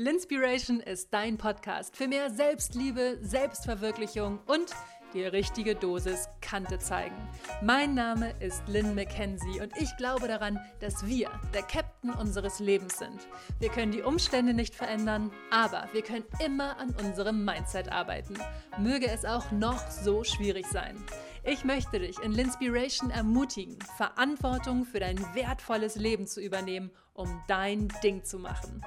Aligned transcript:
Linspiration 0.00 0.80
ist 0.80 1.12
dein 1.12 1.36
Podcast 1.36 1.94
für 1.94 2.08
mehr 2.08 2.30
Selbstliebe, 2.30 3.18
Selbstverwirklichung 3.20 4.38
und 4.46 4.70
die 5.12 5.24
richtige 5.24 5.74
Dosis 5.74 6.26
Kante 6.40 6.78
zeigen. 6.78 7.16
Mein 7.62 7.92
Name 7.92 8.32
ist 8.40 8.66
Lynn 8.66 8.94
McKenzie 8.94 9.60
und 9.60 9.76
ich 9.76 9.94
glaube 9.98 10.26
daran, 10.26 10.58
dass 10.80 11.06
wir 11.06 11.28
der 11.52 11.64
Captain 11.64 12.12
unseres 12.12 12.60
Lebens 12.60 12.96
sind. 12.96 13.28
Wir 13.58 13.68
können 13.68 13.92
die 13.92 14.00
Umstände 14.00 14.54
nicht 14.54 14.74
verändern, 14.74 15.30
aber 15.50 15.86
wir 15.92 16.00
können 16.00 16.24
immer 16.42 16.78
an 16.78 16.94
unserem 17.04 17.44
Mindset 17.44 17.92
arbeiten. 17.92 18.38
Möge 18.78 19.06
es 19.06 19.26
auch 19.26 19.50
noch 19.50 19.90
so 19.90 20.24
schwierig 20.24 20.66
sein. 20.66 20.96
Ich 21.42 21.64
möchte 21.64 21.98
dich 21.98 22.18
in 22.18 22.32
Linspiration 22.32 23.10
ermutigen, 23.10 23.78
Verantwortung 23.96 24.84
für 24.84 25.00
dein 25.00 25.18
wertvolles 25.34 25.96
Leben 25.96 26.26
zu 26.26 26.40
übernehmen, 26.40 26.90
um 27.14 27.42
dein 27.48 27.88
Ding 28.04 28.24
zu 28.24 28.38
machen. 28.38 28.84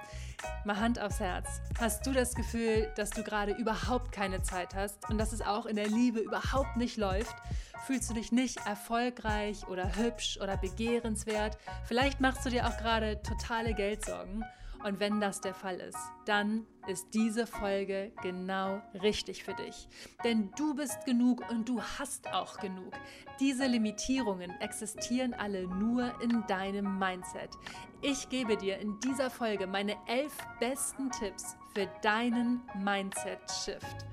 Mal 0.64 0.80
Hand 0.80 1.02
aufs 1.02 1.20
Herz. 1.20 1.62
Hast 1.80 2.06
du 2.06 2.12
das 2.12 2.36
Gefühl, 2.36 2.92
dass 2.96 3.10
du 3.10 3.24
gerade 3.24 3.54
überhaupt 3.54 4.12
keine 4.12 4.44
Zeit 4.44 4.76
hast 4.76 5.10
und 5.10 5.18
dass 5.18 5.34
es 5.34 5.42
auch 5.42 5.66
in 5.66 5.76
der 5.76 5.88
Liebe 5.88 6.20
überhaupt 6.20 6.78
nicht 6.78 6.98
läuft? 6.98 7.36
Fühlst 7.88 8.12
du 8.12 8.14
dich 8.14 8.32
nicht 8.32 8.58
erfolgreich 8.68 9.68
oder 9.68 9.96
hübsch 9.96 10.38
oder 10.42 10.56
begehrenswert? 10.56 11.58
Vielleicht 11.86 12.22
machst 12.22 12.46
du 12.46 12.50
dir 12.52 12.68
auch 12.68 12.78
gerade 12.78 13.22
totale 13.24 13.74
Geldsorgen. 13.74 14.46
Und 14.84 15.00
wenn 15.00 15.22
das 15.22 15.40
der 15.40 15.54
Fall 15.54 15.80
ist, 15.80 15.98
dann 16.26 16.66
ist 16.88 17.14
diese 17.14 17.48
Folge 17.48 18.12
genau 18.22 18.82
richtig 19.02 19.44
für 19.44 19.54
dich. 19.54 19.88
Denn 20.24 20.52
du 20.58 20.76
bist 20.76 21.06
genug 21.06 21.50
und 21.50 21.70
du 21.70 21.82
hast 21.82 22.34
auch 22.34 22.58
genug. 22.58 22.94
Diese 23.40 23.66
Limitierungen 23.66 24.52
existieren 24.60 25.34
alle 25.34 25.68
nur 25.68 26.14
in 26.22 26.44
deinem 26.48 27.00
Mindset. 27.00 27.50
Ich 28.02 28.28
gebe 28.28 28.58
dir 28.58 28.78
in 28.80 29.00
dieser 29.00 29.30
Folge 29.30 29.68
meine 29.68 29.96
elf 30.08 30.36
besten 30.60 31.10
Tipps 31.12 31.56
für 31.74 31.88
deinen 32.02 32.62
Mindset-Shift. 32.84 34.06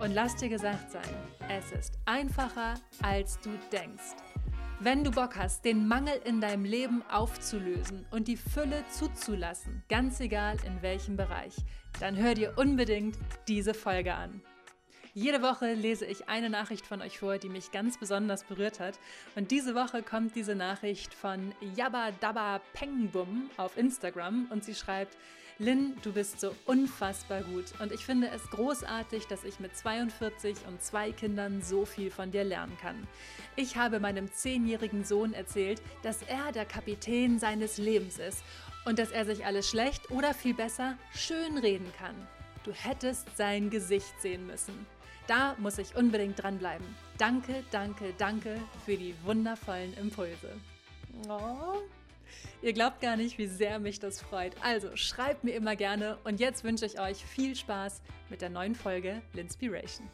Und 0.00 0.12
lass 0.12 0.34
dir 0.34 0.48
gesagt 0.48 0.90
sein, 0.90 1.14
es 1.48 1.70
ist 1.70 1.98
einfacher, 2.06 2.74
als 3.02 3.38
du 3.40 3.50
denkst. 3.70 4.16
Wenn 4.84 5.04
du 5.04 5.12
Bock 5.12 5.36
hast, 5.36 5.64
den 5.64 5.86
Mangel 5.86 6.20
in 6.24 6.40
deinem 6.40 6.64
Leben 6.64 7.04
aufzulösen 7.08 8.04
und 8.10 8.26
die 8.26 8.36
Fülle 8.36 8.82
zuzulassen, 8.90 9.84
ganz 9.88 10.18
egal 10.18 10.56
in 10.66 10.82
welchem 10.82 11.16
Bereich, 11.16 11.54
dann 12.00 12.16
hör 12.16 12.34
dir 12.34 12.54
unbedingt 12.56 13.16
diese 13.46 13.74
Folge 13.74 14.12
an. 14.12 14.42
Jede 15.14 15.42
Woche 15.42 15.74
lese 15.74 16.06
ich 16.06 16.30
eine 16.30 16.48
Nachricht 16.48 16.86
von 16.86 17.02
euch 17.02 17.18
vor, 17.18 17.36
die 17.36 17.50
mich 17.50 17.70
ganz 17.70 17.98
besonders 17.98 18.44
berührt 18.44 18.80
hat. 18.80 18.98
Und 19.36 19.50
diese 19.50 19.74
Woche 19.74 20.02
kommt 20.02 20.34
diese 20.34 20.54
Nachricht 20.54 21.12
von 21.12 21.52
Yabba 21.76 22.12
Dabba 22.20 22.62
Pengbum 22.72 23.50
auf 23.58 23.76
Instagram 23.76 24.46
und 24.48 24.64
sie 24.64 24.74
schreibt, 24.74 25.18
Lynn, 25.58 25.98
du 26.02 26.14
bist 26.14 26.40
so 26.40 26.54
unfassbar 26.64 27.42
gut 27.42 27.78
und 27.78 27.92
ich 27.92 28.06
finde 28.06 28.28
es 28.28 28.48
großartig, 28.48 29.26
dass 29.26 29.44
ich 29.44 29.60
mit 29.60 29.76
42 29.76 30.56
und 30.66 30.82
zwei 30.82 31.12
Kindern 31.12 31.60
so 31.60 31.84
viel 31.84 32.10
von 32.10 32.30
dir 32.30 32.42
lernen 32.42 32.78
kann. 32.80 33.06
Ich 33.54 33.76
habe 33.76 34.00
meinem 34.00 34.32
zehnjährigen 34.32 35.04
Sohn 35.04 35.34
erzählt, 35.34 35.82
dass 36.02 36.22
er 36.22 36.52
der 36.52 36.64
Kapitän 36.64 37.38
seines 37.38 37.76
Lebens 37.76 38.18
ist 38.18 38.42
und 38.86 38.98
dass 38.98 39.10
er 39.10 39.26
sich 39.26 39.44
alles 39.44 39.68
schlecht 39.68 40.10
oder 40.10 40.32
viel 40.32 40.54
besser 40.54 40.96
schön 41.14 41.58
reden 41.58 41.92
kann. 41.98 42.16
Du 42.64 42.72
hättest 42.72 43.36
sein 43.36 43.68
Gesicht 43.68 44.18
sehen 44.22 44.46
müssen. 44.46 44.86
Da 45.26 45.54
muss 45.58 45.78
ich 45.78 45.94
unbedingt 45.94 46.42
dranbleiben. 46.42 46.86
Danke, 47.18 47.62
danke, 47.70 48.12
danke 48.18 48.60
für 48.84 48.96
die 48.96 49.14
wundervollen 49.24 49.94
Impulse. 49.94 50.50
Oh. 51.28 51.78
Ihr 52.62 52.72
glaubt 52.72 53.00
gar 53.00 53.16
nicht, 53.16 53.38
wie 53.38 53.46
sehr 53.46 53.78
mich 53.78 54.00
das 54.00 54.20
freut. 54.20 54.54
Also 54.62 54.96
schreibt 54.96 55.44
mir 55.44 55.54
immer 55.54 55.76
gerne 55.76 56.18
und 56.24 56.40
jetzt 56.40 56.64
wünsche 56.64 56.86
ich 56.86 57.00
euch 57.00 57.24
viel 57.24 57.54
Spaß 57.54 58.02
mit 58.30 58.40
der 58.40 58.50
neuen 58.50 58.74
Folge 58.74 59.20
Linspiration. 59.32 60.08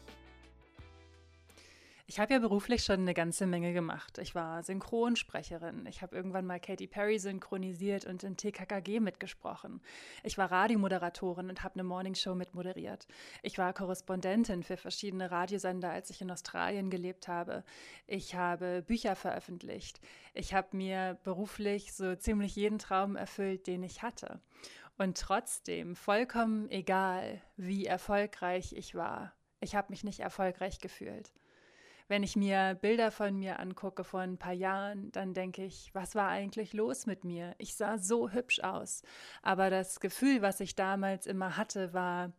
Ich 2.09 2.19
habe 2.19 2.33
ja 2.33 2.39
beruflich 2.39 2.83
schon 2.83 3.01
eine 3.01 3.13
ganze 3.13 3.45
Menge 3.45 3.71
gemacht. 3.71 4.17
Ich 4.17 4.33
war 4.33 4.63
Synchronsprecherin. 4.63 5.85
Ich 5.85 6.01
habe 6.01 6.15
irgendwann 6.15 6.47
mal 6.47 6.59
Katy 6.59 6.87
Perry 6.87 7.19
synchronisiert 7.19 8.05
und 8.05 8.23
in 8.23 8.35
TKKG 8.35 8.99
mitgesprochen. 8.99 9.79
Ich 10.23 10.35
war 10.39 10.51
Radiomoderatorin 10.51 11.49
und 11.49 11.63
habe 11.63 11.75
eine 11.75 11.83
Morningshow 11.83 12.33
mitmoderiert. 12.33 13.05
Ich 13.43 13.59
war 13.59 13.73
Korrespondentin 13.73 14.63
für 14.63 14.75
verschiedene 14.75 15.29
Radiosender, 15.29 15.91
als 15.91 16.09
ich 16.09 16.19
in 16.19 16.31
Australien 16.31 16.89
gelebt 16.89 17.27
habe. 17.27 17.63
Ich 18.07 18.33
habe 18.33 18.81
Bücher 18.81 19.15
veröffentlicht. 19.15 20.01
Ich 20.33 20.55
habe 20.55 20.75
mir 20.75 21.19
beruflich 21.23 21.93
so 21.93 22.15
ziemlich 22.15 22.55
jeden 22.55 22.79
Traum 22.79 23.17
erfüllt, 23.17 23.67
den 23.67 23.83
ich 23.83 24.01
hatte. 24.01 24.41
Und 24.97 25.19
trotzdem, 25.19 25.95
vollkommen 25.95 26.71
egal, 26.71 27.39
wie 27.55 27.85
erfolgreich 27.85 28.73
ich 28.73 28.95
war, 28.95 29.31
ich 29.59 29.75
habe 29.75 29.91
mich 29.91 30.03
nicht 30.03 30.21
erfolgreich 30.21 30.79
gefühlt 30.79 31.31
wenn 32.09 32.23
ich 32.23 32.35
mir 32.35 32.75
Bilder 32.81 33.11
von 33.11 33.37
mir 33.37 33.59
angucke 33.59 34.03
vor 34.03 34.21
ein 34.21 34.37
paar 34.37 34.53
Jahren, 34.53 35.11
dann 35.11 35.35
denke 35.35 35.63
ich, 35.63 35.93
was 35.93 36.15
war 36.15 36.27
eigentlich 36.27 36.73
los 36.73 37.05
mit 37.05 37.23
mir? 37.23 37.55
Ich 37.59 37.75
sah 37.75 37.99
so 37.99 38.31
hübsch 38.31 38.59
aus. 38.61 39.03
Aber 39.43 39.69
das 39.69 39.99
Gefühl, 39.99 40.41
was 40.41 40.59
ich 40.59 40.75
damals 40.75 41.27
immer 41.27 41.55
hatte, 41.55 41.93
war, 41.93 42.33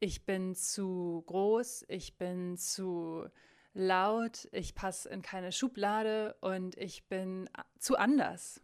ich 0.00 0.26
bin 0.26 0.56
zu 0.56 1.22
groß, 1.28 1.84
ich 1.86 2.18
bin 2.18 2.56
zu 2.56 3.28
laut, 3.74 4.48
ich 4.50 4.74
passe 4.74 5.08
in 5.08 5.22
keine 5.22 5.52
Schublade 5.52 6.34
und 6.40 6.76
ich 6.76 7.08
bin 7.08 7.48
zu 7.78 7.96
anders. 7.96 8.60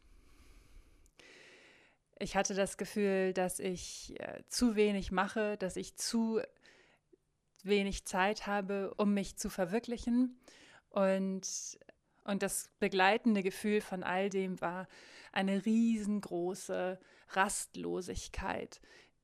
Ich 2.19 2.37
hatte 2.37 2.55
das 2.55 2.77
Gefühl, 2.77 3.33
dass 3.33 3.61
ich 3.61 4.19
äh, 4.19 4.43
zu 4.49 4.75
wenig 4.75 5.13
mache, 5.13 5.57
dass 5.57 5.77
ich 5.77 5.95
zu 5.95 6.41
wenig 7.65 8.05
Zeit 8.05 8.47
habe, 8.47 8.95
um 8.97 9.15
mich 9.15 9.37
zu 9.37 9.51
verwirklichen. 9.51 10.39
Und, 10.91 11.79
und 12.25 12.43
das 12.43 12.71
begleitende 12.79 13.43
Gefühl 13.43 13.81
von 13.81 14.03
all 14.03 14.31
dem 14.31 14.61
war 14.61 14.89
eine 15.33 15.65
riesengroße 15.65 16.99
Rastlosigkeit, 17.31 18.81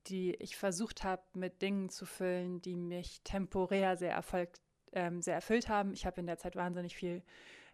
die 0.06 0.34
ich 0.34 0.56
versucht 0.56 1.04
habe, 1.04 1.22
mit 1.34 1.62
Dingen 1.62 1.88
zu 1.88 2.06
füllen, 2.06 2.60
die 2.60 2.76
mich 2.76 3.22
temporär 3.24 3.96
sehr, 3.96 4.12
erfolgt, 4.12 4.60
ähm, 4.92 5.22
sehr 5.22 5.34
erfüllt 5.34 5.68
haben. 5.68 5.92
Ich 5.92 6.04
habe 6.04 6.20
in 6.20 6.26
der 6.26 6.38
Zeit 6.38 6.56
wahnsinnig 6.56 6.94
viel 6.94 7.22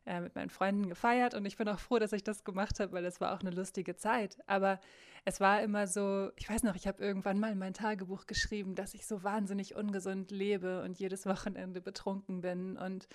äh, 0.07 0.21
mit 0.21 0.35
meinen 0.35 0.51
Freunden 0.51 0.89
gefeiert 0.89 1.35
und 1.35 1.45
ich 1.45 1.57
bin 1.57 1.69
auch 1.69 1.79
froh, 1.79 1.99
dass 1.99 2.13
ich 2.13 2.25
das 2.25 2.45
gemacht 2.45 2.81
habe, 2.81 2.93
weil 2.93 3.05
es 3.05 3.21
war 3.21 3.35
auch 3.35 3.41
eine 3.41 3.51
lustige 3.51 3.97
Zeit. 3.97 4.39
Aber 4.47 4.81
es 5.25 5.41
war 5.41 5.63
immer 5.63 5.87
so, 5.87 6.31
ich 6.37 6.49
weiß 6.49 6.63
noch, 6.63 6.75
ich 6.75 6.87
habe 6.87 7.03
irgendwann 7.03 7.39
mal 7.39 7.53
in 7.53 7.59
mein 7.59 7.75
Tagebuch 7.75 8.27
geschrieben, 8.27 8.75
dass 8.75 8.95
ich 8.95 9.07
so 9.07 9.23
wahnsinnig 9.23 9.75
ungesund 9.75 10.31
lebe 10.31 10.83
und 10.83 10.99
jedes 10.99 11.27
Wochenende 11.27 11.81
betrunken 11.81 12.41
bin 12.41 12.77
und 12.77 13.09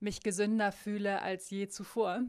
mich 0.00 0.22
gesünder 0.22 0.72
fühle 0.72 1.22
als 1.22 1.48
je 1.50 1.68
zuvor. 1.68 2.22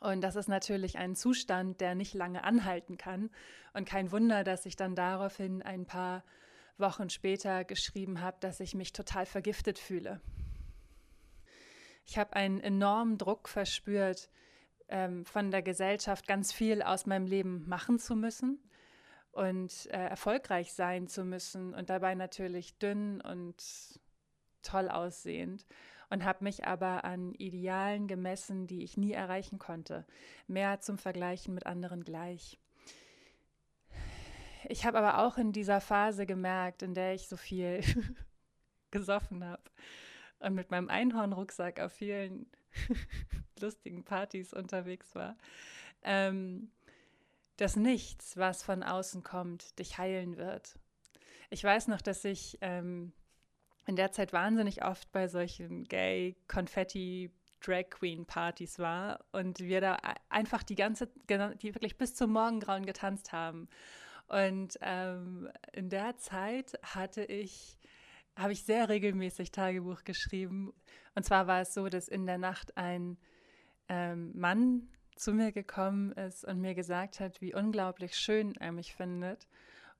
Und 0.00 0.20
das 0.20 0.36
ist 0.36 0.48
natürlich 0.48 0.98
ein 0.98 1.14
Zustand, 1.14 1.80
der 1.80 1.94
nicht 1.94 2.14
lange 2.14 2.44
anhalten 2.44 2.96
kann. 2.96 3.30
Und 3.72 3.88
kein 3.88 4.10
Wunder, 4.10 4.42
dass 4.42 4.66
ich 4.66 4.76
dann 4.76 4.94
daraufhin 4.94 5.62
ein 5.62 5.86
paar 5.86 6.24
Wochen 6.78 7.10
später 7.10 7.64
geschrieben 7.64 8.20
habe, 8.20 8.36
dass 8.40 8.60
ich 8.60 8.74
mich 8.74 8.92
total 8.92 9.26
vergiftet 9.26 9.78
fühle. 9.78 10.20
Ich 12.04 12.18
habe 12.18 12.34
einen 12.34 12.60
enormen 12.60 13.18
Druck 13.18 13.48
verspürt, 13.48 14.30
ähm, 14.88 15.24
von 15.24 15.50
der 15.50 15.62
Gesellschaft 15.62 16.26
ganz 16.26 16.52
viel 16.52 16.82
aus 16.82 17.06
meinem 17.06 17.26
Leben 17.26 17.68
machen 17.68 17.98
zu 17.98 18.14
müssen 18.14 18.58
und 19.30 19.86
äh, 19.86 20.08
erfolgreich 20.08 20.72
sein 20.72 21.08
zu 21.08 21.24
müssen 21.24 21.74
und 21.74 21.88
dabei 21.88 22.14
natürlich 22.14 22.78
dünn 22.78 23.20
und 23.20 23.56
toll 24.62 24.88
aussehend 24.88 25.66
und 26.10 26.24
habe 26.24 26.44
mich 26.44 26.66
aber 26.66 27.04
an 27.04 27.32
Idealen 27.34 28.06
gemessen, 28.06 28.66
die 28.66 28.82
ich 28.82 28.98
nie 28.98 29.12
erreichen 29.12 29.58
konnte, 29.58 30.06
mehr 30.46 30.80
zum 30.80 30.98
Vergleichen 30.98 31.54
mit 31.54 31.64
anderen 31.64 32.04
gleich. 32.04 32.58
Ich 34.68 34.84
habe 34.84 34.98
aber 34.98 35.24
auch 35.24 35.38
in 35.38 35.52
dieser 35.52 35.80
Phase 35.80 36.26
gemerkt, 36.26 36.82
in 36.82 36.92
der 36.92 37.14
ich 37.14 37.28
so 37.28 37.38
viel 37.38 37.80
gesoffen 38.90 39.42
habe 39.42 39.62
und 40.42 40.54
mit 40.54 40.70
meinem 40.70 40.88
Einhornrucksack 40.88 41.80
auf 41.80 41.92
vielen 41.92 42.46
lustigen 43.60 44.04
Partys 44.04 44.52
unterwegs 44.52 45.14
war, 45.14 45.36
ähm, 46.02 46.70
dass 47.56 47.76
nichts, 47.76 48.36
was 48.36 48.62
von 48.62 48.82
außen 48.82 49.22
kommt, 49.22 49.78
dich 49.78 49.98
heilen 49.98 50.36
wird. 50.36 50.74
Ich 51.50 51.62
weiß 51.62 51.88
noch, 51.88 52.00
dass 52.00 52.24
ich 52.24 52.58
ähm, 52.60 53.12
in 53.86 53.96
der 53.96 54.12
Zeit 54.12 54.32
wahnsinnig 54.32 54.84
oft 54.84 55.10
bei 55.12 55.28
solchen 55.28 55.84
Gay 55.84 56.36
Konfetti 56.48 57.30
Drag 57.60 57.90
Queen 57.90 58.26
Partys 58.26 58.78
war 58.78 59.24
und 59.30 59.60
wir 59.60 59.80
da 59.80 59.98
einfach 60.28 60.64
die 60.64 60.74
ganze, 60.74 61.08
die 61.28 61.74
wirklich 61.74 61.96
bis 61.96 62.14
zum 62.14 62.32
Morgengrauen 62.32 62.86
getanzt 62.86 63.32
haben. 63.32 63.68
Und 64.26 64.78
ähm, 64.80 65.48
in 65.72 65.88
der 65.88 66.16
Zeit 66.16 66.78
hatte 66.82 67.22
ich 67.22 67.78
habe 68.36 68.52
ich 68.52 68.64
sehr 68.64 68.88
regelmäßig 68.88 69.52
Tagebuch 69.52 70.04
geschrieben. 70.04 70.72
Und 71.14 71.24
zwar 71.24 71.46
war 71.46 71.60
es 71.60 71.74
so, 71.74 71.88
dass 71.88 72.08
in 72.08 72.26
der 72.26 72.38
Nacht 72.38 72.76
ein 72.76 73.18
ähm, 73.88 74.32
Mann 74.34 74.88
zu 75.16 75.32
mir 75.32 75.52
gekommen 75.52 76.12
ist 76.12 76.44
und 76.44 76.60
mir 76.60 76.74
gesagt 76.74 77.20
hat, 77.20 77.40
wie 77.40 77.54
unglaublich 77.54 78.16
schön 78.16 78.54
er 78.56 78.72
mich 78.72 78.94
findet 78.94 79.46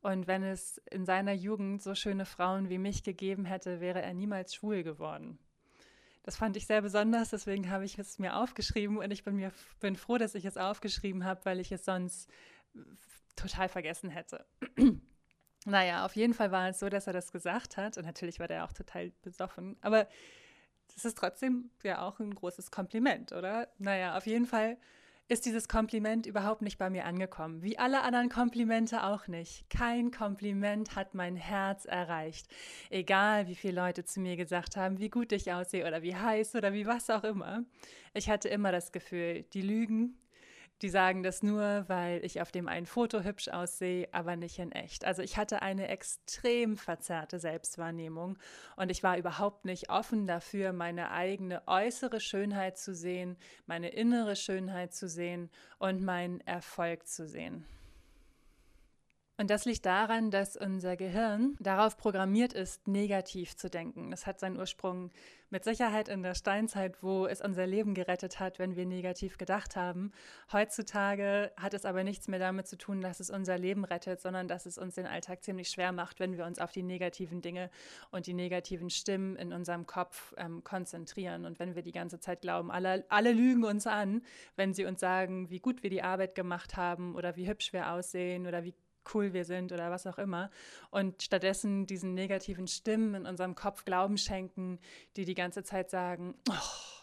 Und 0.01 0.27
wenn 0.27 0.43
es 0.43 0.79
in 0.91 1.07
seiner 1.07 1.33
Jugend 1.33 1.83
so 1.83 1.95
schöne 1.95 2.27
Frauen 2.27 2.69
wie 2.69 2.79
mich 2.79 3.05
gegeben 3.05 3.45
hätte, 3.45 3.81
wäre 3.81 4.03
er 4.03 4.15
niemals 4.15 4.55
schwul 4.55 4.83
geworden. 4.83 5.39
Das 6.25 6.37
fand 6.37 6.57
ich 6.57 6.67
sehr 6.67 6.83
besonders, 6.83 7.31
deswegen 7.31 7.71
habe 7.71 7.85
ich 7.85 7.99
es 7.99 8.19
mir 8.19 8.37
aufgeschrieben 8.37 8.99
und 8.99 9.11
ich 9.11 9.25
bin, 9.25 9.37
mir, 9.37 9.53
bin 9.81 9.97
froh, 9.97 10.19
dass 10.19 10.35
ich 10.35 10.45
es 10.45 10.57
aufgeschrieben 10.57 11.25
habe, 11.25 11.45
weil 11.45 11.61
ich 11.61 11.73
es 11.73 11.85
sonst 11.85 12.31
total 13.37 13.69
vergessen 13.69 14.11
hätte. 14.11 14.45
Naja, 15.67 16.05
auf 16.05 16.17
jeden 16.17 16.35
Fall 16.35 16.51
war 16.51 16.69
es 16.69 16.79
so, 16.79 16.89
dass 16.89 17.07
er 17.07 17.13
das 17.13 17.33
gesagt 17.33 17.77
hat 17.77 17.99
und 17.99 18.05
natürlich 18.05 18.41
war 18.41 18.49
der 18.49 18.65
auch 18.65 18.73
total 18.73 19.13
besoffen, 19.23 19.77
aber 19.81 20.07
das 20.95 21.05
ist 21.05 21.19
trotzdem 21.19 21.71
ja 21.83 22.03
auch 22.03 22.19
ein 22.21 22.35
großes 22.35 22.71
Kompliment, 22.71 23.33
oder? 23.33 23.69
Naja, 23.79 24.17
auf 24.17 24.27
jeden 24.27 24.47
Fall 24.47 24.77
ist 25.29 25.47
dieses 25.47 25.67
Kompliment 25.67 26.27
überhaupt 26.27 26.61
nicht 26.61 26.77
bei 26.77 26.91
mir 26.91 27.07
angekommen. 27.07 27.63
Wie 27.63 27.79
alle 27.79 28.03
anderen 28.03 28.29
Komplimente 28.29 29.05
auch 29.05 29.29
nicht. 29.29 29.71
Kein 29.71 30.11
Kompliment 30.11 30.95
hat 30.95 31.15
mein 31.15 31.37
Herz 31.37 31.87
erreicht. 31.87 32.47
Egal, 32.91 33.47
wie 33.47 33.55
viele 33.55 33.81
Leute 33.81 34.05
zu 34.05 34.21
mir 34.21 34.37
gesagt 34.37 34.77
haben, 34.77 34.99
wie 34.99 35.09
gut 35.09 35.33
ich 35.33 35.51
aussehe 35.51 35.87
oder 35.87 36.03
wie 36.03 36.15
heiß 36.15 36.55
oder 36.55 36.75
wie 36.75 36.87
was 36.87 37.09
auch 37.09 37.25
immer. 37.25 37.65
Ich 38.13 38.29
hatte 38.29 38.51
immer 38.51 38.73
das 38.73 38.93
Gefühl, 38.93 39.45
die 39.55 39.63
lügen, 39.63 40.19
die 40.83 40.89
sagen 40.89 41.23
das 41.23 41.43
nur, 41.43 41.85
weil 41.89 42.25
ich 42.25 42.41
auf 42.41 42.51
dem 42.51 42.67
einen 42.67 42.87
Foto 42.87 43.23
hübsch 43.23 43.49
aussehe, 43.49 44.09
aber 44.13 44.35
nicht 44.35 44.59
in 44.59 44.73
echt. 44.73 45.05
Also 45.05 45.23
ich 45.23 45.37
hatte 45.37 45.63
eine 45.63 45.89
extrem 45.89 46.77
verzerrte 46.77 47.39
Selbstwahrnehmung 47.39 48.37
und 48.77 48.91
ich 48.91 49.03
war 49.03 49.17
überhaupt 49.17 49.65
nicht 49.65 49.91
offen 49.91 50.27
dafür, 50.27 50.73
meine 50.73 51.13
eigene 51.13 51.63
äußere 51.67 52.19
Schönheit 52.19 52.79
zu 52.79 52.95
sehen, 52.95 53.37
meine 53.67 53.91
innere 53.91 54.35
Schönheit 54.35 54.93
zu 54.93 55.09
sehen 55.09 55.51
und 55.79 56.03
meinen 56.03 56.41
Erfolg 56.41 57.07
zu 57.07 57.29
sehen. 57.29 57.65
Und 59.43 59.51
das 59.51 59.65
liegt 59.65 59.87
daran, 59.87 60.31
dass 60.31 60.57
unser 60.57 60.97
Gehirn 60.97 61.57
darauf 61.59 61.97
programmiert 61.97 62.53
ist, 62.53 62.87
negativ 62.87 63.57
zu 63.57 63.69
denken. 63.69 64.13
Das 64.13 64.25
hat 64.25 64.39
seinen 64.39 64.57
Ursprung 64.57 65.11
mit 65.51 65.65
Sicherheit 65.65 66.09
in 66.09 66.23
der 66.23 66.37
Steinzeit, 66.37 67.03
wo 67.03 67.27
es 67.27 67.41
unser 67.41 67.67
Leben 67.67 67.93
gerettet 67.95 68.39
hat, 68.39 68.61
wenn 68.61 68.77
wir 68.77 68.87
negativ 68.87 69.39
gedacht 69.39 69.75
haben. 69.75 70.13
Heutzutage 70.53 71.51
hat 71.57 71.75
es 71.75 71.85
aber 71.85 72.05
nichts 72.05 72.29
mehr 72.29 72.39
damit 72.39 72.69
zu 72.69 72.79
tun, 72.79 73.01
dass 73.01 73.19
es 73.19 73.31
unser 73.31 73.59
Leben 73.59 73.85
rettet, 73.85 74.21
sondern 74.21 74.47
dass 74.47 74.65
es 74.65 74.79
uns 74.79 74.95
den 74.95 75.07
Alltag 75.07 75.43
ziemlich 75.43 75.71
schwer 75.71 75.91
macht, 75.91 76.21
wenn 76.21 76.37
wir 76.37 76.47
uns 76.47 76.61
auf 76.61 76.71
die 76.71 76.85
negativen 76.85 77.43
Dinge 77.43 77.69
und 78.13 78.29
die 78.29 78.35
negativen 78.35 78.91
Stimmen 78.91 79.35
in 79.35 79.53
unserem 79.53 79.87
Kopf 79.87 80.35
ähm, 80.37 80.63
konzentrieren. 80.63 81.47
Und 81.47 81.59
wenn 81.59 81.75
wir 81.75 81.83
die 81.83 81.91
ganze 81.91 82.21
Zeit 82.21 82.43
glauben, 82.43 82.71
alle, 82.71 83.05
alle 83.09 83.33
lügen 83.33 83.65
uns 83.65 83.89
an, 83.89 84.23
wenn 84.55 84.73
sie 84.73 84.85
uns 84.85 85.01
sagen, 85.01 85.51
wie 85.51 85.59
gut 85.59 85.83
wir 85.83 85.91
die 85.91 86.05
Arbeit 86.05 86.37
gemacht 86.37 86.77
haben 86.77 87.17
oder 87.17 87.35
wie 87.35 87.49
hübsch 87.49 87.73
wir 87.73 87.91
aussehen 87.91 88.47
oder 88.47 88.63
wie 88.63 88.73
cool 89.15 89.33
wir 89.33 89.45
sind 89.45 89.73
oder 89.73 89.91
was 89.91 90.07
auch 90.07 90.19
immer. 90.19 90.51
Und 90.91 91.23
stattdessen 91.23 91.87
diesen 91.87 92.15
negativen 92.15 92.67
Stimmen 92.67 93.15
in 93.15 93.27
unserem 93.27 93.55
Kopf 93.55 93.85
Glauben 93.85 94.19
schenken, 94.19 94.79
die 95.17 95.25
die 95.25 95.35
ganze 95.35 95.63
Zeit 95.65 95.91
sagen, 95.91 96.35
oh, 96.49 97.03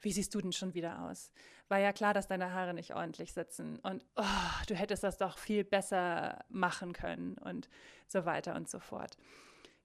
wie 0.00 0.12
siehst 0.12 0.34
du 0.34 0.40
denn 0.40 0.52
schon 0.52 0.74
wieder 0.74 1.02
aus? 1.02 1.32
War 1.68 1.78
ja 1.78 1.92
klar, 1.92 2.12
dass 2.12 2.28
deine 2.28 2.52
Haare 2.52 2.74
nicht 2.74 2.94
ordentlich 2.94 3.32
sitzen 3.32 3.78
und 3.80 4.04
oh, 4.16 4.24
du 4.68 4.74
hättest 4.74 5.02
das 5.02 5.16
doch 5.16 5.38
viel 5.38 5.64
besser 5.64 6.44
machen 6.50 6.92
können 6.92 7.38
und 7.38 7.68
so 8.06 8.26
weiter 8.26 8.54
und 8.54 8.68
so 8.68 8.80
fort. 8.80 9.16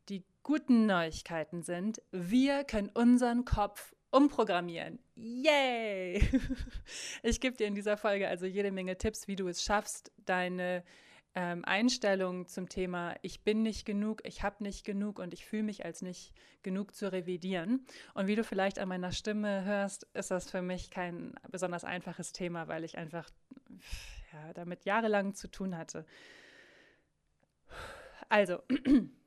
Die 0.09 0.25
guten 0.43 0.85
Neuigkeiten 0.85 1.61
sind, 1.63 2.01
wir 2.11 2.65
können 2.65 2.89
unseren 2.89 3.45
Kopf 3.45 3.95
umprogrammieren. 4.11 4.99
Yay! 5.15 6.21
Ich 7.23 7.39
gebe 7.39 7.55
dir 7.55 7.67
in 7.67 7.75
dieser 7.75 7.97
Folge 7.97 8.27
also 8.27 8.45
jede 8.45 8.71
Menge 8.71 8.97
Tipps, 8.97 9.27
wie 9.27 9.35
du 9.35 9.47
es 9.47 9.63
schaffst, 9.63 10.11
deine 10.25 10.83
ähm, 11.35 11.63
Einstellung 11.65 12.47
zum 12.47 12.69
Thema, 12.69 13.15
ich 13.21 13.43
bin 13.43 13.61
nicht 13.61 13.85
genug, 13.85 14.21
ich 14.25 14.43
habe 14.43 14.63
nicht 14.63 14.85
genug 14.85 15.19
und 15.19 15.33
ich 15.33 15.45
fühle 15.45 15.63
mich 15.63 15.85
als 15.85 16.01
nicht 16.01 16.33
genug 16.63 16.95
zu 16.95 17.11
revidieren. 17.11 17.85
Und 18.13 18.27
wie 18.27 18.35
du 18.35 18.43
vielleicht 18.43 18.79
an 18.79 18.89
meiner 18.89 19.11
Stimme 19.11 19.63
hörst, 19.63 20.07
ist 20.13 20.31
das 20.31 20.49
für 20.49 20.61
mich 20.61 20.89
kein 20.89 21.33
besonders 21.49 21.83
einfaches 21.83 22.31
Thema, 22.31 22.67
weil 22.67 22.83
ich 22.83 22.97
einfach 22.97 23.29
ja, 24.33 24.53
damit 24.53 24.85
jahrelang 24.85 25.35
zu 25.35 25.49
tun 25.49 25.77
hatte. 25.77 26.05
Also, 28.27 28.61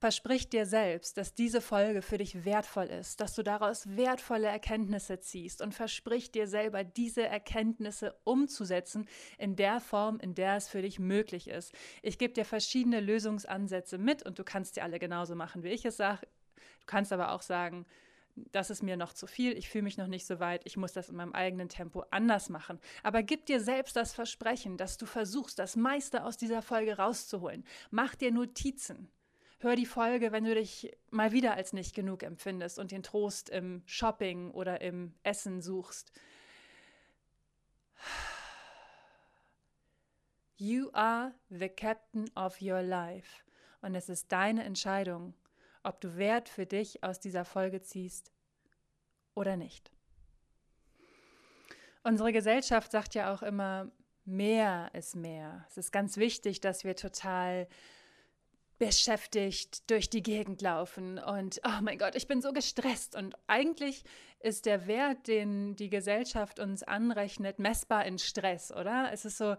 Versprich 0.00 0.48
dir 0.48 0.64
selbst, 0.64 1.16
dass 1.16 1.34
diese 1.34 1.60
Folge 1.60 2.02
für 2.02 2.18
dich 2.18 2.44
wertvoll 2.44 2.86
ist, 2.86 3.20
dass 3.20 3.34
du 3.34 3.42
daraus 3.42 3.96
wertvolle 3.96 4.46
Erkenntnisse 4.46 5.18
ziehst 5.18 5.60
und 5.60 5.74
versprich 5.74 6.30
dir 6.30 6.46
selber, 6.46 6.84
diese 6.84 7.26
Erkenntnisse 7.26 8.14
umzusetzen 8.22 9.08
in 9.38 9.56
der 9.56 9.80
Form, 9.80 10.20
in 10.20 10.36
der 10.36 10.54
es 10.54 10.68
für 10.68 10.82
dich 10.82 11.00
möglich 11.00 11.48
ist. 11.48 11.74
Ich 12.00 12.16
gebe 12.16 12.32
dir 12.32 12.44
verschiedene 12.44 13.00
Lösungsansätze 13.00 13.98
mit 13.98 14.22
und 14.22 14.38
du 14.38 14.44
kannst 14.44 14.76
dir 14.76 14.84
alle 14.84 15.00
genauso 15.00 15.34
machen, 15.34 15.64
wie 15.64 15.70
ich 15.70 15.84
es 15.84 15.96
sage. 15.96 16.28
Du 16.54 16.86
kannst 16.86 17.12
aber 17.12 17.32
auch 17.32 17.42
sagen, 17.42 17.84
das 18.52 18.70
ist 18.70 18.84
mir 18.84 18.96
noch 18.96 19.12
zu 19.12 19.26
viel, 19.26 19.58
ich 19.58 19.68
fühle 19.68 19.82
mich 19.82 19.98
noch 19.98 20.06
nicht 20.06 20.26
so 20.26 20.38
weit, 20.38 20.62
ich 20.64 20.76
muss 20.76 20.92
das 20.92 21.08
in 21.08 21.16
meinem 21.16 21.32
eigenen 21.32 21.68
Tempo 21.68 22.04
anders 22.12 22.50
machen. 22.50 22.78
Aber 23.02 23.24
gib 23.24 23.46
dir 23.46 23.60
selbst 23.60 23.96
das 23.96 24.14
Versprechen, 24.14 24.76
dass 24.76 24.96
du 24.96 25.06
versuchst, 25.06 25.58
das 25.58 25.74
meiste 25.74 26.22
aus 26.22 26.36
dieser 26.36 26.62
Folge 26.62 26.98
rauszuholen. 26.98 27.64
Mach 27.90 28.14
dir 28.14 28.30
Notizen. 28.30 29.10
Hör 29.60 29.74
die 29.74 29.86
Folge, 29.86 30.30
wenn 30.30 30.44
du 30.44 30.54
dich 30.54 30.96
mal 31.10 31.32
wieder 31.32 31.54
als 31.54 31.72
nicht 31.72 31.92
genug 31.92 32.22
empfindest 32.22 32.78
und 32.78 32.92
den 32.92 33.02
Trost 33.02 33.50
im 33.50 33.82
Shopping 33.86 34.52
oder 34.52 34.80
im 34.80 35.14
Essen 35.24 35.62
suchst. 35.62 36.12
You 40.56 40.90
are 40.92 41.34
the 41.48 41.68
captain 41.68 42.30
of 42.36 42.62
your 42.62 42.82
life. 42.82 43.42
Und 43.80 43.96
es 43.96 44.08
ist 44.08 44.30
deine 44.30 44.62
Entscheidung, 44.62 45.34
ob 45.82 46.00
du 46.00 46.16
Wert 46.16 46.48
für 46.48 46.66
dich 46.66 47.02
aus 47.02 47.18
dieser 47.18 47.44
Folge 47.44 47.82
ziehst 47.82 48.32
oder 49.34 49.56
nicht. 49.56 49.90
Unsere 52.04 52.32
Gesellschaft 52.32 52.92
sagt 52.92 53.16
ja 53.16 53.34
auch 53.34 53.42
immer, 53.42 53.90
mehr 54.24 54.90
ist 54.92 55.16
mehr. 55.16 55.66
Es 55.68 55.78
ist 55.78 55.90
ganz 55.90 56.16
wichtig, 56.16 56.60
dass 56.60 56.84
wir 56.84 56.94
total 56.94 57.66
beschäftigt 58.78 59.90
durch 59.90 60.08
die 60.08 60.22
Gegend 60.22 60.62
laufen 60.62 61.18
und 61.18 61.60
oh 61.64 61.82
mein 61.82 61.98
Gott, 61.98 62.14
ich 62.14 62.26
bin 62.26 62.40
so 62.40 62.52
gestresst. 62.52 63.16
Und 63.16 63.34
eigentlich 63.46 64.04
ist 64.40 64.66
der 64.66 64.86
Wert, 64.86 65.26
den 65.26 65.74
die 65.74 65.90
Gesellschaft 65.90 66.60
uns 66.60 66.82
anrechnet, 66.82 67.58
messbar 67.58 68.06
in 68.06 68.18
Stress, 68.18 68.72
oder? 68.72 69.10
Es 69.12 69.24
ist 69.24 69.38
so, 69.38 69.56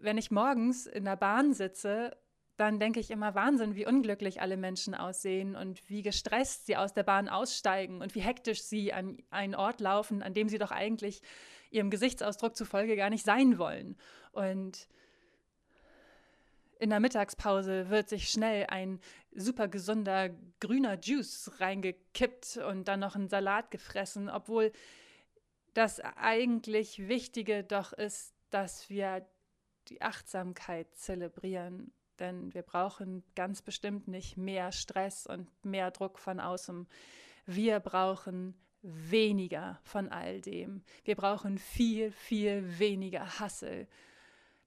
wenn 0.00 0.18
ich 0.18 0.30
morgens 0.30 0.86
in 0.86 1.04
der 1.04 1.16
Bahn 1.16 1.54
sitze, 1.54 2.16
dann 2.56 2.78
denke 2.78 3.00
ich 3.00 3.10
immer 3.10 3.34
Wahnsinn, 3.34 3.74
wie 3.74 3.86
unglücklich 3.86 4.42
alle 4.42 4.58
Menschen 4.58 4.94
aussehen 4.94 5.56
und 5.56 5.88
wie 5.88 6.02
gestresst 6.02 6.66
sie 6.66 6.76
aus 6.76 6.92
der 6.92 7.02
Bahn 7.02 7.28
aussteigen 7.28 8.02
und 8.02 8.14
wie 8.14 8.20
hektisch 8.20 8.62
sie 8.62 8.92
an 8.92 9.16
einen 9.30 9.54
Ort 9.54 9.80
laufen, 9.80 10.22
an 10.22 10.34
dem 10.34 10.48
sie 10.48 10.58
doch 10.58 10.70
eigentlich 10.70 11.22
ihrem 11.70 11.90
Gesichtsausdruck 11.90 12.54
zufolge 12.54 12.96
gar 12.96 13.08
nicht 13.08 13.24
sein 13.24 13.58
wollen. 13.58 13.96
Und 14.32 14.86
in 16.82 16.90
der 16.90 16.98
Mittagspause 16.98 17.90
wird 17.90 18.08
sich 18.08 18.28
schnell 18.28 18.66
ein 18.66 18.98
super 19.30 19.68
gesunder 19.68 20.30
grüner 20.58 20.98
Juice 21.00 21.52
reingekippt 21.60 22.56
und 22.56 22.88
dann 22.88 22.98
noch 22.98 23.14
ein 23.14 23.28
Salat 23.28 23.70
gefressen, 23.70 24.28
obwohl 24.28 24.72
das 25.74 26.00
eigentlich 26.00 27.06
Wichtige 27.06 27.62
doch 27.62 27.92
ist, 27.92 28.34
dass 28.50 28.90
wir 28.90 29.24
die 29.90 30.02
Achtsamkeit 30.02 30.92
zelebrieren. 30.96 31.92
Denn 32.18 32.52
wir 32.52 32.62
brauchen 32.62 33.22
ganz 33.36 33.62
bestimmt 33.62 34.08
nicht 34.08 34.36
mehr 34.36 34.72
Stress 34.72 35.28
und 35.28 35.48
mehr 35.64 35.92
Druck 35.92 36.18
von 36.18 36.40
außen. 36.40 36.88
Wir 37.46 37.78
brauchen 37.78 38.60
weniger 38.82 39.78
von 39.84 40.08
all 40.08 40.40
dem. 40.40 40.82
Wir 41.04 41.14
brauchen 41.14 41.58
viel, 41.58 42.10
viel 42.10 42.80
weniger 42.80 43.38
Hassel 43.38 43.86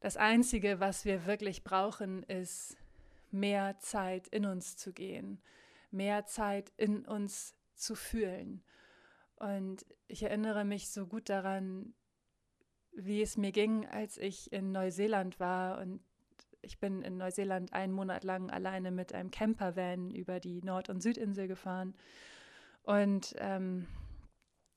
das 0.05 0.17
Einzige, 0.17 0.79
was 0.79 1.03
wir 1.03 1.25
wirklich 1.25 1.63
brauchen, 1.63 2.21
ist 2.21 2.77
mehr 3.31 3.79
Zeit 3.79 4.27
in 4.27 4.45
uns 4.45 4.77
zu 4.77 4.93
gehen, 4.93 5.41
mehr 5.89 6.27
Zeit 6.27 6.71
in 6.77 7.07
uns 7.07 7.55
zu 7.73 7.95
fühlen. 7.95 8.61
Und 9.37 9.83
ich 10.07 10.21
erinnere 10.21 10.63
mich 10.63 10.91
so 10.91 11.07
gut 11.07 11.27
daran, 11.27 11.95
wie 12.91 13.23
es 13.23 13.35
mir 13.35 13.51
ging, 13.51 13.87
als 13.87 14.19
ich 14.19 14.53
in 14.53 14.71
Neuseeland 14.71 15.39
war 15.39 15.79
und 15.79 16.01
ich 16.61 16.77
bin 16.77 17.01
in 17.01 17.17
Neuseeland 17.17 17.73
einen 17.73 17.91
Monat 17.91 18.23
lang 18.23 18.51
alleine 18.51 18.91
mit 18.91 19.11
einem 19.11 19.31
Campervan 19.31 20.11
über 20.11 20.39
die 20.39 20.61
Nord- 20.61 20.91
und 20.91 21.01
Südinsel 21.01 21.47
gefahren. 21.47 21.95
Und 22.83 23.33
ähm, 23.39 23.87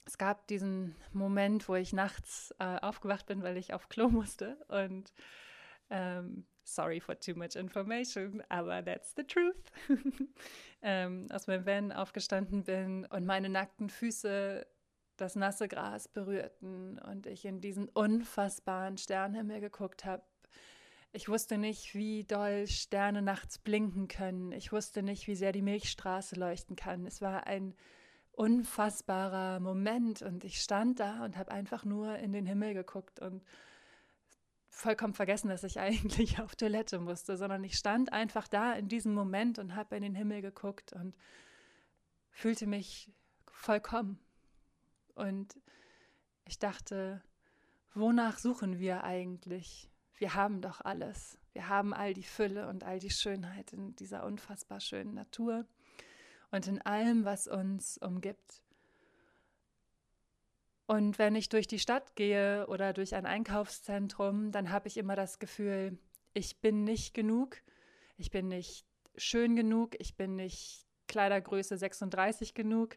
es 0.09 0.17
gab 0.17 0.47
diesen 0.47 0.97
Moment, 1.13 1.69
wo 1.69 1.75
ich 1.75 1.93
nachts 1.93 2.55
äh, 2.59 2.79
aufgewacht 2.81 3.27
bin, 3.27 3.43
weil 3.43 3.59
ich 3.59 3.75
auf 3.75 3.91
Klo 3.91 4.09
musste. 4.09 4.57
Und 4.69 5.13
ähm, 5.91 6.47
sorry 6.65 6.99
for 6.99 7.19
too 7.21 7.35
much 7.35 7.57
information, 7.57 8.43
aber 8.49 8.83
that's 8.83 9.15
the 9.17 9.25
truth. 9.25 9.71
ähm, 10.83 11.27
aus 11.31 11.47
meinem 11.47 11.67
Van 11.67 11.93
aufgestanden 11.93 12.65
bin 12.65 13.05
und 13.07 13.27
meine 13.27 13.51
nackten 13.51 13.91
Füße 13.91 14.67
das 15.19 15.37
nasse 15.37 15.69
Gras 15.69 16.09
berührten 16.09 16.99
und 17.01 17.27
ich 17.27 17.45
in 17.45 17.61
diesen 17.61 17.89
unfassbaren 17.89 18.97
Sternhimmel 18.97 19.61
geguckt 19.61 20.05
habe, 20.05 20.23
Ich 21.13 21.29
wusste 21.29 21.59
nicht, 21.59 21.95
wie 21.95 22.25
doll 22.25 22.67
Sterne 22.67 23.21
nachts 23.21 23.59
blinken 23.59 24.09
können. 24.09 24.53
Ich 24.53 24.73
wusste 24.73 25.03
nicht, 25.03 25.27
wie 25.27 25.35
sehr 25.35 25.53
die 25.53 25.63
Milchstraße 25.63 26.37
leuchten 26.37 26.77
kann. 26.77 27.05
Es 27.07 27.21
war 27.21 27.47
ein 27.47 27.75
unfassbarer 28.39 29.59
Moment 29.59 30.23
und 30.23 30.45
ich 30.45 30.61
stand 30.61 31.01
da 31.01 31.25
und 31.25 31.37
habe 31.37 31.51
einfach 31.51 31.85
nur 31.85 32.17
in 32.19 32.31
den 32.31 32.47
Himmel 32.47 32.73
geguckt 32.73 33.19
und 33.19 33.43
vollkommen 34.71 35.13
vergessen, 35.13 35.49
dass 35.49 35.65
ich 35.65 35.81
eigentlich 35.81 36.41
auf 36.41 36.55
Toilette 36.55 37.01
musste, 37.01 37.37
sondern 37.37 37.65
ich 37.65 37.75
stand 37.77 38.13
einfach 38.13 38.47
da 38.47 38.75
in 38.75 38.87
diesem 38.89 39.13
Moment 39.13 39.59
und 39.59 39.75
habe 39.75 39.97
in 39.97 40.03
den 40.03 40.15
Himmel 40.15 40.41
geguckt 40.41 40.93
und 40.93 41.17
fühlte 42.31 42.69
mich 42.69 43.11
vollkommen. 43.51 44.21
Und 45.17 45.59
ich 46.45 46.61
dachte, 46.61 47.21
wonach 47.93 48.39
suchen 48.39 48.79
wir 48.79 49.03
eigentlich? 49.03 49.91
Wir 50.17 50.35
haben 50.35 50.61
doch 50.61 50.81
alles. 50.81 51.39
Wir 51.55 51.69
haben 51.69 51.93
all 51.93 52.15
die 52.15 52.23
Fülle 52.23 52.69
und 52.69 52.85
all 52.85 53.01
die 53.01 53.11
Schönheit 53.11 53.73
in 53.73 53.97
dieser 53.97 54.25
unfassbar 54.25 54.79
schönen 54.79 55.15
Natur 55.15 55.67
und 56.51 56.67
in 56.67 56.81
allem, 56.83 57.25
was 57.25 57.47
uns 57.47 57.99
umgibt. 57.99 58.63
Und 60.87 61.19
wenn 61.19 61.35
ich 61.35 61.51
durch 61.51 61.67
die 61.67 61.79
Stadt 61.79 62.17
gehe 62.17 62.67
oder 62.69 62.95
durch 62.95 63.15
ein 63.15 63.27
Einkaufszentrum, 63.27 64.53
dann 64.53 64.71
habe 64.71 64.89
ich 64.89 64.97
immer 64.97 65.17
das 65.17 65.39
Gefühl, 65.39 65.99
ich 66.33 66.61
bin 66.61 66.85
nicht 66.85 67.13
genug, 67.13 67.59
ich 68.17 68.31
bin 68.31 68.49
nicht 68.49 68.87
schön 69.17 69.55
genug, 69.55 69.97
ich 69.99 70.17
bin 70.17 70.37
nicht 70.37 70.87
Kleidergröße 71.07 71.77
36 71.77 72.55
genug, 72.55 72.97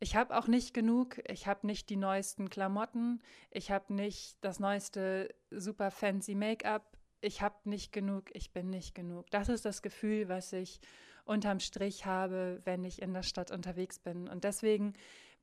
ich 0.00 0.16
habe 0.16 0.36
auch 0.36 0.48
nicht 0.48 0.74
genug, 0.74 1.20
ich 1.30 1.46
habe 1.46 1.66
nicht 1.66 1.88
die 1.88 1.96
neuesten 1.96 2.50
Klamotten, 2.50 3.22
ich 3.50 3.70
habe 3.70 3.92
nicht 3.94 4.36
das 4.42 4.60
neueste 4.60 5.34
super 5.50 5.90
fancy 5.90 6.34
Make-up, 6.34 6.98
ich 7.20 7.42
habe 7.42 7.56
nicht 7.64 7.92
genug, 7.92 8.30
ich 8.34 8.52
bin 8.52 8.70
nicht 8.70 8.94
genug. 8.94 9.30
Das 9.30 9.48
ist 9.48 9.64
das 9.64 9.82
Gefühl, 9.82 10.28
was 10.28 10.52
ich 10.52 10.80
unterm 11.30 11.60
Strich 11.60 12.06
habe, 12.06 12.60
wenn 12.64 12.84
ich 12.84 13.00
in 13.00 13.14
der 13.14 13.22
Stadt 13.22 13.52
unterwegs 13.52 14.00
bin. 14.00 14.28
Und 14.28 14.42
deswegen 14.42 14.94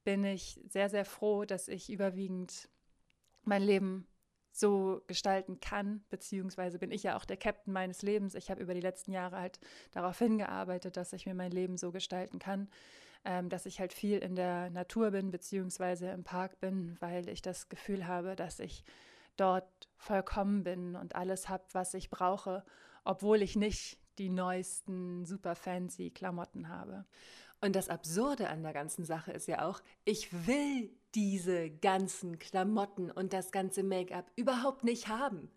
bin 0.03 0.25
ich 0.25 0.59
sehr, 0.67 0.89
sehr 0.89 1.05
froh, 1.05 1.45
dass 1.45 1.69
ich 1.69 1.89
überwiegend 1.89 2.67
mein 3.43 3.61
Leben 3.61 4.05
so 4.51 5.01
gestalten 5.07 5.61
kann, 5.61 6.03
beziehungsweise 6.09 6.77
bin 6.77 6.91
ich 6.91 7.03
ja 7.03 7.15
auch 7.15 7.23
der 7.23 7.37
Captain 7.37 7.71
meines 7.71 8.01
Lebens. 8.01 8.35
Ich 8.35 8.51
habe 8.51 8.61
über 8.61 8.73
die 8.73 8.81
letzten 8.81 9.13
Jahre 9.13 9.39
halt 9.39 9.59
darauf 9.91 10.17
hingearbeitet, 10.19 10.97
dass 10.97 11.13
ich 11.13 11.25
mir 11.25 11.35
mein 11.35 11.51
Leben 11.51 11.77
so 11.77 11.91
gestalten 11.91 12.39
kann, 12.39 12.69
ähm, 13.23 13.47
dass 13.47 13.65
ich 13.65 13.79
halt 13.79 13.93
viel 13.93 14.17
in 14.17 14.35
der 14.35 14.69
Natur 14.69 15.11
bin, 15.11 15.31
beziehungsweise 15.31 16.09
im 16.09 16.23
Park 16.23 16.59
bin, 16.59 16.97
weil 16.99 17.29
ich 17.29 17.41
das 17.41 17.69
Gefühl 17.69 18.07
habe, 18.07 18.35
dass 18.35 18.59
ich 18.59 18.83
dort 19.37 19.87
vollkommen 19.95 20.63
bin 20.63 20.95
und 20.97 21.15
alles 21.15 21.47
habe, 21.47 21.63
was 21.71 21.93
ich 21.93 22.09
brauche, 22.09 22.65
obwohl 23.05 23.41
ich 23.41 23.55
nicht 23.55 23.99
die 24.19 24.29
neuesten, 24.29 25.25
super 25.25 25.55
fancy 25.55 26.09
Klamotten 26.11 26.69
habe. 26.69 27.05
Und 27.61 27.75
das 27.75 27.89
Absurde 27.89 28.49
an 28.49 28.63
der 28.63 28.73
ganzen 28.73 29.03
Sache 29.03 29.31
ist 29.31 29.47
ja 29.47 29.65
auch, 29.67 29.81
ich 30.05 30.47
will 30.47 30.91
diese 31.15 31.71
ganzen 31.71 32.37
Klamotten 32.37 33.09
und 33.09 33.33
das 33.33 33.51
ganze 33.51 33.81
Make-up 33.83 34.31
überhaupt 34.35 34.83
nicht 34.83 35.07
haben. 35.07 35.49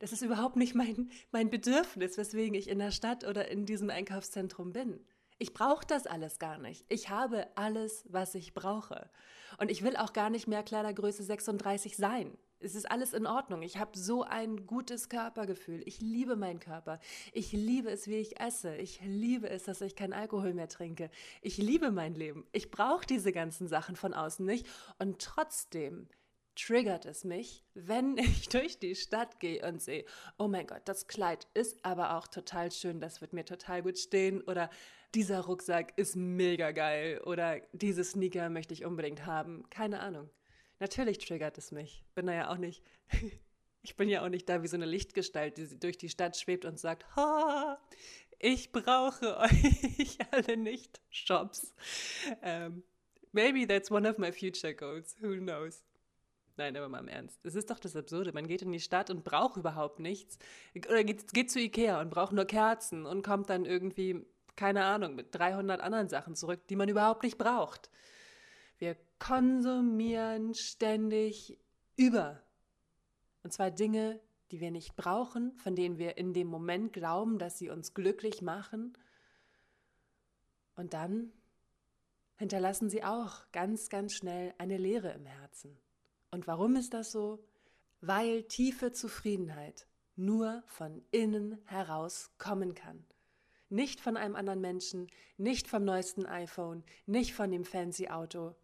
Das 0.00 0.12
ist 0.12 0.22
überhaupt 0.22 0.56
nicht 0.56 0.74
mein, 0.74 1.10
mein 1.30 1.50
Bedürfnis, 1.50 2.18
weswegen 2.18 2.54
ich 2.54 2.68
in 2.68 2.80
der 2.80 2.90
Stadt 2.90 3.24
oder 3.24 3.48
in 3.48 3.66
diesem 3.66 3.90
Einkaufszentrum 3.90 4.72
bin. 4.72 5.00
Ich 5.38 5.54
brauche 5.54 5.86
das 5.86 6.06
alles 6.06 6.38
gar 6.38 6.58
nicht. 6.58 6.84
Ich 6.88 7.10
habe 7.10 7.46
alles, 7.56 8.04
was 8.08 8.34
ich 8.34 8.54
brauche. 8.54 9.08
Und 9.58 9.70
ich 9.70 9.82
will 9.82 9.96
auch 9.96 10.12
gar 10.12 10.30
nicht 10.30 10.48
mehr 10.48 10.62
Kleidergröße 10.62 11.22
36 11.22 11.96
sein. 11.96 12.36
Es 12.64 12.74
ist 12.74 12.90
alles 12.90 13.12
in 13.12 13.26
Ordnung. 13.26 13.62
Ich 13.62 13.78
habe 13.78 13.96
so 13.96 14.22
ein 14.22 14.66
gutes 14.66 15.08
Körpergefühl. 15.08 15.82
Ich 15.84 16.00
liebe 16.00 16.34
meinen 16.34 16.60
Körper. 16.60 16.98
Ich 17.32 17.52
liebe 17.52 17.90
es, 17.90 18.08
wie 18.08 18.16
ich 18.16 18.40
esse. 18.40 18.74
Ich 18.76 19.00
liebe 19.02 19.50
es, 19.50 19.64
dass 19.64 19.82
ich 19.82 19.96
keinen 19.96 20.14
Alkohol 20.14 20.54
mehr 20.54 20.68
trinke. 20.68 21.10
Ich 21.42 21.58
liebe 21.58 21.90
mein 21.90 22.14
Leben. 22.14 22.46
Ich 22.52 22.70
brauche 22.70 23.06
diese 23.06 23.32
ganzen 23.32 23.68
Sachen 23.68 23.96
von 23.96 24.14
außen 24.14 24.46
nicht. 24.46 24.66
Und 24.98 25.20
trotzdem 25.20 26.08
triggert 26.56 27.04
es 27.04 27.24
mich, 27.24 27.64
wenn 27.74 28.16
ich 28.18 28.48
durch 28.48 28.78
die 28.78 28.94
Stadt 28.94 29.40
gehe 29.40 29.66
und 29.66 29.82
sehe, 29.82 30.04
oh 30.38 30.48
mein 30.48 30.66
Gott, 30.66 30.82
das 30.86 31.06
Kleid 31.06 31.46
ist 31.52 31.84
aber 31.84 32.16
auch 32.16 32.28
total 32.28 32.72
schön, 32.72 33.00
das 33.00 33.20
wird 33.20 33.32
mir 33.32 33.44
total 33.44 33.82
gut 33.82 33.98
stehen 33.98 34.40
oder 34.42 34.70
dieser 35.14 35.42
Rucksack 35.42 35.92
ist 35.96 36.16
mega 36.16 36.72
geil 36.72 37.20
oder 37.24 37.60
diese 37.72 38.02
Sneaker 38.02 38.50
möchte 38.50 38.74
ich 38.74 38.84
unbedingt 38.84 39.26
haben. 39.26 39.64
Keine 39.70 40.00
Ahnung. 40.00 40.28
Natürlich 40.84 41.16
triggert 41.16 41.56
es 41.56 41.72
mich. 41.72 42.04
Bin 42.14 42.26
da 42.26 42.34
ja 42.34 42.50
auch 42.50 42.58
nicht. 42.58 42.82
ich 43.82 43.96
bin 43.96 44.10
ja 44.10 44.22
auch 44.22 44.28
nicht 44.28 44.46
da 44.50 44.62
wie 44.62 44.68
so 44.68 44.76
eine 44.76 44.84
Lichtgestalt, 44.84 45.56
die 45.56 45.78
durch 45.78 45.96
die 45.96 46.10
Stadt 46.10 46.36
schwebt 46.36 46.66
und 46.66 46.78
sagt, 46.78 47.06
ha, 47.16 47.80
ich 48.38 48.70
brauche 48.70 49.38
euch 49.40 50.18
alle 50.30 50.58
nicht 50.58 51.00
Shops. 51.08 51.72
Um, 52.28 52.36
ähm, 52.42 52.82
maybe 53.32 53.66
that's 53.66 53.90
one 53.90 54.06
of 54.06 54.18
my 54.18 54.30
future 54.30 54.74
goals. 54.74 55.16
Who 55.22 55.38
knows? 55.38 55.82
Nein, 56.58 56.76
aber 56.76 56.90
mal 56.90 56.98
im 56.98 57.08
Ernst. 57.08 57.40
Es 57.46 57.54
ist 57.54 57.70
doch 57.70 57.78
das 57.78 57.96
Absurde. 57.96 58.34
Man 58.34 58.46
geht 58.46 58.60
in 58.60 58.70
die 58.70 58.78
Stadt 58.78 59.08
und 59.08 59.24
braucht 59.24 59.56
überhaupt 59.56 60.00
nichts. 60.00 60.38
Oder 60.76 61.02
geht, 61.02 61.32
geht 61.32 61.50
zu 61.50 61.60
Ikea 61.60 61.98
und 61.98 62.10
braucht 62.10 62.32
nur 62.32 62.44
Kerzen 62.44 63.06
und 63.06 63.24
kommt 63.24 63.48
dann 63.48 63.64
irgendwie, 63.64 64.26
keine 64.54 64.84
Ahnung, 64.84 65.14
mit 65.14 65.34
300 65.34 65.80
anderen 65.80 66.10
Sachen 66.10 66.34
zurück, 66.34 66.60
die 66.68 66.76
man 66.76 66.90
überhaupt 66.90 67.22
nicht 67.22 67.38
braucht. 67.38 67.88
Wir 68.84 68.98
konsumieren 69.18 70.52
ständig 70.52 71.58
über. 71.96 72.42
Und 73.42 73.50
zwar 73.50 73.70
Dinge, 73.70 74.20
die 74.50 74.60
wir 74.60 74.70
nicht 74.70 74.94
brauchen, 74.94 75.56
von 75.56 75.74
denen 75.74 75.96
wir 75.96 76.18
in 76.18 76.34
dem 76.34 76.48
Moment 76.48 76.92
glauben, 76.92 77.38
dass 77.38 77.56
sie 77.56 77.70
uns 77.70 77.94
glücklich 77.94 78.42
machen. 78.42 78.92
Und 80.76 80.92
dann 80.92 81.32
hinterlassen 82.36 82.90
sie 82.90 83.02
auch 83.02 83.50
ganz, 83.52 83.88
ganz 83.88 84.12
schnell 84.12 84.52
eine 84.58 84.76
Leere 84.76 85.12
im 85.12 85.24
Herzen. 85.24 85.78
Und 86.30 86.46
warum 86.46 86.76
ist 86.76 86.92
das 86.92 87.10
so? 87.10 87.42
Weil 88.02 88.42
tiefe 88.42 88.92
Zufriedenheit 88.92 89.86
nur 90.14 90.62
von 90.66 91.02
innen 91.10 91.58
heraus 91.64 92.32
kommen 92.36 92.74
kann. 92.74 93.06
Nicht 93.70 94.02
von 94.02 94.18
einem 94.18 94.36
anderen 94.36 94.60
Menschen, 94.60 95.10
nicht 95.38 95.68
vom 95.68 95.86
neuesten 95.86 96.26
iPhone, 96.26 96.84
nicht 97.06 97.32
von 97.32 97.50
dem 97.50 97.64
fancy 97.64 98.08
Auto, 98.08 98.54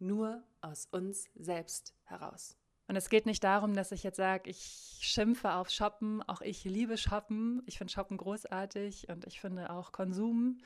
nur 0.00 0.42
aus 0.60 0.86
uns 0.90 1.28
selbst 1.34 1.94
heraus. 2.04 2.56
Und 2.88 2.96
es 2.96 3.10
geht 3.10 3.26
nicht 3.26 3.44
darum, 3.44 3.74
dass 3.74 3.92
ich 3.92 4.02
jetzt 4.02 4.16
sage, 4.16 4.48
ich 4.48 4.98
schimpfe 5.02 5.52
auf 5.52 5.68
Shoppen. 5.68 6.22
Auch 6.26 6.40
ich 6.40 6.64
liebe 6.64 6.96
Shoppen. 6.96 7.62
Ich 7.66 7.76
finde 7.76 7.92
Shoppen 7.92 8.16
großartig 8.16 9.08
und 9.10 9.26
ich 9.26 9.40
finde 9.40 9.70
auch 9.70 9.92
Konsum 9.92 10.58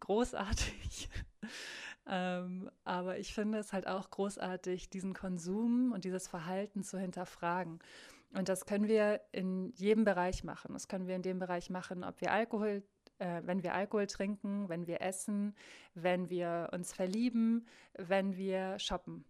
großartig. 0.00 1.10
ähm, 2.06 2.70
aber 2.84 3.18
ich 3.18 3.34
finde 3.34 3.58
es 3.58 3.74
halt 3.74 3.86
auch 3.86 4.10
großartig, 4.10 4.88
diesen 4.88 5.12
Konsum 5.12 5.92
und 5.92 6.04
dieses 6.04 6.28
Verhalten 6.28 6.82
zu 6.82 6.98
hinterfragen. 6.98 7.80
Und 8.32 8.48
das 8.48 8.64
können 8.64 8.88
wir 8.88 9.20
in 9.32 9.72
jedem 9.76 10.04
Bereich 10.04 10.44
machen. 10.44 10.72
Das 10.72 10.88
können 10.88 11.06
wir 11.06 11.16
in 11.16 11.22
dem 11.22 11.38
Bereich 11.38 11.68
machen, 11.68 12.04
ob 12.04 12.20
wir 12.22 12.32
Alkohol 12.32 12.82
äh, 13.18 13.42
wenn 13.44 13.62
wir 13.62 13.74
Alkohol 13.74 14.06
trinken, 14.06 14.68
wenn 14.68 14.86
wir 14.86 15.00
essen, 15.00 15.54
wenn 15.94 16.28
wir 16.28 16.70
uns 16.72 16.92
verlieben, 16.92 17.66
wenn 17.94 18.36
wir 18.36 18.78
shoppen. 18.78 19.24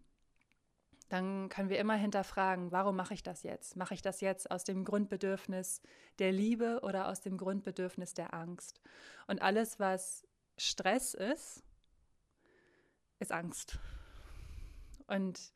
Dann 1.09 1.49
können 1.49 1.69
wir 1.69 1.79
immer 1.79 1.95
hinterfragen, 1.95 2.73
warum 2.73 2.97
mache 2.97 3.15
ich 3.15 3.23
das 3.23 3.45
jetzt? 3.45 3.77
Mache 3.77 3.95
ich 3.95 4.03
das 4.03 4.21
jetzt 4.21 4.51
aus 4.51 4.65
dem 4.65 4.85
Grundbedürfnis 4.85 5.81
der 6.19 6.33
Liebe 6.33 6.81
oder 6.83 7.09
aus 7.09 7.21
dem 7.21 7.37
Grundbedürfnis 7.37 8.13
der 8.13 8.35
Angst? 8.35 8.81
Und 9.29 9.41
alles, 9.41 9.79
was 9.79 10.27
Stress 10.57 11.15
ist, 11.15 11.63
ist 13.21 13.31
Angst. 13.31 13.79
Und 15.07 15.53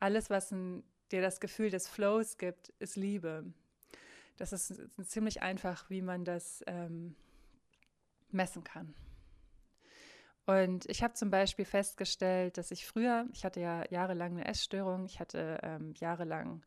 alles, 0.00 0.30
was 0.30 0.50
ein, 0.52 0.84
dir 1.12 1.20
das 1.20 1.40
Gefühl 1.40 1.68
des 1.68 1.86
Flows 1.86 2.38
gibt, 2.38 2.70
ist 2.78 2.96
Liebe. 2.96 3.44
Das 4.38 4.52
ist 4.52 4.82
ziemlich 5.02 5.42
einfach, 5.42 5.88
wie 5.90 6.02
man 6.02 6.24
das 6.24 6.62
ähm, 6.66 7.14
messen 8.36 8.62
kann. 8.62 8.94
Und 10.46 10.88
ich 10.88 11.02
habe 11.02 11.14
zum 11.14 11.30
Beispiel 11.30 11.64
festgestellt, 11.64 12.56
dass 12.56 12.70
ich 12.70 12.86
früher, 12.86 13.26
ich 13.32 13.44
hatte 13.44 13.60
ja 13.60 13.84
jahrelang 13.90 14.32
eine 14.32 14.44
Essstörung, 14.44 15.04
ich 15.06 15.18
hatte 15.18 15.58
ähm, 15.62 15.92
jahrelang 15.96 16.62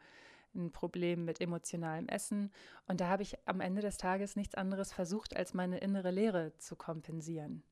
ein 0.54 0.72
Problem 0.72 1.24
mit 1.24 1.40
emotionalem 1.40 2.08
Essen 2.10 2.52
und 2.88 3.00
da 3.00 3.08
habe 3.08 3.24
ich 3.24 3.38
am 3.48 3.62
Ende 3.62 3.82
des 3.82 3.98
Tages 3.98 4.36
nichts 4.36 4.56
anderes 4.56 4.92
versucht, 4.92 5.38
als 5.38 5.54
meine 5.54 5.78
innere 5.78 6.12
Leere 6.12 6.58
zu 6.58 6.76
kompensieren. 6.76 7.64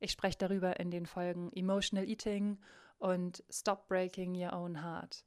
Ich 0.00 0.12
spreche 0.12 0.38
darüber 0.38 0.80
in 0.80 0.90
den 0.90 1.06
Folgen 1.06 1.52
Emotional 1.52 2.08
Eating 2.08 2.58
und 2.98 3.44
Stop 3.50 3.86
Breaking 3.86 4.34
Your 4.34 4.52
Own 4.52 4.82
Heart. 4.82 5.24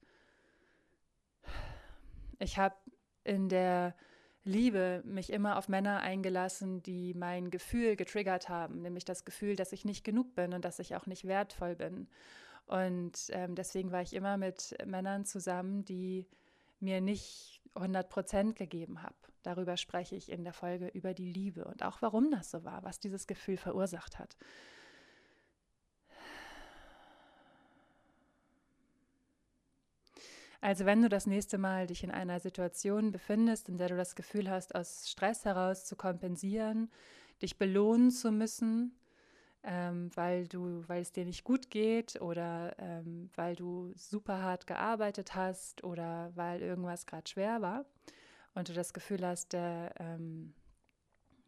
Ich 2.40 2.58
habe 2.58 2.76
in 3.24 3.50
der 3.50 3.96
Liebe 4.44 5.04
mich 5.06 5.32
immer 5.32 5.58
auf 5.58 5.70
Männer 5.70 6.00
eingelassen, 6.00 6.82
die 6.82 7.14
mein 7.14 7.52
Gefühl 7.52 7.96
getriggert 7.96 8.50
haben, 8.50 8.82
nämlich 8.82 9.06
das 9.06 9.24
Gefühl, 9.24 9.56
dass 9.56 9.72
ich 9.72 9.86
nicht 9.86 10.04
genug 10.04 10.34
bin 10.34 10.54
und 10.54 10.66
dass 10.66 10.80
ich 10.80 10.96
auch 10.96 11.06
nicht 11.06 11.26
wertvoll 11.26 11.76
bin. 11.76 12.08
Und 12.66 13.30
ähm, 13.30 13.54
deswegen 13.54 13.92
war 13.92 14.02
ich 14.02 14.14
immer 14.14 14.38
mit 14.38 14.76
Männern 14.86 15.26
zusammen, 15.26 15.86
die 15.86 16.26
mir 16.80 17.02
nicht 17.02 17.62
100 17.76 18.10
Prozent 18.10 18.56
gegeben 18.56 19.04
haben. 19.04 19.16
Darüber 19.44 19.78
spreche 19.78 20.16
ich 20.16 20.32
in 20.32 20.44
der 20.44 20.54
Folge 20.54 20.88
über 20.88 21.14
die 21.14 21.32
Liebe 21.32 21.66
und 21.66 21.84
auch 21.84 22.02
warum 22.02 22.32
das 22.32 22.52
so 22.52 22.64
war, 22.64 22.84
was 22.84 23.00
dieses 23.00 23.28
Gefühl 23.28 23.58
verursacht 23.58 24.20
hat. 24.20 24.38
Also 30.62 30.86
wenn 30.86 31.02
du 31.02 31.10
das 31.10 31.26
nächste 31.26 31.58
Mal 31.58 31.88
dich 31.88 32.04
in 32.04 32.12
einer 32.12 32.40
Situation 32.40 33.12
befindest, 33.12 33.68
in 33.68 33.80
der 33.80 33.90
du 33.90 33.98
das 33.98 34.16
Gefühl 34.16 34.50
hast, 34.50 34.76
aus 34.76 35.10
Stress 35.10 35.44
heraus 35.44 35.86
zu 35.86 35.96
kompensieren, 35.96 36.92
dich 37.42 37.58
belohnen 37.58 38.12
zu 38.12 38.32
müssen, 38.32 38.96
ähm, 39.64 40.12
weil 40.14 40.48
du, 40.48 40.84
weil 40.88 41.02
es 41.02 41.12
dir 41.12 41.26
nicht 41.26 41.44
gut 41.44 41.72
geht 41.72 42.22
oder 42.22 42.76
ähm, 42.78 43.32
weil 43.36 43.56
du 43.56 43.92
super 43.96 44.44
hart 44.44 44.68
gearbeitet 44.68 45.34
hast 45.34 45.84
oder 45.84 46.32
weil 46.36 46.62
irgendwas 46.62 47.08
gerade 47.08 47.28
schwer 47.28 47.62
war 47.64 47.86
und 48.54 48.70
du 48.70 48.74
das 48.74 48.94
Gefühl 48.94 49.26
hast, 49.26 49.54
der, 49.54 49.94
ähm, 50.00 50.54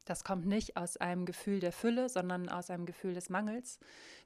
das 0.05 0.23
kommt 0.23 0.45
nicht 0.45 0.77
aus 0.77 0.97
einem 0.97 1.25
Gefühl 1.25 1.59
der 1.59 1.71
Fülle, 1.71 2.09
sondern 2.09 2.49
aus 2.49 2.69
einem 2.69 2.85
Gefühl 2.85 3.13
des 3.13 3.29
Mangels, 3.29 3.79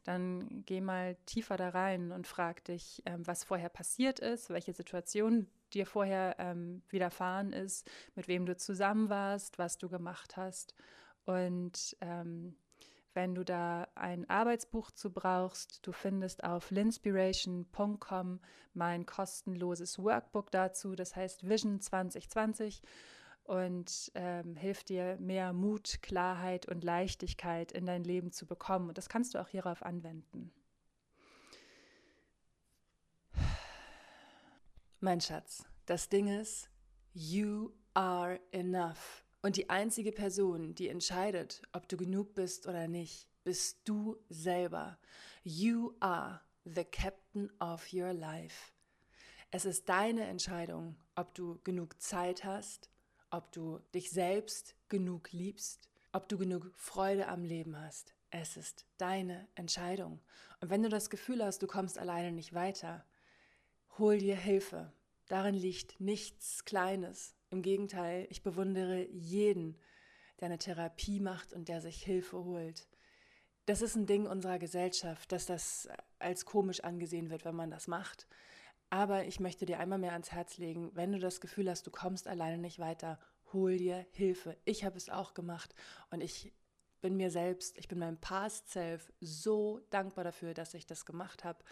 dann 0.03 0.63
geh 0.65 0.81
mal 0.81 1.15
tiefer 1.25 1.57
da 1.57 1.69
rein 1.69 2.11
und 2.11 2.27
frag 2.27 2.63
dich, 2.65 3.03
ähm, 3.05 3.25
was 3.25 3.43
vorher 3.43 3.69
passiert 3.69 4.19
ist, 4.19 4.49
welche 4.49 4.73
Situation 4.73 5.47
dir 5.73 5.85
vorher 5.85 6.35
ähm, 6.39 6.81
widerfahren 6.89 7.53
ist, 7.53 7.89
mit 8.15 8.27
wem 8.27 8.45
du 8.45 8.55
zusammen 8.55 9.09
warst, 9.09 9.59
was 9.59 9.77
du 9.77 9.89
gemacht 9.89 10.37
hast. 10.37 10.73
Und 11.25 11.97
ähm, 12.01 12.55
wenn 13.13 13.35
du 13.35 13.43
da 13.43 13.87
ein 13.95 14.29
Arbeitsbuch 14.29 14.91
zu 14.91 15.11
brauchst, 15.11 15.85
du 15.85 15.91
findest 15.91 16.43
auf 16.43 16.71
linspiration.com 16.71 18.39
mein 18.73 19.05
kostenloses 19.05 19.97
Workbook 19.99 20.51
dazu, 20.51 20.95
das 20.95 21.15
heißt 21.15 21.49
Vision 21.49 21.81
2020 21.81 22.81
und 23.47 24.11
ähm, 24.13 24.57
hilft 24.57 24.89
dir, 24.89 25.17
mehr 25.19 25.53
Mut, 25.53 25.99
Klarheit 26.01 26.67
und 26.67 26.83
Leichtigkeit 26.83 27.71
in 27.71 27.85
dein 27.85 28.03
Leben 28.03 28.31
zu 28.31 28.45
bekommen. 28.45 28.89
Und 28.89 28.97
das 28.97 29.07
kannst 29.07 29.33
du 29.33 29.39
auch 29.39 29.47
hierauf 29.47 29.83
anwenden. 29.83 30.51
Mein 34.99 35.21
Schatz, 35.21 35.63
das 35.85 36.09
Ding 36.09 36.27
ist, 36.27 36.69
you 37.13 37.71
are 37.93 38.39
enough. 38.51 39.23
Und 39.41 39.55
die 39.55 39.69
einzige 39.69 40.11
Person, 40.11 40.75
die 40.75 40.89
entscheidet, 40.89 41.61
ob 41.71 41.87
du 41.87 41.95
genug 41.95 42.33
bist 42.33 42.67
oder 42.67 42.89
nicht, 42.89 43.29
bist 43.45 43.87
du 43.87 44.17
selber. 44.27 44.97
You 45.43 45.93
are 46.01 46.41
the 46.65 46.83
captain 46.83 47.49
of 47.61 47.93
your 47.93 48.11
life. 48.11 48.73
Es 49.51 49.63
ist 49.63 49.87
deine 49.87 50.25
Entscheidung, 50.25 50.97
ob 51.15 51.33
du 51.33 51.59
genug 51.63 52.01
Zeit 52.01 52.43
hast, 52.43 52.89
ob 53.29 53.51
du 53.51 53.79
dich 53.93 54.11
selbst 54.11 54.75
genug 54.89 55.31
liebst, 55.31 55.89
ob 56.11 56.29
du 56.29 56.37
genug 56.37 56.71
Freude 56.75 57.27
am 57.27 57.43
Leben 57.43 57.79
hast. 57.79 58.13
Es 58.29 58.57
ist 58.57 58.85
deine 58.97 59.47
Entscheidung. 59.55 60.19
Und 60.59 60.69
wenn 60.69 60.83
du 60.83 60.89
das 60.89 61.09
Gefühl 61.09 61.43
hast, 61.43 61.61
du 61.61 61.67
kommst 61.67 61.97
alleine 61.97 62.31
nicht 62.31 62.53
weiter, 62.53 63.05
hol 63.97 64.17
dir 64.17 64.35
Hilfe. 64.35 64.91
Darin 65.27 65.55
liegt 65.55 65.99
nichts 65.99 66.65
Kleines. 66.65 67.35
Im 67.49 67.61
Gegenteil, 67.61 68.27
ich 68.29 68.43
bewundere 68.43 69.07
jeden, 69.09 69.77
der 70.39 70.47
eine 70.47 70.57
Therapie 70.57 71.19
macht 71.19 71.53
und 71.53 71.67
der 71.67 71.81
sich 71.81 72.03
Hilfe 72.03 72.43
holt. 72.43 72.87
Das 73.65 73.81
ist 73.81 73.95
ein 73.95 74.05
Ding 74.05 74.27
unserer 74.27 74.59
Gesellschaft, 74.59 75.31
dass 75.31 75.45
das 75.45 75.89
als 76.19 76.45
komisch 76.45 76.81
angesehen 76.81 77.29
wird, 77.29 77.43
wenn 77.43 77.55
man 77.55 77.69
das 77.69 77.87
macht. 77.87 78.27
Aber 78.89 79.25
ich 79.25 79.39
möchte 79.39 79.65
dir 79.65 79.79
einmal 79.79 79.99
mehr 79.99 80.13
ans 80.13 80.31
Herz 80.31 80.57
legen, 80.57 80.91
wenn 80.93 81.11
du 81.11 81.19
das 81.19 81.41
Gefühl 81.41 81.69
hast, 81.69 81.85
du 81.85 81.91
kommst 81.91 82.27
alleine 82.27 82.57
nicht 82.57 82.79
weiter, 82.79 83.19
hol 83.51 83.77
dir 83.77 84.05
Hilfe. 84.11 84.57
Ich 84.65 84.85
habe 84.85 84.97
es 84.97 85.09
auch 85.09 85.33
gemacht 85.33 85.75
und 86.09 86.21
ich 86.21 86.53
bin 87.01 87.17
mir 87.17 87.29
selbst, 87.29 87.77
ich 87.77 87.87
bin 87.87 87.99
meinem 87.99 88.17
Past 88.17 88.69
Self 88.69 89.11
so 89.19 89.81
dankbar 89.89 90.23
dafür, 90.23 90.53
dass 90.53 90.73
ich 90.73 90.85
das 90.85 91.05
gemacht 91.05 91.43
habe. 91.43 91.63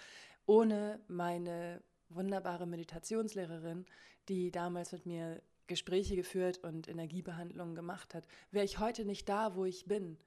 Ohne 0.46 1.00
meine 1.08 1.82
wunderbare 2.10 2.68
Meditationslehrerin, 2.68 3.86
die 4.30 4.52
damals 4.52 4.92
mit 4.92 5.06
mir 5.06 5.42
Gespräche 5.68 6.16
geführt 6.16 6.60
und 6.60 6.88
Energiebehandlungen 6.88 7.76
gemacht 7.76 8.14
hat, 8.14 8.28
wäre 8.52 8.66
ich 8.66 8.80
heute 8.80 9.06
nicht 9.06 9.28
da, 9.28 9.56
wo 9.56 9.66
ich 9.66 9.86
bin. 9.86 10.18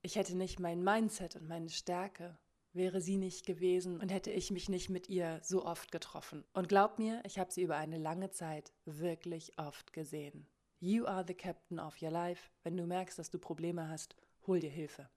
Ich 0.00 0.16
hätte 0.16 0.36
nicht 0.36 0.58
mein 0.58 0.82
Mindset 0.82 1.36
und 1.36 1.48
meine 1.48 1.68
Stärke 1.68 2.38
wäre 2.78 3.02
sie 3.02 3.18
nicht 3.18 3.44
gewesen 3.44 4.00
und 4.00 4.10
hätte 4.10 4.30
ich 4.30 4.50
mich 4.50 4.70
nicht 4.70 4.88
mit 4.88 5.10
ihr 5.10 5.40
so 5.42 5.66
oft 5.66 5.92
getroffen. 5.92 6.44
Und 6.54 6.70
glaub 6.70 6.98
mir, 6.98 7.20
ich 7.26 7.38
habe 7.38 7.52
sie 7.52 7.62
über 7.62 7.76
eine 7.76 7.98
lange 7.98 8.30
Zeit 8.30 8.72
wirklich 8.86 9.58
oft 9.58 9.92
gesehen. 9.92 10.46
You 10.80 11.04
are 11.04 11.24
the 11.26 11.34
captain 11.34 11.78
of 11.78 12.00
your 12.00 12.10
life. 12.10 12.50
Wenn 12.62 12.76
du 12.76 12.86
merkst, 12.86 13.18
dass 13.18 13.28
du 13.28 13.38
Probleme 13.38 13.88
hast, 13.88 14.16
hol 14.46 14.60
dir 14.60 14.70
Hilfe. 14.70 15.10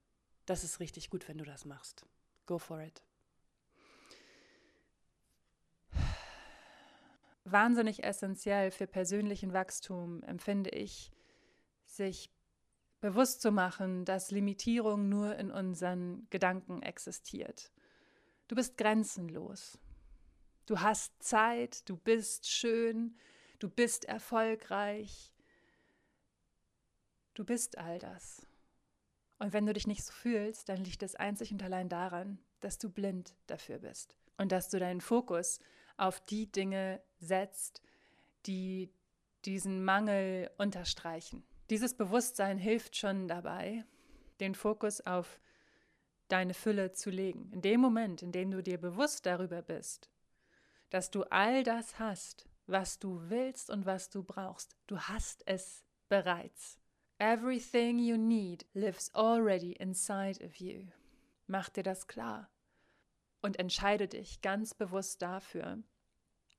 Das 0.46 0.66
ist 0.66 0.82
richtig 0.82 1.10
gut, 1.10 1.30
wenn 1.30 1.38
du 1.38 1.46
das 1.46 1.64
machst. 1.64 2.06
Go 2.46 2.58
for 2.58 2.82
it. 2.82 3.04
Wahnsinnig 7.46 8.04
essentiell 8.04 8.72
für 8.72 8.88
persönlichen 8.88 9.54
Wachstum 9.54 10.24
empfinde 10.24 10.72
ich, 10.72 11.12
sich 11.86 12.30
bewusst 13.02 13.42
zu 13.42 13.52
machen, 13.52 14.06
dass 14.06 14.32
Limitierung 14.32 15.10
nur 15.10 15.36
in 15.36 15.52
unseren 15.52 16.28
Gedanken 16.30 16.82
existiert. 16.82 17.72
Du 18.48 18.56
bist 18.56 18.78
grenzenlos. 18.78 19.80
Du 20.68 20.80
hast 20.80 21.22
Zeit, 21.22 21.90
du 21.90 21.98
bist 21.98 22.50
schön, 22.50 23.18
du 23.60 23.70
bist 23.70 24.06
erfolgreich. 24.06 25.34
Du 27.34 27.44
bist 27.44 27.78
all 27.78 27.98
das. 28.00 28.46
Und 29.40 29.54
wenn 29.54 29.66
du 29.66 29.74
dich 29.74 29.88
nicht 29.88 30.04
so 30.04 30.14
fühlst, 30.14 30.70
dann 30.70 30.84
liegt 30.84 31.02
es 31.02 31.16
einzig 31.16 31.52
und 31.52 31.64
allein 31.64 31.90
daran, 31.90 32.38
dass 32.60 32.78
du 32.78 32.90
blind 32.90 33.36
dafür 33.48 33.80
bist 33.80 34.16
und 34.38 34.52
dass 34.52 34.70
du 34.70 34.78
deinen 34.78 35.02
Fokus 35.02 35.60
auf 35.98 36.20
die 36.20 36.52
Dinge 36.52 37.02
setzt, 37.18 37.82
die 38.46 38.94
diesen 39.46 39.84
Mangel 39.84 40.52
unterstreichen. 40.58 41.44
Dieses 41.72 41.94
Bewusstsein 41.94 42.58
hilft 42.58 42.98
schon 42.98 43.30
dabei, 43.30 43.86
den 44.42 44.56
Fokus 44.56 45.00
auf 45.00 45.40
deine 46.28 46.54
Fülle 46.54 46.92
zu 46.92 47.10
legen. 47.10 47.50
In 47.54 47.62
dem 47.62 47.80
Moment, 47.80 48.22
in 48.22 48.34
dem 48.34 48.52
du 48.52 48.62
dir 48.62 48.78
bewusst 48.78 49.26
darüber 49.26 49.62
bist, 49.62 50.10
dass 50.90 51.12
du 51.12 51.24
all 51.24 51.64
das 51.64 51.98
hast, 51.98 52.46
was 52.68 53.00
du 53.00 53.30
willst 53.30 53.70
und 53.70 53.86
was 53.86 54.10
du 54.10 54.22
brauchst, 54.22 54.76
du 54.88 55.00
hast 55.00 55.48
es 55.48 55.86
bereits. 56.10 56.78
Everything 57.20 58.00
you 58.00 58.18
need 58.18 58.66
lives 58.74 59.10
already 59.16 59.72
inside 59.72 60.44
of 60.46 60.58
you. 60.58 60.88
Mach 61.48 61.70
dir 61.70 61.84
das 61.84 62.06
klar 62.08 62.50
und 63.42 63.58
entscheide 63.60 64.10
dich 64.10 64.42
ganz 64.42 64.74
bewusst 64.74 65.22
dafür, 65.22 65.82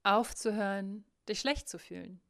aufzuhören, 0.04 1.04
dich 1.28 1.40
schlecht 1.40 1.68
zu 1.68 1.78
fühlen, 1.78 2.22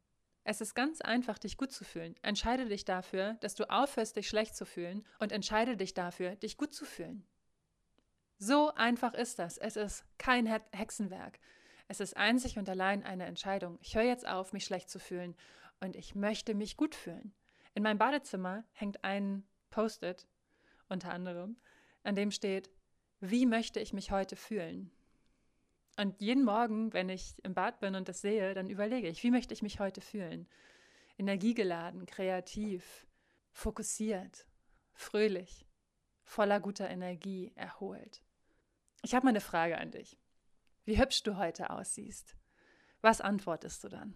es 0.44 0.60
ist 0.60 0.74
ganz 0.74 1.00
einfach, 1.00 1.38
dich 1.38 1.56
gut 1.56 1.72
zu 1.72 1.84
fühlen. 1.84 2.16
Entscheide 2.22 2.66
dich 2.66 2.84
dafür, 2.84 3.34
dass 3.40 3.54
du 3.54 3.70
aufhörst, 3.70 4.16
dich 4.16 4.28
schlecht 4.28 4.56
zu 4.56 4.66
fühlen 4.66 5.06
und 5.18 5.30
entscheide 5.30 5.76
dich 5.76 5.94
dafür, 5.94 6.34
dich 6.36 6.56
gut 6.56 6.74
zu 6.74 6.84
fühlen. 6.84 7.24
So 8.38 8.74
einfach 8.74 9.14
ist 9.14 9.38
das. 9.38 9.56
Es 9.56 9.76
ist 9.76 10.04
kein 10.18 10.46
Hexenwerk. 10.46 11.38
Es 11.86 12.00
ist 12.00 12.16
einzig 12.16 12.58
und 12.58 12.68
allein 12.68 13.04
eine 13.04 13.26
Entscheidung. 13.26 13.78
Ich 13.82 13.94
höre 13.94 14.02
jetzt 14.02 14.26
auf, 14.26 14.52
mich 14.52 14.64
schlecht 14.64 14.90
zu 14.90 14.98
fühlen 14.98 15.36
und 15.80 15.94
ich 15.94 16.14
möchte 16.14 16.54
mich 16.54 16.76
gut 16.76 16.94
fühlen. 16.94 17.34
In 17.74 17.84
meinem 17.84 17.98
Badezimmer 17.98 18.64
hängt 18.72 19.04
ein 19.04 19.44
Post-it, 19.70 20.26
unter 20.88 21.12
anderem, 21.12 21.56
an 22.02 22.16
dem 22.16 22.32
steht, 22.32 22.70
wie 23.20 23.46
möchte 23.46 23.78
ich 23.78 23.92
mich 23.92 24.10
heute 24.10 24.34
fühlen? 24.34 24.90
Und 25.96 26.20
jeden 26.20 26.44
Morgen, 26.44 26.92
wenn 26.92 27.08
ich 27.08 27.34
im 27.44 27.54
Bad 27.54 27.80
bin 27.80 27.94
und 27.94 28.08
das 28.08 28.20
sehe, 28.20 28.54
dann 28.54 28.70
überlege 28.70 29.08
ich, 29.08 29.22
wie 29.22 29.30
möchte 29.30 29.52
ich 29.52 29.62
mich 29.62 29.78
heute 29.78 30.00
fühlen? 30.00 30.48
Energiegeladen, 31.18 32.06
kreativ, 32.06 33.06
fokussiert, 33.52 34.46
fröhlich, 34.94 35.66
voller 36.24 36.60
guter 36.60 36.88
Energie, 36.88 37.52
erholt. 37.54 38.22
Ich 39.02 39.14
habe 39.14 39.26
mal 39.26 39.30
eine 39.30 39.40
Frage 39.40 39.76
an 39.78 39.90
dich. 39.90 40.18
Wie 40.84 40.98
hübsch 40.98 41.22
du 41.22 41.36
heute 41.36 41.70
aussiehst. 41.70 42.36
Was 43.02 43.20
antwortest 43.20 43.84
du 43.84 43.88
dann? 43.88 44.14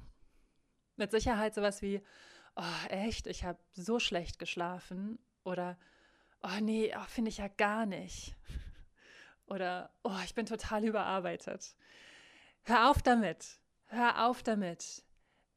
Mit 0.97 1.11
Sicherheit 1.11 1.55
sowas 1.55 1.83
wie, 1.83 2.01
oh 2.57 2.89
echt, 2.89 3.27
ich 3.27 3.45
habe 3.45 3.59
so 3.73 3.99
schlecht 3.99 4.39
geschlafen 4.39 5.19
oder, 5.45 5.79
oh 6.43 6.61
nee, 6.61 6.95
oh, 6.97 7.05
finde 7.09 7.29
ich 7.29 7.39
ja 7.39 7.49
gar 7.49 7.85
nicht. 7.85 8.35
Oder, 9.47 9.91
oh, 10.03 10.19
ich 10.25 10.35
bin 10.35 10.47
total 10.47 10.85
überarbeitet. 10.85 11.77
Hör 12.65 12.91
auf 12.91 13.03
damit. 13.03 13.61
Hör 13.87 14.27
auf 14.27 14.43
damit. 14.43 15.05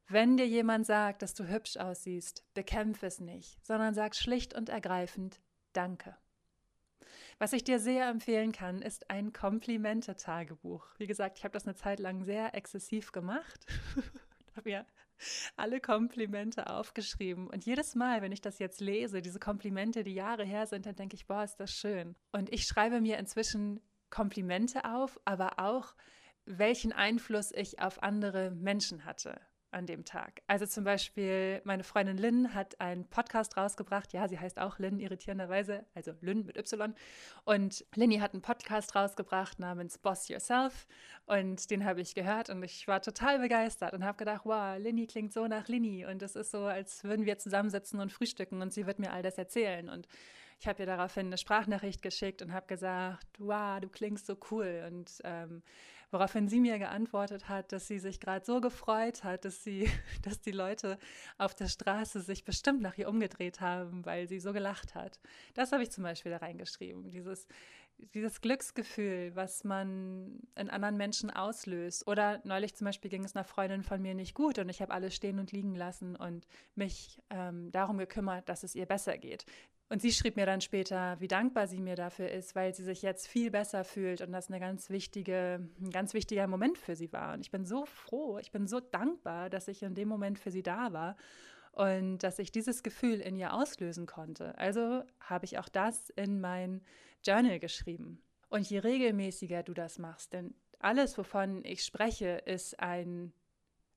Wenn 0.06 0.36
dir 0.36 0.46
jemand 0.46 0.86
sagt, 0.86 1.22
dass 1.22 1.34
du 1.34 1.48
hübsch 1.48 1.76
aussiehst, 1.76 2.44
bekämpfe 2.54 3.06
es 3.06 3.20
nicht, 3.20 3.64
sondern 3.64 3.94
sag 3.94 4.16
schlicht 4.16 4.54
und 4.54 4.68
ergreifend 4.68 5.40
Danke. 5.72 6.16
Was 7.38 7.52
ich 7.52 7.64
dir 7.64 7.78
sehr 7.78 8.08
empfehlen 8.08 8.52
kann, 8.52 8.82
ist 8.82 9.08
ein 9.08 9.32
Komplimente-Tagebuch. 9.32 10.86
Wie 10.98 11.06
gesagt, 11.06 11.38
ich 11.38 11.44
habe 11.44 11.52
das 11.52 11.64
eine 11.64 11.74
Zeit 11.74 11.98
lang 11.98 12.24
sehr 12.24 12.54
exzessiv 12.54 13.12
gemacht. 13.12 13.66
habe 14.56 14.68
mir 14.68 14.86
alle 15.56 15.80
Komplimente 15.80 16.68
aufgeschrieben. 16.68 17.48
Und 17.48 17.64
jedes 17.64 17.94
Mal, 17.94 18.22
wenn 18.22 18.32
ich 18.32 18.40
das 18.40 18.58
jetzt 18.58 18.80
lese, 18.80 19.22
diese 19.22 19.38
Komplimente, 19.38 20.04
die 20.04 20.14
Jahre 20.14 20.44
her 20.44 20.66
sind, 20.66 20.86
dann 20.86 20.96
denke 20.96 21.16
ich, 21.16 21.26
boah, 21.26 21.44
ist 21.44 21.56
das 21.56 21.72
schön. 21.72 22.16
Und 22.32 22.52
ich 22.52 22.64
schreibe 22.64 23.00
mir 23.00 23.18
inzwischen 23.18 23.80
Komplimente 24.10 24.84
auf, 24.84 25.20
aber 25.24 25.58
auch, 25.58 25.94
welchen 26.46 26.92
Einfluss 26.92 27.52
ich 27.52 27.80
auf 27.80 28.02
andere 28.02 28.50
Menschen 28.50 29.04
hatte 29.04 29.40
an 29.72 29.86
dem 29.86 30.04
Tag. 30.04 30.42
Also 30.46 30.66
zum 30.66 30.84
Beispiel, 30.84 31.60
meine 31.64 31.84
Freundin 31.84 32.16
Lynn 32.16 32.54
hat 32.54 32.80
einen 32.80 33.04
Podcast 33.04 33.56
rausgebracht. 33.56 34.12
Ja, 34.12 34.28
sie 34.28 34.38
heißt 34.38 34.58
auch 34.58 34.78
Lynn, 34.78 34.98
irritierenderweise, 34.98 35.84
also 35.94 36.12
Lynn 36.20 36.44
mit 36.46 36.56
Y. 36.56 36.94
Und 37.44 37.84
Linny 37.94 38.18
hat 38.18 38.32
einen 38.32 38.42
Podcast 38.42 38.94
rausgebracht 38.94 39.58
namens 39.58 39.98
Boss 39.98 40.28
Yourself. 40.28 40.86
Und 41.26 41.70
den 41.70 41.84
habe 41.84 42.00
ich 42.00 42.14
gehört 42.14 42.50
und 42.50 42.62
ich 42.62 42.88
war 42.88 43.00
total 43.02 43.38
begeistert 43.38 43.92
und 43.92 44.04
habe 44.04 44.18
gedacht, 44.18 44.42
wow, 44.44 44.76
Linny 44.78 45.06
klingt 45.06 45.32
so 45.32 45.46
nach 45.46 45.68
Linny. 45.68 46.04
Und 46.04 46.22
es 46.22 46.36
ist 46.36 46.50
so, 46.50 46.64
als 46.64 47.04
würden 47.04 47.26
wir 47.26 47.38
zusammensitzen 47.38 48.00
und 48.00 48.12
frühstücken 48.12 48.62
und 48.62 48.72
sie 48.72 48.86
wird 48.86 48.98
mir 48.98 49.12
all 49.12 49.22
das 49.22 49.38
erzählen. 49.38 49.88
Und 49.88 50.08
ich 50.60 50.68
habe 50.68 50.82
ihr 50.82 50.86
daraufhin 50.86 51.26
eine 51.26 51.38
Sprachnachricht 51.38 52.02
geschickt 52.02 52.42
und 52.42 52.52
habe 52.52 52.66
gesagt, 52.66 53.26
wow, 53.38 53.80
du 53.80 53.88
klingst 53.88 54.26
so 54.26 54.36
cool. 54.50 54.84
Und 54.86 55.10
ähm, 55.24 55.62
Woraufhin 56.10 56.48
sie 56.48 56.60
mir 56.60 56.78
geantwortet 56.78 57.48
hat, 57.48 57.72
dass 57.72 57.86
sie 57.86 57.98
sich 57.98 58.18
gerade 58.18 58.44
so 58.44 58.60
gefreut 58.60 59.22
hat, 59.22 59.44
dass 59.44 59.62
sie, 59.62 59.88
dass 60.22 60.40
die 60.40 60.50
Leute 60.50 60.98
auf 61.38 61.54
der 61.54 61.68
Straße 61.68 62.20
sich 62.20 62.44
bestimmt 62.44 62.82
nach 62.82 62.98
ihr 62.98 63.08
umgedreht 63.08 63.60
haben, 63.60 64.04
weil 64.04 64.26
sie 64.26 64.40
so 64.40 64.52
gelacht 64.52 64.94
hat. 64.94 65.20
Das 65.54 65.72
habe 65.72 65.82
ich 65.82 65.90
zum 65.90 66.04
Beispiel 66.04 66.32
da 66.32 66.38
reingeschrieben. 66.38 67.10
Dieses, 67.10 67.46
dieses 68.14 68.40
Glücksgefühl, 68.40 69.34
was 69.34 69.64
man 69.64 70.40
in 70.56 70.70
anderen 70.70 70.96
Menschen 70.96 71.30
auslöst. 71.30 72.06
Oder 72.06 72.40
neulich 72.44 72.74
zum 72.74 72.86
Beispiel 72.86 73.10
ging 73.10 73.24
es 73.24 73.36
einer 73.36 73.44
Freundin 73.44 73.82
von 73.82 74.02
mir 74.02 74.14
nicht 74.14 74.34
gut 74.34 74.58
und 74.58 74.68
ich 74.68 74.82
habe 74.82 74.92
alles 74.92 75.14
stehen 75.14 75.38
und 75.38 75.52
liegen 75.52 75.74
lassen 75.74 76.16
und 76.16 76.46
mich 76.74 77.20
ähm, 77.30 77.70
darum 77.70 77.98
gekümmert, 77.98 78.48
dass 78.48 78.62
es 78.62 78.74
ihr 78.74 78.86
besser 78.86 79.18
geht. 79.18 79.44
Und 79.90 80.00
sie 80.00 80.12
schrieb 80.12 80.36
mir 80.36 80.46
dann 80.46 80.60
später, 80.60 81.18
wie 81.18 81.26
dankbar 81.26 81.66
sie 81.66 81.80
mir 81.80 81.96
dafür 81.96 82.30
ist, 82.30 82.54
weil 82.54 82.72
sie 82.72 82.84
sich 82.84 83.02
jetzt 83.02 83.26
viel 83.26 83.50
besser 83.50 83.82
fühlt 83.82 84.20
und 84.20 84.30
das 84.30 84.48
eine 84.48 84.60
ganz 84.60 84.88
wichtige, 84.88 85.68
ein 85.80 85.90
ganz 85.90 86.14
wichtiger 86.14 86.46
Moment 86.46 86.78
für 86.78 86.94
sie 86.94 87.12
war. 87.12 87.34
Und 87.34 87.40
ich 87.40 87.50
bin 87.50 87.66
so 87.66 87.84
froh, 87.86 88.38
ich 88.38 88.52
bin 88.52 88.68
so 88.68 88.78
dankbar, 88.78 89.50
dass 89.50 89.66
ich 89.66 89.82
in 89.82 89.96
dem 89.96 90.06
Moment 90.06 90.38
für 90.38 90.52
sie 90.52 90.62
da 90.62 90.92
war 90.92 91.16
und 91.72 92.18
dass 92.18 92.38
ich 92.38 92.52
dieses 92.52 92.84
Gefühl 92.84 93.20
in 93.20 93.34
ihr 93.36 93.52
auslösen 93.52 94.06
konnte. 94.06 94.56
Also 94.58 95.02
habe 95.18 95.44
ich 95.44 95.58
auch 95.58 95.68
das 95.68 96.10
in 96.10 96.40
mein 96.40 96.82
Journal 97.26 97.58
geschrieben. 97.58 98.22
Und 98.48 98.70
je 98.70 98.78
regelmäßiger 98.78 99.64
du 99.64 99.74
das 99.74 99.98
machst, 99.98 100.32
denn 100.34 100.54
alles, 100.78 101.18
wovon 101.18 101.64
ich 101.64 101.84
spreche, 101.84 102.42
ist 102.46 102.78
ein, 102.78 103.32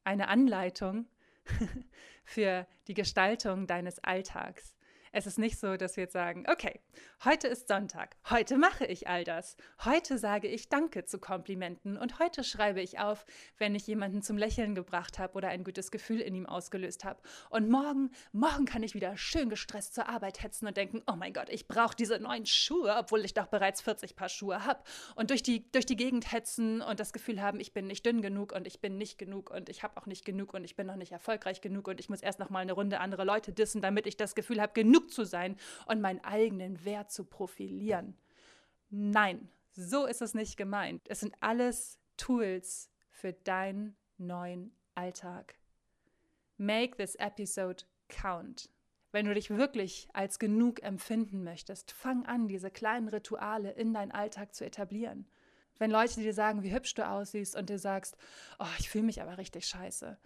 eine 0.03 0.27
Anleitung 0.27 1.05
für 2.23 2.65
die 2.87 2.95
Gestaltung 2.95 3.67
deines 3.67 3.99
Alltags. 3.99 4.75
Es 5.15 5.27
ist 5.27 5.37
nicht 5.37 5.59
so, 5.59 5.77
dass 5.77 5.95
wir 5.95 6.05
jetzt 6.05 6.13
sagen, 6.13 6.43
okay, 6.51 6.79
heute 7.23 7.47
ist 7.47 7.67
Sonntag, 7.67 8.15
heute 8.31 8.57
mache 8.57 8.87
ich 8.87 9.07
all 9.07 9.23
das, 9.23 9.57
heute 9.85 10.17
sage 10.17 10.47
ich 10.47 10.69
Danke 10.69 11.05
zu 11.05 11.19
Komplimenten 11.19 11.99
und 11.99 12.17
heute 12.17 12.43
schreibe 12.43 12.81
ich 12.81 12.97
auf, 12.97 13.23
wenn 13.59 13.75
ich 13.75 13.85
jemanden 13.85 14.23
zum 14.23 14.39
Lächeln 14.39 14.73
gebracht 14.73 15.19
habe 15.19 15.35
oder 15.35 15.49
ein 15.49 15.63
gutes 15.63 15.91
Gefühl 15.91 16.19
in 16.19 16.33
ihm 16.33 16.47
ausgelöst 16.47 17.05
habe. 17.05 17.21
Und 17.51 17.69
morgen, 17.69 18.09
morgen 18.31 18.65
kann 18.65 18.81
ich 18.81 18.95
wieder 18.95 19.15
schön 19.15 19.49
gestresst 19.49 19.93
zur 19.93 20.09
Arbeit 20.09 20.41
hetzen 20.41 20.65
und 20.65 20.77
denken, 20.77 21.03
oh 21.05 21.15
mein 21.15 21.31
Gott, 21.31 21.49
ich 21.49 21.67
brauche 21.67 21.95
diese 21.95 22.17
neuen 22.17 22.47
Schuhe, 22.47 22.95
obwohl 22.97 23.23
ich 23.23 23.35
doch 23.35 23.45
bereits 23.45 23.81
40 23.81 24.15
Paar 24.15 24.29
Schuhe 24.29 24.65
habe. 24.65 24.81
Und 25.15 25.29
durch 25.29 25.43
die, 25.43 25.71
durch 25.71 25.85
die 25.85 25.95
Gegend 25.95 26.31
hetzen 26.31 26.81
und 26.81 26.99
das 26.99 27.13
Gefühl 27.13 27.39
haben, 27.39 27.59
ich 27.59 27.71
bin 27.71 27.85
nicht 27.85 28.03
dünn 28.03 28.23
genug 28.23 28.51
und 28.51 28.65
ich 28.65 28.81
bin 28.81 28.97
nicht 28.97 29.19
genug 29.19 29.51
und 29.51 29.69
ich 29.69 29.83
habe 29.83 29.95
auch 29.97 30.07
nicht 30.07 30.25
genug 30.25 30.55
und 30.55 30.63
ich 30.63 30.75
bin 30.75 30.87
noch 30.87 30.95
nicht 30.95 31.11
erfolgreich 31.11 31.61
genug 31.61 31.87
und 31.87 31.99
ich 31.99 32.09
muss 32.09 32.23
erst 32.23 32.39
noch 32.39 32.49
mal 32.49 32.61
eine 32.61 32.73
Runde 32.73 32.99
andere 32.99 33.25
Leute 33.25 33.53
dissen, 33.53 33.79
damit 33.79 34.07
ich 34.07 34.17
das 34.17 34.33
Gefühl 34.33 34.59
habe, 34.59 34.73
genug 34.73 35.02
genug 35.03 35.11
zu 35.11 35.25
sein 35.25 35.57
und 35.85 36.01
meinen 36.01 36.23
eigenen 36.23 36.83
Wert 36.85 37.11
zu 37.11 37.25
profilieren. 37.25 38.15
Nein, 38.89 39.49
so 39.71 40.05
ist 40.05 40.21
es 40.21 40.33
nicht 40.33 40.57
gemeint. 40.57 41.01
Es 41.09 41.19
sind 41.19 41.35
alles 41.39 41.99
Tools 42.17 42.89
für 43.09 43.33
deinen 43.33 43.95
neuen 44.17 44.71
Alltag. 44.95 45.55
Make 46.57 46.97
this 46.97 47.15
episode 47.15 47.83
count. 48.07 48.69
Wenn 49.11 49.25
du 49.25 49.33
dich 49.33 49.49
wirklich 49.49 50.07
als 50.13 50.39
genug 50.39 50.81
empfinden 50.81 51.43
möchtest, 51.43 51.91
fang 51.91 52.25
an, 52.25 52.47
diese 52.47 52.71
kleinen 52.71 53.07
Rituale 53.07 53.71
in 53.71 53.93
deinen 53.93 54.11
Alltag 54.11 54.55
zu 54.55 54.65
etablieren. 54.65 55.27
Wenn 55.77 55.91
Leute 55.91 56.21
dir 56.21 56.33
sagen, 56.33 56.63
wie 56.63 56.73
hübsch 56.73 56.93
du 56.93 57.07
aussiehst 57.07 57.55
und 57.55 57.69
du 57.69 57.77
sagst, 57.77 58.15
oh, 58.59 58.65
ich 58.79 58.89
fühle 58.89 59.05
mich 59.05 59.21
aber 59.21 59.37
richtig 59.37 59.67
scheiße, 59.67 60.17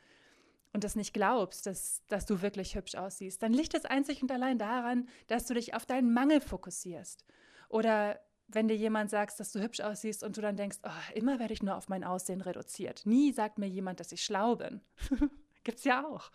und 0.73 0.83
das 0.83 0.95
nicht 0.95 1.13
glaubst, 1.13 1.65
dass, 1.65 2.03
dass 2.07 2.25
du 2.25 2.41
wirklich 2.41 2.75
hübsch 2.75 2.95
aussiehst, 2.95 3.41
dann 3.41 3.53
liegt 3.53 3.73
es 3.73 3.85
einzig 3.85 4.21
und 4.21 4.31
allein 4.31 4.59
daran, 4.59 5.07
dass 5.27 5.45
du 5.45 5.53
dich 5.53 5.73
auf 5.73 5.85
deinen 5.85 6.13
Mangel 6.13 6.41
fokussierst. 6.41 7.25
Oder 7.69 8.19
wenn 8.47 8.67
dir 8.67 8.75
jemand 8.75 9.09
sagt, 9.09 9.39
dass 9.39 9.51
du 9.51 9.61
hübsch 9.61 9.81
aussiehst 9.81 10.23
und 10.23 10.37
du 10.37 10.41
dann 10.41 10.55
denkst, 10.55 10.77
oh, 10.83 11.13
immer 11.15 11.39
werde 11.39 11.53
ich 11.53 11.63
nur 11.63 11.75
auf 11.75 11.89
mein 11.89 12.03
Aussehen 12.03 12.41
reduziert. 12.41 13.05
Nie 13.05 13.33
sagt 13.33 13.57
mir 13.57 13.67
jemand, 13.67 13.99
dass 13.99 14.11
ich 14.11 14.23
schlau 14.23 14.55
bin. 14.55 14.81
Gibt's 15.63 15.83
ja 15.83 16.05
auch. 16.05 16.31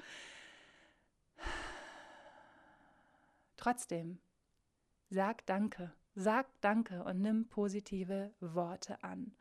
Trotzdem, 3.57 4.19
sag 5.09 5.47
Danke. 5.47 5.93
Sag 6.15 6.47
Danke 6.61 7.03
und 7.05 7.23
nimm 7.23 7.49
positive 7.49 8.35
Worte 8.41 9.03
an. 9.03 9.35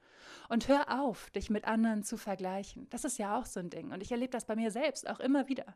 Und 0.49 0.67
hör 0.67 1.01
auf, 1.01 1.29
dich 1.31 1.49
mit 1.49 1.65
anderen 1.65 2.03
zu 2.03 2.17
vergleichen. 2.17 2.89
Das 2.89 3.05
ist 3.05 3.17
ja 3.17 3.39
auch 3.39 3.45
so 3.45 3.59
ein 3.59 3.69
Ding. 3.69 3.91
Und 3.91 4.01
ich 4.01 4.11
erlebe 4.11 4.31
das 4.31 4.45
bei 4.45 4.55
mir 4.55 4.71
selbst 4.71 5.09
auch 5.09 5.19
immer 5.19 5.47
wieder. 5.47 5.75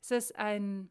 Es 0.00 0.10
ist 0.10 0.36
ein 0.36 0.90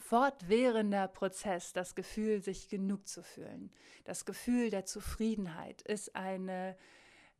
fortwährender 0.00 1.08
Prozess, 1.08 1.72
das 1.72 1.94
Gefühl, 1.94 2.42
sich 2.42 2.68
genug 2.68 3.06
zu 3.06 3.22
fühlen. 3.22 3.70
Das 4.04 4.24
Gefühl 4.24 4.70
der 4.70 4.84
Zufriedenheit 4.84 5.82
ist 5.82 6.16
eine, 6.16 6.76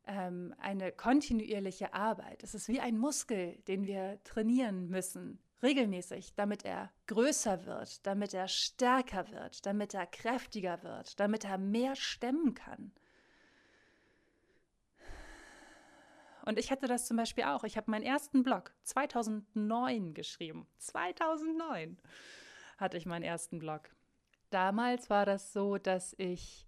ähm, 0.07 0.53
eine 0.57 0.91
kontinuierliche 0.91 1.93
Arbeit. 1.93 2.43
Es 2.43 2.55
ist 2.55 2.69
wie 2.69 2.79
ein 2.79 2.97
Muskel, 2.97 3.57
den 3.67 3.87
wir 3.87 4.23
trainieren 4.23 4.87
müssen, 4.89 5.39
regelmäßig, 5.63 6.33
damit 6.35 6.63
er 6.63 6.91
größer 7.07 7.65
wird, 7.65 8.05
damit 8.05 8.33
er 8.33 8.47
stärker 8.47 9.29
wird, 9.31 9.65
damit 9.65 9.93
er 9.93 10.05
kräftiger 10.05 10.81
wird, 10.83 11.19
damit 11.19 11.45
er 11.45 11.57
mehr 11.57 11.95
stemmen 11.95 12.53
kann. 12.53 12.93
Und 16.45 16.59
ich 16.59 16.71
hatte 16.71 16.87
das 16.87 17.07
zum 17.07 17.17
Beispiel 17.17 17.43
auch. 17.45 17.63
Ich 17.63 17.77
habe 17.77 17.89
meinen 17.91 18.03
ersten 18.03 18.43
Blog 18.43 18.73
2009 18.83 20.13
geschrieben. 20.13 20.67
2009 20.77 21.97
hatte 22.77 22.97
ich 22.97 23.05
meinen 23.05 23.23
ersten 23.23 23.59
Blog. 23.59 23.89
Damals 24.49 25.09
war 25.09 25.25
das 25.25 25.53
so, 25.53 25.77
dass 25.77 26.13
ich 26.17 26.67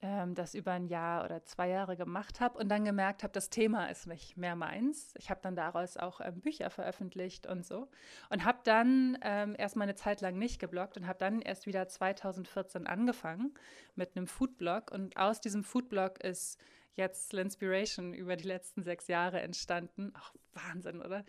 ähm, 0.00 0.34
das 0.34 0.54
über 0.54 0.72
ein 0.72 0.86
Jahr 0.86 1.24
oder 1.24 1.44
zwei 1.44 1.68
Jahre 1.68 1.96
gemacht 1.96 2.40
habe 2.40 2.58
und 2.58 2.68
dann 2.68 2.84
gemerkt 2.84 3.24
habe, 3.24 3.32
das 3.32 3.50
Thema 3.50 3.86
ist 3.86 4.06
nicht 4.06 4.36
mehr 4.36 4.54
meins. 4.54 5.12
Ich 5.18 5.28
habe 5.28 5.40
dann 5.42 5.56
daraus 5.56 5.96
auch 5.96 6.20
ähm, 6.20 6.40
Bücher 6.40 6.70
veröffentlicht 6.70 7.46
und 7.46 7.66
so 7.66 7.88
und 8.30 8.44
habe 8.44 8.60
dann 8.62 9.18
ähm, 9.22 9.56
erst 9.58 9.74
mal 9.74 9.84
eine 9.84 9.96
Zeit 9.96 10.20
lang 10.20 10.38
nicht 10.38 10.60
gebloggt 10.60 10.96
und 10.96 11.08
habe 11.08 11.18
dann 11.18 11.42
erst 11.42 11.66
wieder 11.66 11.88
2014 11.88 12.86
angefangen 12.86 13.54
mit 13.96 14.16
einem 14.16 14.28
Foodblog 14.28 14.92
und 14.92 15.16
aus 15.16 15.40
diesem 15.40 15.64
Foodblog 15.64 16.22
ist 16.22 16.60
jetzt 16.98 17.32
Linspiration 17.32 18.12
über 18.12 18.36
die 18.36 18.46
letzten 18.46 18.82
sechs 18.82 19.08
Jahre 19.08 19.40
entstanden. 19.40 20.12
Ach, 20.14 20.34
Wahnsinn, 20.52 21.00
oder? 21.00 21.24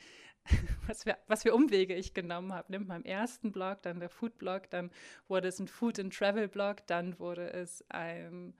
Was 0.87 1.03
für, 1.03 1.17
was 1.27 1.43
für 1.43 1.53
Umwege 1.53 1.93
ich 1.93 2.13
genommen 2.13 2.53
habe. 2.53 2.71
Nimmt 2.71 2.87
meinem 2.87 3.03
ersten 3.03 3.51
Blog, 3.51 3.83
dann 3.83 3.99
der 3.99 4.09
Food-Blog, 4.09 4.69
dann 4.71 4.89
wurde 5.27 5.47
es 5.49 5.59
ein 5.59 5.67
Food- 5.67 5.99
and 5.99 6.15
Travel-Blog, 6.15 6.87
dann 6.87 7.19
wurde 7.19 7.51
es 7.51 7.85
ein, 7.89 8.55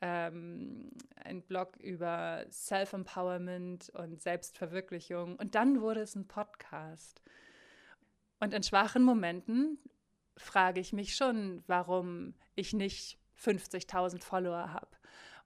ähm, 0.00 0.92
ein 1.16 1.42
Blog 1.42 1.76
über 1.76 2.46
Self-Empowerment 2.50 3.90
und 3.90 4.22
Selbstverwirklichung 4.22 5.36
und 5.36 5.54
dann 5.54 5.82
wurde 5.82 6.00
es 6.00 6.14
ein 6.14 6.26
Podcast. 6.26 7.20
Und 8.40 8.54
in 8.54 8.62
schwachen 8.62 9.02
Momenten 9.02 9.78
frage 10.38 10.80
ich 10.80 10.94
mich 10.94 11.16
schon, 11.16 11.62
warum 11.66 12.34
ich 12.54 12.72
nicht 12.72 13.18
50.000 13.36 14.22
Follower 14.22 14.72
habe 14.72 14.95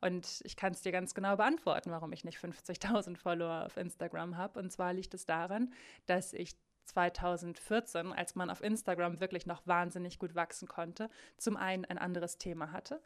und 0.01 0.41
ich 0.45 0.57
kann 0.57 0.73
es 0.73 0.83
dir 0.83 0.93
ganz 0.93 1.15
genau 1.15 1.37
beantworten, 1.37 1.91
warum 1.91 2.13
ich 2.13 2.25
nicht 2.25 2.39
50.000 2.39 3.17
Follower 3.17 3.67
auf 3.67 3.77
Instagram 3.77 4.37
habe. 4.37 4.59
Und 4.59 4.71
zwar 4.71 4.93
liegt 4.93 5.15
es 5.15 5.27
daran, 5.27 5.73
dass 6.07 6.33
ich 6.33 6.57
2014, 6.87 8.13
als 8.13 8.35
man 8.35 8.51
auf 8.51 8.63
Instagram 8.63 9.21
wirklich 9.21 9.47
noch 9.47 9.67
wahnsinnig 9.67 10.19
gut 10.19 10.35
wachsen 10.35 10.67
konnte, 10.67 11.09
zum 11.37 11.57
einen 11.57 11.85
ein 11.85 11.99
anderes 11.99 12.39
Thema 12.39 12.73
hatte. 12.73 13.01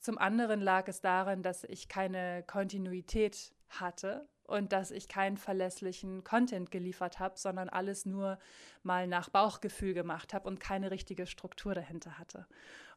Zum 0.00 0.16
anderen 0.16 0.60
lag 0.60 0.86
es 0.88 1.00
daran, 1.00 1.42
dass 1.42 1.64
ich 1.64 1.88
keine 1.88 2.44
Kontinuität 2.46 3.52
hatte 3.68 4.28
und 4.48 4.72
dass 4.72 4.90
ich 4.90 5.08
keinen 5.08 5.36
verlässlichen 5.36 6.24
Content 6.24 6.70
geliefert 6.70 7.18
habe, 7.18 7.38
sondern 7.38 7.68
alles 7.68 8.06
nur 8.06 8.38
mal 8.82 9.06
nach 9.06 9.28
Bauchgefühl 9.28 9.92
gemacht 9.92 10.32
habe 10.32 10.48
und 10.48 10.58
keine 10.58 10.90
richtige 10.90 11.26
Struktur 11.26 11.74
dahinter 11.74 12.18
hatte. 12.18 12.46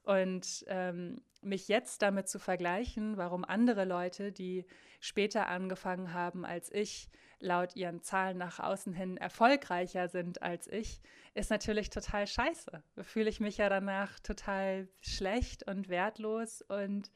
Und 0.03 0.63
ähm, 0.67 1.21
mich 1.41 1.67
jetzt 1.67 2.01
damit 2.01 2.29
zu 2.29 2.39
vergleichen, 2.39 3.17
warum 3.17 3.43
andere 3.43 3.83
Leute, 3.83 4.31
die 4.31 4.65
später 5.01 5.47
angefangen 5.47 6.13
haben 6.13 6.45
als 6.45 6.71
ich, 6.71 7.09
laut 7.41 7.75
ihren 7.75 8.01
Zahlen 8.01 8.37
nach 8.37 8.59
außen 8.59 8.93
hin 8.93 9.17
erfolgreicher 9.17 10.07
sind 10.07 10.41
als 10.41 10.67
ich, 10.67 11.01
ist 11.33 11.49
natürlich 11.49 11.89
total 11.89 12.27
scheiße. 12.27 12.81
Da 12.95 13.03
fühle 13.03 13.29
ich 13.29 13.41
mich 13.41 13.57
ja 13.57 13.67
danach 13.67 14.19
total 14.21 14.87
schlecht 15.01 15.67
und 15.67 15.89
wertlos 15.89 16.61
und 16.61 17.11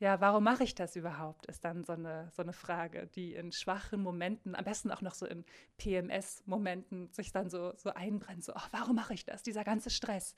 ja, 0.00 0.18
warum 0.18 0.44
mache 0.44 0.64
ich 0.64 0.74
das 0.74 0.96
überhaupt, 0.96 1.44
ist 1.46 1.62
dann 1.62 1.84
so 1.84 1.92
eine, 1.92 2.30
so 2.34 2.40
eine 2.40 2.54
Frage, 2.54 3.06
die 3.14 3.34
in 3.34 3.52
schwachen 3.52 4.02
Momenten, 4.02 4.54
am 4.54 4.64
besten 4.64 4.90
auch 4.90 5.02
noch 5.02 5.12
so 5.12 5.26
in 5.26 5.44
PMS-Momenten 5.76 7.12
sich 7.12 7.32
dann 7.32 7.50
so, 7.50 7.74
so 7.76 7.90
einbrennt, 7.90 8.42
so, 8.42 8.54
oh, 8.56 8.68
warum 8.70 8.96
mache 8.96 9.12
ich 9.12 9.26
das, 9.26 9.42
dieser 9.42 9.62
ganze 9.62 9.90
Stress, 9.90 10.34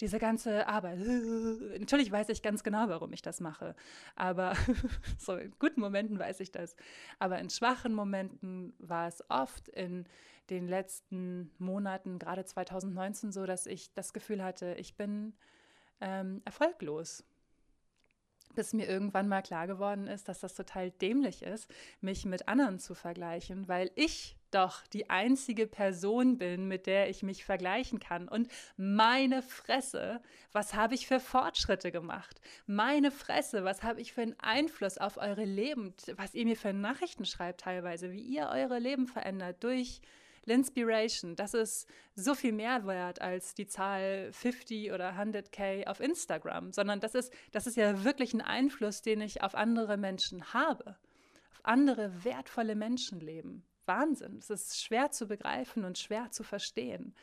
diese 0.00 0.20
ganze 0.20 0.68
Arbeit. 0.68 1.00
Natürlich 1.80 2.12
weiß 2.12 2.28
ich 2.28 2.42
ganz 2.42 2.62
genau, 2.62 2.88
warum 2.88 3.12
ich 3.12 3.22
das 3.22 3.40
mache, 3.40 3.74
aber 4.14 4.54
so 5.18 5.34
in 5.34 5.52
guten 5.58 5.80
Momenten 5.80 6.20
weiß 6.20 6.38
ich 6.38 6.52
das. 6.52 6.76
Aber 7.18 7.40
in 7.40 7.50
schwachen 7.50 7.94
Momenten 7.94 8.72
war 8.78 9.08
es 9.08 9.28
oft 9.28 9.68
in 9.68 10.06
den 10.48 10.68
letzten 10.68 11.50
Monaten, 11.58 12.20
gerade 12.20 12.44
2019, 12.44 13.32
so, 13.32 13.46
dass 13.46 13.66
ich 13.66 13.92
das 13.94 14.12
Gefühl 14.12 14.44
hatte, 14.44 14.74
ich 14.74 14.96
bin 14.96 15.34
ähm, 16.00 16.40
erfolglos 16.44 17.24
bis 18.54 18.72
mir 18.72 18.88
irgendwann 18.88 19.28
mal 19.28 19.42
klar 19.42 19.66
geworden 19.66 20.06
ist, 20.06 20.28
dass 20.28 20.40
das 20.40 20.54
total 20.54 20.90
dämlich 20.90 21.42
ist, 21.42 21.68
mich 22.00 22.24
mit 22.24 22.48
anderen 22.48 22.78
zu 22.78 22.94
vergleichen, 22.94 23.68
weil 23.68 23.90
ich 23.94 24.36
doch 24.52 24.86
die 24.88 25.10
einzige 25.10 25.66
Person 25.66 26.38
bin, 26.38 26.68
mit 26.68 26.86
der 26.86 27.08
ich 27.08 27.22
mich 27.22 27.44
vergleichen 27.44 27.98
kann. 27.98 28.28
Und 28.28 28.48
meine 28.76 29.42
Fresse, 29.42 30.20
was 30.52 30.74
habe 30.74 30.94
ich 30.94 31.06
für 31.06 31.20
Fortschritte 31.20 31.90
gemacht? 31.90 32.40
Meine 32.66 33.10
Fresse, 33.10 33.64
was 33.64 33.82
habe 33.82 34.00
ich 34.00 34.12
für 34.12 34.22
einen 34.22 34.38
Einfluss 34.38 34.98
auf 34.98 35.16
eure 35.16 35.44
Leben, 35.44 35.94
was 36.16 36.34
ihr 36.34 36.44
mir 36.44 36.56
für 36.56 36.72
Nachrichten 36.72 37.24
schreibt 37.24 37.62
teilweise, 37.62 38.12
wie 38.12 38.20
ihr 38.20 38.50
eure 38.52 38.78
Leben 38.78 39.06
verändert 39.06 39.64
durch 39.64 40.00
Linspiration, 40.44 41.36
das 41.36 41.54
ist 41.54 41.86
so 42.14 42.34
viel 42.34 42.52
mehr 42.52 42.86
wert 42.86 43.20
als 43.20 43.54
die 43.54 43.66
Zahl 43.66 44.32
50 44.32 44.92
oder 44.92 45.12
100k 45.12 45.86
auf 45.86 46.00
Instagram, 46.00 46.72
sondern 46.72 47.00
das 47.00 47.14
ist, 47.14 47.32
das 47.52 47.66
ist 47.66 47.76
ja 47.76 48.04
wirklich 48.04 48.34
ein 48.34 48.40
Einfluss, 48.40 49.02
den 49.02 49.20
ich 49.20 49.42
auf 49.42 49.54
andere 49.54 49.96
Menschen 49.96 50.52
habe, 50.52 50.96
auf 51.52 51.60
andere 51.62 52.24
wertvolle 52.24 52.74
Menschenleben. 52.74 53.64
Wahnsinn, 53.84 54.38
es 54.38 54.50
ist 54.50 54.80
schwer 54.80 55.10
zu 55.10 55.26
begreifen 55.26 55.84
und 55.84 55.98
schwer 55.98 56.30
zu 56.30 56.44
verstehen. 56.44 57.14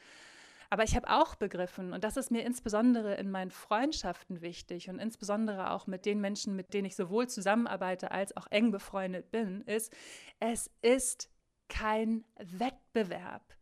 Aber 0.71 0.84
ich 0.84 0.95
habe 0.95 1.10
auch 1.10 1.36
begriffen, 1.36 1.93
und 1.93 2.03
das 2.03 2.15
ist 2.15 2.29
mir 2.29 2.43
insbesondere 2.43 3.15
in 3.15 3.32
meinen 3.32 3.49
Freundschaften 3.49 4.41
wichtig 4.41 4.88
und 4.88 4.99
insbesondere 4.99 5.71
auch 5.71 5.88
mit 5.88 6.05
den 6.05 6.21
Menschen, 6.21 6.55
mit 6.55 6.73
denen 6.73 6.86
ich 6.86 6.95
sowohl 6.95 7.27
zusammenarbeite 7.27 8.12
als 8.12 8.38
auch 8.38 8.45
eng 8.51 8.69
befreundet 8.71 9.32
bin, 9.32 9.62
ist, 9.62 9.91
es 10.39 10.69
ist 10.82 11.29
kein 11.69 12.25
Wettbewerb. 12.38 13.55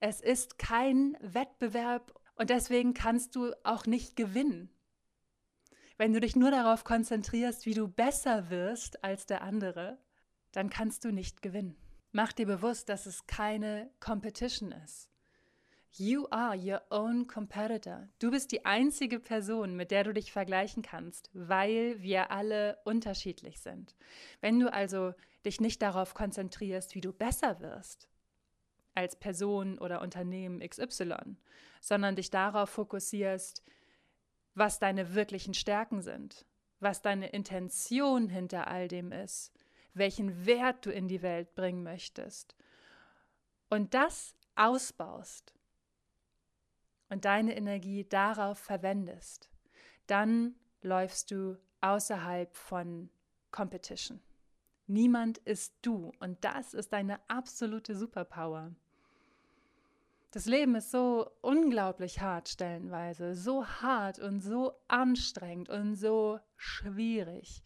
Es 0.00 0.20
ist 0.20 0.58
kein 0.58 1.16
Wettbewerb 1.20 2.18
und 2.36 2.50
deswegen 2.50 2.94
kannst 2.94 3.36
du 3.36 3.52
auch 3.64 3.86
nicht 3.86 4.16
gewinnen. 4.16 4.70
Wenn 5.96 6.12
du 6.12 6.20
dich 6.20 6.34
nur 6.34 6.50
darauf 6.50 6.84
konzentrierst, 6.84 7.66
wie 7.66 7.74
du 7.74 7.86
besser 7.86 8.50
wirst 8.50 9.04
als 9.04 9.26
der 9.26 9.42
andere, 9.42 9.98
dann 10.52 10.70
kannst 10.70 11.04
du 11.04 11.12
nicht 11.12 11.42
gewinnen. 11.42 11.76
Mach 12.10 12.32
dir 12.32 12.46
bewusst, 12.46 12.88
dass 12.88 13.06
es 13.06 13.26
keine 13.26 13.90
Competition 14.00 14.72
ist. 14.72 15.08
You 15.96 16.26
are 16.32 16.56
your 16.56 16.82
own 16.90 17.28
competitor. 17.28 18.08
Du 18.18 18.32
bist 18.32 18.50
die 18.50 18.64
einzige 18.64 19.20
Person, 19.20 19.76
mit 19.76 19.92
der 19.92 20.02
du 20.02 20.12
dich 20.12 20.32
vergleichen 20.32 20.82
kannst, 20.82 21.30
weil 21.34 22.02
wir 22.02 22.32
alle 22.32 22.78
unterschiedlich 22.84 23.60
sind. 23.60 23.94
Wenn 24.40 24.58
du 24.58 24.72
also 24.72 25.14
dich 25.46 25.60
nicht 25.60 25.80
darauf 25.82 26.12
konzentrierst, 26.14 26.96
wie 26.96 27.00
du 27.00 27.12
besser 27.12 27.60
wirst 27.60 28.08
als 28.96 29.14
Person 29.14 29.78
oder 29.78 30.00
Unternehmen 30.00 30.68
XY, 30.68 31.36
sondern 31.80 32.16
dich 32.16 32.30
darauf 32.30 32.70
fokussierst, 32.70 33.62
was 34.54 34.80
deine 34.80 35.14
wirklichen 35.14 35.54
Stärken 35.54 36.02
sind, 36.02 36.44
was 36.80 37.02
deine 37.02 37.28
Intention 37.28 38.28
hinter 38.28 38.66
all 38.66 38.88
dem 38.88 39.12
ist, 39.12 39.52
welchen 39.92 40.44
Wert 40.44 40.86
du 40.86 40.90
in 40.90 41.06
die 41.06 41.22
Welt 41.22 41.54
bringen 41.54 41.84
möchtest 41.84 42.56
und 43.70 43.94
das 43.94 44.34
ausbaust 44.56 45.54
und 47.08 47.24
deine 47.24 47.56
Energie 47.56 48.04
darauf 48.08 48.58
verwendest, 48.58 49.50
dann 50.06 50.54
läufst 50.82 51.30
du 51.30 51.58
außerhalb 51.80 52.54
von 52.56 53.10
Competition. 53.50 54.20
Niemand 54.86 55.38
ist 55.38 55.74
du 55.82 56.12
und 56.20 56.44
das 56.44 56.74
ist 56.74 56.92
deine 56.92 57.18
absolute 57.28 57.94
Superpower. 57.94 58.74
Das 60.30 60.46
Leben 60.46 60.74
ist 60.74 60.90
so 60.90 61.30
unglaublich 61.42 62.20
hart 62.20 62.48
stellenweise, 62.48 63.34
so 63.34 63.64
hart 63.66 64.18
und 64.18 64.40
so 64.40 64.72
anstrengend 64.88 65.68
und 65.68 65.94
so 65.94 66.40
schwierig. 66.56 67.62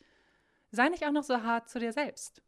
Sei 0.70 0.90
nicht 0.90 1.04
auch 1.06 1.12
noch 1.12 1.22
so 1.22 1.42
hart 1.42 1.70
zu 1.70 1.78
dir 1.78 1.92
selbst. 1.92 2.42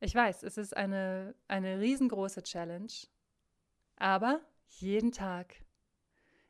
Ich 0.00 0.14
weiß, 0.14 0.42
es 0.42 0.58
ist 0.58 0.76
eine, 0.76 1.34
eine 1.48 1.80
riesengroße 1.80 2.42
Challenge, 2.42 2.92
aber 3.96 4.40
jeden 4.80 5.12
Tag, 5.12 5.54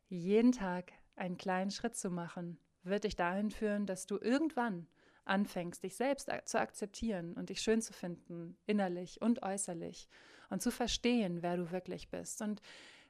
jeden 0.09 0.53
Tag 0.53 0.93
einen 1.17 1.37
kleinen 1.37 1.71
Schritt 1.71 1.97
zu 1.97 2.11
machen, 2.11 2.59
wird 2.83 3.05
dich 3.05 3.17
dahin 3.17 3.51
führen, 3.51 3.87
dass 3.87 4.07
du 4.07 4.19
irgendwann 4.19 4.87
anfängst, 5.25 5.83
dich 5.83 5.97
selbst 5.97 6.29
zu 6.45 6.61
akzeptieren 6.61 7.35
und 7.35 7.49
dich 7.49 7.61
schön 7.61 7.81
zu 7.81 7.93
finden, 7.93 8.57
innerlich 8.67 9.21
und 9.21 9.43
äußerlich 9.43 10.09
und 10.51 10.63
zu 10.63 10.71
verstehen, 10.71 11.43
wer 11.43 11.57
du 11.57 11.71
wirklich 11.71 12.09
bist. 12.11 12.43
Und 12.43 12.61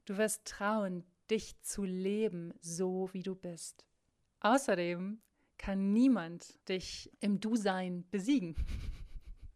du 0.04 0.16
wirst 0.18 0.44
trauen, 0.44 1.04
dich 1.30 1.60
zu 1.62 1.84
leben, 1.84 2.52
so 2.60 3.08
wie 3.12 3.22
du 3.22 3.34
bist. 3.34 3.86
Außerdem 4.40 5.20
kann 5.56 5.92
niemand 5.92 6.68
dich 6.68 7.10
im 7.20 7.40
Du-Sein 7.40 8.04
besiegen. 8.10 8.56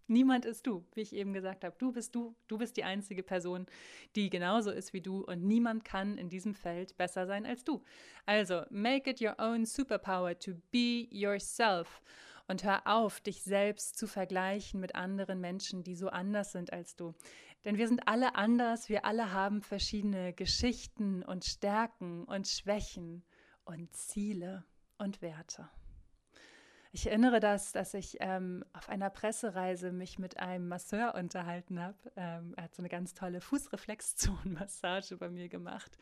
Niemand 0.08 0.44
ist 0.44 0.66
du, 0.66 0.84
wie 0.94 1.00
ich 1.00 1.14
eben 1.14 1.32
gesagt 1.32 1.64
habe. 1.64 1.74
Du 1.78 1.92
bist 1.92 2.14
du, 2.14 2.36
du 2.46 2.58
bist 2.58 2.76
die 2.76 2.84
einzige 2.84 3.22
Person, 3.22 3.66
die 4.14 4.30
genauso 4.30 4.70
ist 4.70 4.92
wie 4.92 5.00
du 5.00 5.24
und 5.24 5.44
niemand 5.44 5.84
kann 5.84 6.16
in 6.16 6.28
diesem 6.28 6.54
Feld 6.54 6.96
besser 6.96 7.26
sein 7.26 7.44
als 7.44 7.64
du. 7.64 7.82
Also, 8.24 8.62
make 8.70 9.10
it 9.10 9.20
your 9.20 9.34
own 9.38 9.66
superpower 9.66 10.38
to 10.38 10.52
be 10.70 11.08
yourself 11.10 12.02
und 12.48 12.62
hör 12.62 12.86
auf, 12.86 13.20
dich 13.20 13.42
selbst 13.42 13.98
zu 13.98 14.06
vergleichen 14.06 14.80
mit 14.80 14.94
anderen 14.94 15.40
Menschen, 15.40 15.82
die 15.82 15.96
so 15.96 16.08
anders 16.08 16.52
sind 16.52 16.72
als 16.72 16.94
du. 16.94 17.14
Denn 17.64 17.78
wir 17.78 17.88
sind 17.88 18.06
alle 18.06 18.36
anders, 18.36 18.88
wir 18.88 19.04
alle 19.04 19.32
haben 19.32 19.60
verschiedene 19.60 20.32
Geschichten 20.32 21.24
und 21.24 21.44
Stärken 21.44 22.24
und 22.24 22.46
Schwächen 22.46 23.24
und 23.64 23.92
Ziele 23.92 24.64
und 24.98 25.20
Werte. 25.20 25.68
Ich 26.96 27.08
erinnere 27.08 27.40
das, 27.40 27.72
dass 27.72 27.92
ich 27.92 28.16
ähm, 28.20 28.64
auf 28.72 28.88
einer 28.88 29.10
Pressereise 29.10 29.92
mich 29.92 30.18
mit 30.18 30.38
einem 30.38 30.66
Masseur 30.66 31.14
unterhalten 31.14 31.78
habe. 31.78 31.98
Ähm, 32.16 32.54
er 32.56 32.64
hat 32.64 32.74
so 32.74 32.80
eine 32.80 32.88
ganz 32.88 33.12
tolle 33.12 33.42
Fußreflexzonenmassage 33.42 35.18
bei 35.18 35.28
mir 35.28 35.50
gemacht. 35.50 35.98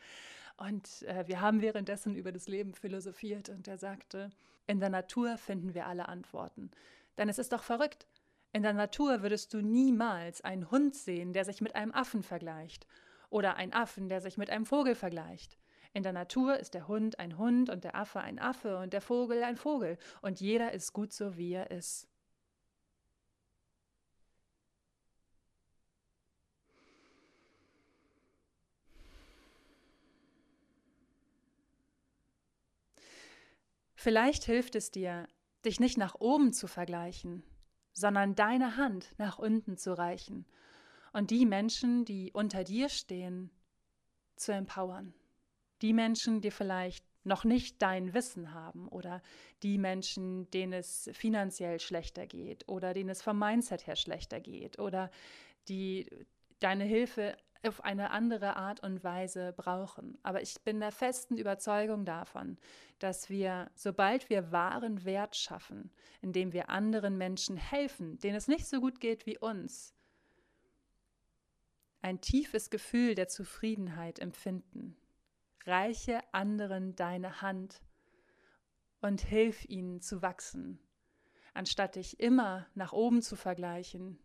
Und 0.55 1.01
äh, 1.01 1.27
wir 1.27 1.41
haben 1.41 1.59
währenddessen 1.59 2.15
über 2.15 2.31
das 2.31 2.47
Leben 2.47 2.73
philosophiert 2.73 3.49
und 3.49 3.67
er 3.67 3.77
sagte, 3.77 4.29
in 4.67 4.79
der 4.79 4.87
Natur 4.87 5.37
finden 5.37 5.73
wir 5.73 5.85
alle 5.85 6.07
Antworten. 6.07 6.71
Denn 7.17 7.27
es 7.27 7.39
ist 7.39 7.51
doch 7.51 7.63
verrückt. 7.63 8.07
In 8.53 8.63
der 8.63 8.71
Natur 8.71 9.21
würdest 9.21 9.53
du 9.53 9.59
niemals 9.59 10.45
einen 10.45 10.71
Hund 10.71 10.95
sehen, 10.95 11.33
der 11.33 11.43
sich 11.43 11.59
mit 11.59 11.75
einem 11.75 11.91
Affen 11.91 12.23
vergleicht. 12.23 12.87
Oder 13.29 13.57
einen 13.57 13.73
Affen, 13.73 14.07
der 14.07 14.21
sich 14.21 14.37
mit 14.37 14.49
einem 14.49 14.65
Vogel 14.65 14.95
vergleicht. 14.95 15.57
In 15.95 16.03
der 16.03 16.11
Natur 16.11 16.59
ist 16.59 16.73
der 16.73 16.89
Hund 16.89 17.19
ein 17.19 17.37
Hund 17.37 17.69
und 17.69 17.85
der 17.85 17.95
Affe 17.95 18.19
ein 18.19 18.37
Affe 18.37 18.79
und 18.79 18.91
der 18.91 18.99
Vogel 18.99 19.41
ein 19.43 19.55
Vogel. 19.55 19.97
Und 20.21 20.41
jeder 20.41 20.73
ist 20.73 20.91
gut 20.91 21.13
so, 21.13 21.37
wie 21.37 21.53
er 21.53 21.71
ist. 21.71 22.09
Vielleicht 33.95 34.43
hilft 34.43 34.75
es 34.75 34.91
dir, 34.91 35.29
dich 35.63 35.79
nicht 35.79 35.97
nach 35.97 36.15
oben 36.15 36.51
zu 36.51 36.67
vergleichen, 36.67 37.41
sondern 37.93 38.35
deine 38.35 38.75
Hand 38.75 39.15
nach 39.17 39.39
unten 39.39 39.77
zu 39.77 39.97
reichen 39.97 40.45
und 41.13 41.31
die 41.31 41.45
Menschen, 41.45 42.03
die 42.03 42.33
unter 42.33 42.65
dir 42.65 42.89
stehen, 42.89 43.49
zu 44.35 44.51
empowern. 44.51 45.13
Die 45.81 45.93
Menschen, 45.93 46.41
die 46.41 46.51
vielleicht 46.51 47.05
noch 47.23 47.43
nicht 47.43 47.81
dein 47.81 48.13
Wissen 48.13 48.53
haben 48.53 48.87
oder 48.87 49.21
die 49.63 49.77
Menschen, 49.77 50.49
denen 50.51 50.73
es 50.73 51.09
finanziell 51.13 51.79
schlechter 51.79 52.27
geht 52.27 52.67
oder 52.67 52.93
denen 52.93 53.09
es 53.09 53.21
vom 53.21 53.39
Mindset 53.39 53.87
her 53.87 53.95
schlechter 53.95 54.39
geht 54.39 54.79
oder 54.79 55.09
die 55.67 56.07
deine 56.59 56.83
Hilfe 56.83 57.35
auf 57.63 57.83
eine 57.83 58.11
andere 58.11 58.55
Art 58.55 58.81
und 58.81 59.03
Weise 59.03 59.53
brauchen. 59.53 60.17
Aber 60.23 60.41
ich 60.41 60.61
bin 60.61 60.79
der 60.79 60.91
festen 60.91 61.37
Überzeugung 61.37 62.05
davon, 62.05 62.57
dass 62.99 63.29
wir, 63.29 63.71
sobald 63.73 64.29
wir 64.29 64.51
wahren 64.51 65.03
Wert 65.03 65.35
schaffen, 65.35 65.91
indem 66.21 66.53
wir 66.53 66.69
anderen 66.69 67.17
Menschen 67.17 67.57
helfen, 67.57 68.19
denen 68.19 68.35
es 68.35 68.47
nicht 68.47 68.67
so 68.67 68.79
gut 68.79 68.99
geht 68.99 69.25
wie 69.25 69.37
uns, 69.37 69.93
ein 72.01 72.21
tiefes 72.21 72.69
Gefühl 72.69 73.15
der 73.15 73.27
Zufriedenheit 73.27 74.19
empfinden. 74.19 74.95
Reiche 75.65 76.21
anderen 76.31 76.95
deine 76.95 77.41
Hand 77.41 77.81
und 79.01 79.21
hilf 79.21 79.65
ihnen 79.65 80.01
zu 80.01 80.21
wachsen, 80.21 80.79
anstatt 81.53 81.95
dich 81.95 82.19
immer 82.19 82.67
nach 82.75 82.93
oben 82.93 83.21
zu 83.21 83.35
vergleichen, 83.35 84.19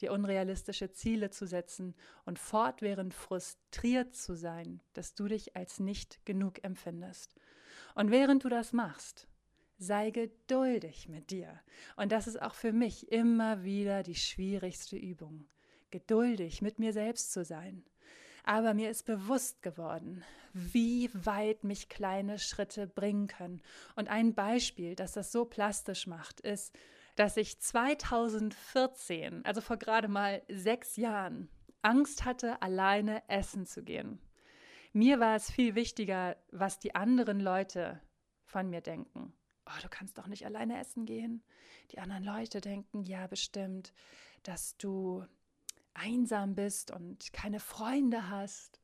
dir 0.00 0.12
unrealistische 0.12 0.92
Ziele 0.92 1.30
zu 1.30 1.46
setzen 1.46 1.94
und 2.24 2.38
fortwährend 2.38 3.14
frustriert 3.14 4.14
zu 4.14 4.34
sein, 4.34 4.82
dass 4.92 5.14
du 5.14 5.28
dich 5.28 5.56
als 5.56 5.80
nicht 5.80 6.24
genug 6.26 6.62
empfindest. 6.64 7.34
Und 7.94 8.10
während 8.10 8.44
du 8.44 8.48
das 8.48 8.72
machst, 8.72 9.28
sei 9.78 10.10
geduldig 10.10 11.08
mit 11.08 11.30
dir. 11.30 11.60
Und 11.96 12.12
das 12.12 12.26
ist 12.26 12.40
auch 12.40 12.54
für 12.54 12.72
mich 12.72 13.10
immer 13.10 13.62
wieder 13.62 14.02
die 14.02 14.14
schwierigste 14.14 14.96
Übung, 14.96 15.46
geduldig 15.90 16.62
mit 16.62 16.78
mir 16.78 16.92
selbst 16.92 17.32
zu 17.32 17.44
sein. 17.44 17.84
Aber 18.44 18.74
mir 18.74 18.90
ist 18.90 19.04
bewusst 19.06 19.62
geworden, 19.62 20.22
wie 20.52 21.10
weit 21.14 21.64
mich 21.64 21.88
kleine 21.88 22.38
Schritte 22.38 22.86
bringen 22.86 23.26
können. 23.26 23.62
Und 23.96 24.08
ein 24.08 24.34
Beispiel, 24.34 24.94
das 24.94 25.12
das 25.12 25.32
so 25.32 25.44
plastisch 25.44 26.06
macht, 26.06 26.40
ist, 26.40 26.76
dass 27.16 27.36
ich 27.36 27.58
2014, 27.60 29.44
also 29.44 29.60
vor 29.60 29.78
gerade 29.78 30.08
mal 30.08 30.42
sechs 30.48 30.96
Jahren, 30.96 31.48
Angst 31.82 32.24
hatte, 32.24 32.60
alleine 32.62 33.22
essen 33.28 33.66
zu 33.66 33.82
gehen. 33.82 34.20
Mir 34.92 35.20
war 35.20 35.36
es 35.36 35.50
viel 35.50 35.74
wichtiger, 35.74 36.36
was 36.50 36.78
die 36.78 36.94
anderen 36.94 37.40
Leute 37.40 38.00
von 38.44 38.70
mir 38.70 38.80
denken. 38.80 39.32
Oh, 39.66 39.80
du 39.82 39.88
kannst 39.88 40.18
doch 40.18 40.26
nicht 40.26 40.44
alleine 40.46 40.78
essen 40.78 41.06
gehen. 41.06 41.42
Die 41.90 41.98
anderen 41.98 42.22
Leute 42.22 42.60
denken 42.60 43.02
ja 43.02 43.26
bestimmt, 43.26 43.92
dass 44.42 44.76
du 44.76 45.24
einsam 45.94 46.54
bist 46.54 46.90
und 46.90 47.32
keine 47.32 47.60
Freunde 47.60 48.28
hast. 48.28 48.80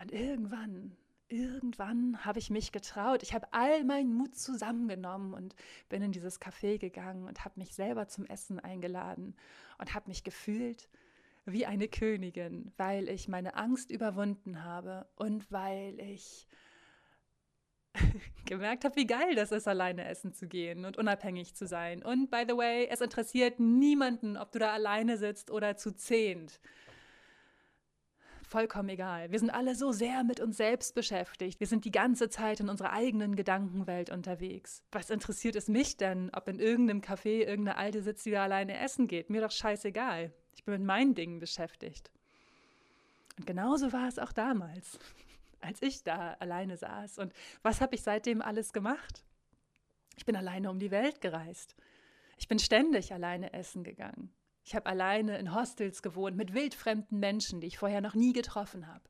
Und 0.00 0.12
irgendwann 0.12 0.96
irgendwann 1.32 2.24
habe 2.24 2.38
ich 2.38 2.50
mich 2.50 2.72
getraut. 2.72 3.22
Ich 3.22 3.32
habe 3.32 3.46
all 3.52 3.84
meinen 3.84 4.14
Mut 4.14 4.36
zusammengenommen 4.36 5.32
und 5.32 5.54
bin 5.88 6.02
in 6.02 6.12
dieses 6.12 6.40
Café 6.40 6.78
gegangen 6.78 7.26
und 7.26 7.44
habe 7.44 7.58
mich 7.58 7.74
selber 7.74 8.06
zum 8.06 8.26
Essen 8.26 8.60
eingeladen 8.60 9.34
und 9.78 9.94
habe 9.94 10.08
mich 10.08 10.24
gefühlt 10.24 10.88
wie 11.44 11.66
eine 11.66 11.88
Königin, 11.88 12.70
weil 12.76 13.08
ich 13.08 13.28
meine 13.28 13.54
Angst 13.56 13.90
überwunden 13.90 14.62
habe 14.62 15.08
und 15.16 15.50
weil 15.50 15.98
ich 15.98 16.46
gemerkt 18.46 18.84
habe, 18.84 18.96
wie 18.96 19.06
geil 19.06 19.34
das 19.34 19.52
ist, 19.52 19.68
alleine 19.68 20.06
essen 20.06 20.32
zu 20.32 20.46
gehen 20.46 20.84
und 20.84 20.96
unabhängig 20.98 21.54
zu 21.54 21.66
sein. 21.66 22.02
Und 22.02 22.30
by 22.30 22.44
the 22.48 22.56
way, 22.56 22.88
es 22.90 23.00
interessiert 23.00 23.60
niemanden, 23.60 24.36
ob 24.36 24.52
du 24.52 24.58
da 24.58 24.72
alleine 24.72 25.16
sitzt 25.16 25.50
oder 25.50 25.76
zu 25.76 25.94
zehnt 25.94 26.60
vollkommen 28.52 28.90
egal. 28.90 29.32
Wir 29.32 29.38
sind 29.38 29.50
alle 29.50 29.74
so 29.74 29.92
sehr 29.92 30.24
mit 30.24 30.38
uns 30.38 30.58
selbst 30.58 30.94
beschäftigt. 30.94 31.58
Wir 31.58 31.66
sind 31.66 31.86
die 31.86 31.90
ganze 31.90 32.28
Zeit 32.28 32.60
in 32.60 32.68
unserer 32.68 32.92
eigenen 32.92 33.34
Gedankenwelt 33.34 34.10
unterwegs. 34.10 34.84
Was 34.92 35.08
interessiert 35.08 35.56
es 35.56 35.68
mich 35.68 35.96
denn, 35.96 36.30
ob 36.34 36.48
in 36.48 36.60
irgendeinem 36.60 37.00
Café 37.00 37.46
irgendeine 37.46 37.78
Alte 37.78 38.02
sitzt, 38.02 38.26
die 38.26 38.30
da 38.30 38.42
alleine 38.42 38.78
essen 38.78 39.08
geht? 39.08 39.30
Mir 39.30 39.40
doch 39.40 39.50
scheißegal. 39.50 40.32
Ich 40.54 40.64
bin 40.64 40.74
mit 40.74 40.82
meinen 40.84 41.14
Dingen 41.14 41.38
beschäftigt. 41.38 42.10
Und 43.38 43.46
genauso 43.46 43.90
war 43.92 44.06
es 44.06 44.18
auch 44.18 44.32
damals, 44.32 44.98
als 45.62 45.82
ich 45.82 46.04
da 46.04 46.34
alleine 46.34 46.76
saß. 46.76 47.18
Und 47.18 47.32
was 47.62 47.80
habe 47.80 47.94
ich 47.94 48.02
seitdem 48.02 48.42
alles 48.42 48.72
gemacht? 48.72 49.24
Ich 50.16 50.24
bin 50.24 50.36
alleine 50.36 50.70
um 50.70 50.78
die 50.78 50.90
Welt 50.90 51.20
gereist. 51.20 51.76
Ich 52.38 52.48
bin 52.48 52.58
ständig 52.58 53.12
alleine 53.12 53.52
essen 53.52 53.84
gegangen. 53.84 54.32
Ich 54.64 54.74
habe 54.74 54.86
alleine 54.86 55.38
in 55.38 55.54
Hostels 55.54 56.02
gewohnt 56.02 56.36
mit 56.36 56.54
wildfremden 56.54 57.18
Menschen, 57.18 57.60
die 57.60 57.66
ich 57.66 57.78
vorher 57.78 58.00
noch 58.00 58.14
nie 58.14 58.32
getroffen 58.32 58.86
habe. 58.86 59.02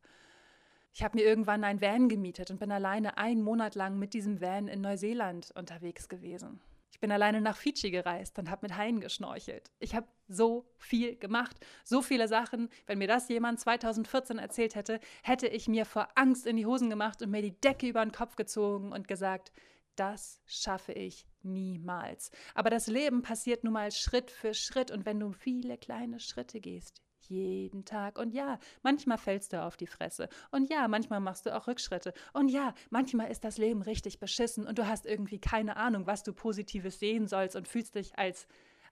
Ich 0.95 1.03
habe 1.03 1.17
mir 1.17 1.25
irgendwann 1.25 1.65
ein 1.65 1.81
Van 1.81 2.09
gemietet 2.09 2.51
und 2.51 2.61
bin 2.61 2.71
alleine 2.71 3.17
einen 3.17 3.43
Monat 3.43 3.75
lang 3.75 3.99
mit 3.99 4.13
diesem 4.13 4.41
Van 4.41 4.69
in 4.69 4.81
Neuseeland 4.81 5.51
unterwegs 5.55 6.09
gewesen. 6.09 6.61
Ich 6.93 7.01
bin 7.01 7.11
alleine 7.11 7.41
nach 7.41 7.57
Fidschi 7.57 7.91
gereist 7.91 8.39
und 8.39 8.51
habe 8.51 8.67
mit 8.67 8.77
Haien 8.77 9.01
geschnorchelt. 9.01 9.71
Ich 9.81 9.95
habe 9.95 10.07
so 10.29 10.71
viel 10.77 11.17
gemacht, 11.17 11.57
so 11.85 12.03
viele 12.03 12.29
Sachen. 12.29 12.69
Wenn 12.87 12.99
mir 12.99 13.09
das 13.09 13.29
jemand 13.29 13.59
2014 13.59 14.39
erzählt 14.39 14.75
hätte, 14.75 15.01
hätte 15.23 15.49
ich 15.49 15.69
mir 15.69 15.87
vor 15.87 16.09
Angst 16.15 16.47
in 16.47 16.57
die 16.57 16.67
Hosen 16.67 16.91
gemacht 16.91 17.23
und 17.23 17.31
mir 17.31 17.43
die 17.43 17.59
Decke 17.61 17.89
über 17.89 18.05
den 18.05 18.13
Kopf 18.13 18.37
gezogen 18.37 18.93
und 18.93 19.09
gesagt, 19.09 19.53
das 19.97 20.41
schaffe 20.47 20.93
ich 20.93 21.27
niemals. 21.43 22.31
Aber 22.55 22.71
das 22.71 22.87
Leben 22.87 23.23
passiert 23.23 23.65
nun 23.65 23.73
mal 23.73 23.91
Schritt 23.91 24.31
für 24.31 24.55
Schritt 24.55 24.91
und 24.91 25.05
wenn 25.07 25.19
du 25.19 25.33
viele 25.33 25.79
kleine 25.79 26.21
Schritte 26.21 26.61
gehst, 26.61 27.03
jeden 27.29 27.85
Tag. 27.85 28.19
Und 28.19 28.33
ja, 28.33 28.59
manchmal 28.83 29.19
fällst 29.19 29.53
du 29.53 29.63
auf 29.63 29.77
die 29.77 29.87
Fresse. 29.87 30.29
Und 30.51 30.71
ja, 30.71 30.89
manchmal 30.89 31.21
machst 31.21 31.47
du 31.47 31.55
auch 31.57 31.67
Rückschritte. 31.67 32.13
Und 32.33 32.49
ja, 32.49 32.75
manchmal 32.91 33.31
ist 33.31 33.45
das 33.45 33.59
Leben 33.59 33.83
richtig 33.83 34.19
beschissen 34.19 34.67
und 34.67 34.79
du 34.79 34.87
hast 34.87 35.07
irgendwie 35.07 35.39
keine 35.39 35.77
Ahnung, 35.77 36.07
was 36.07 36.23
du 36.23 36.33
Positives 36.33 36.99
sehen 36.99 37.27
sollst 37.27 37.57
und 37.57 37.69
fühlst 37.69 37.95
dich 37.95 38.19
als 38.19 38.47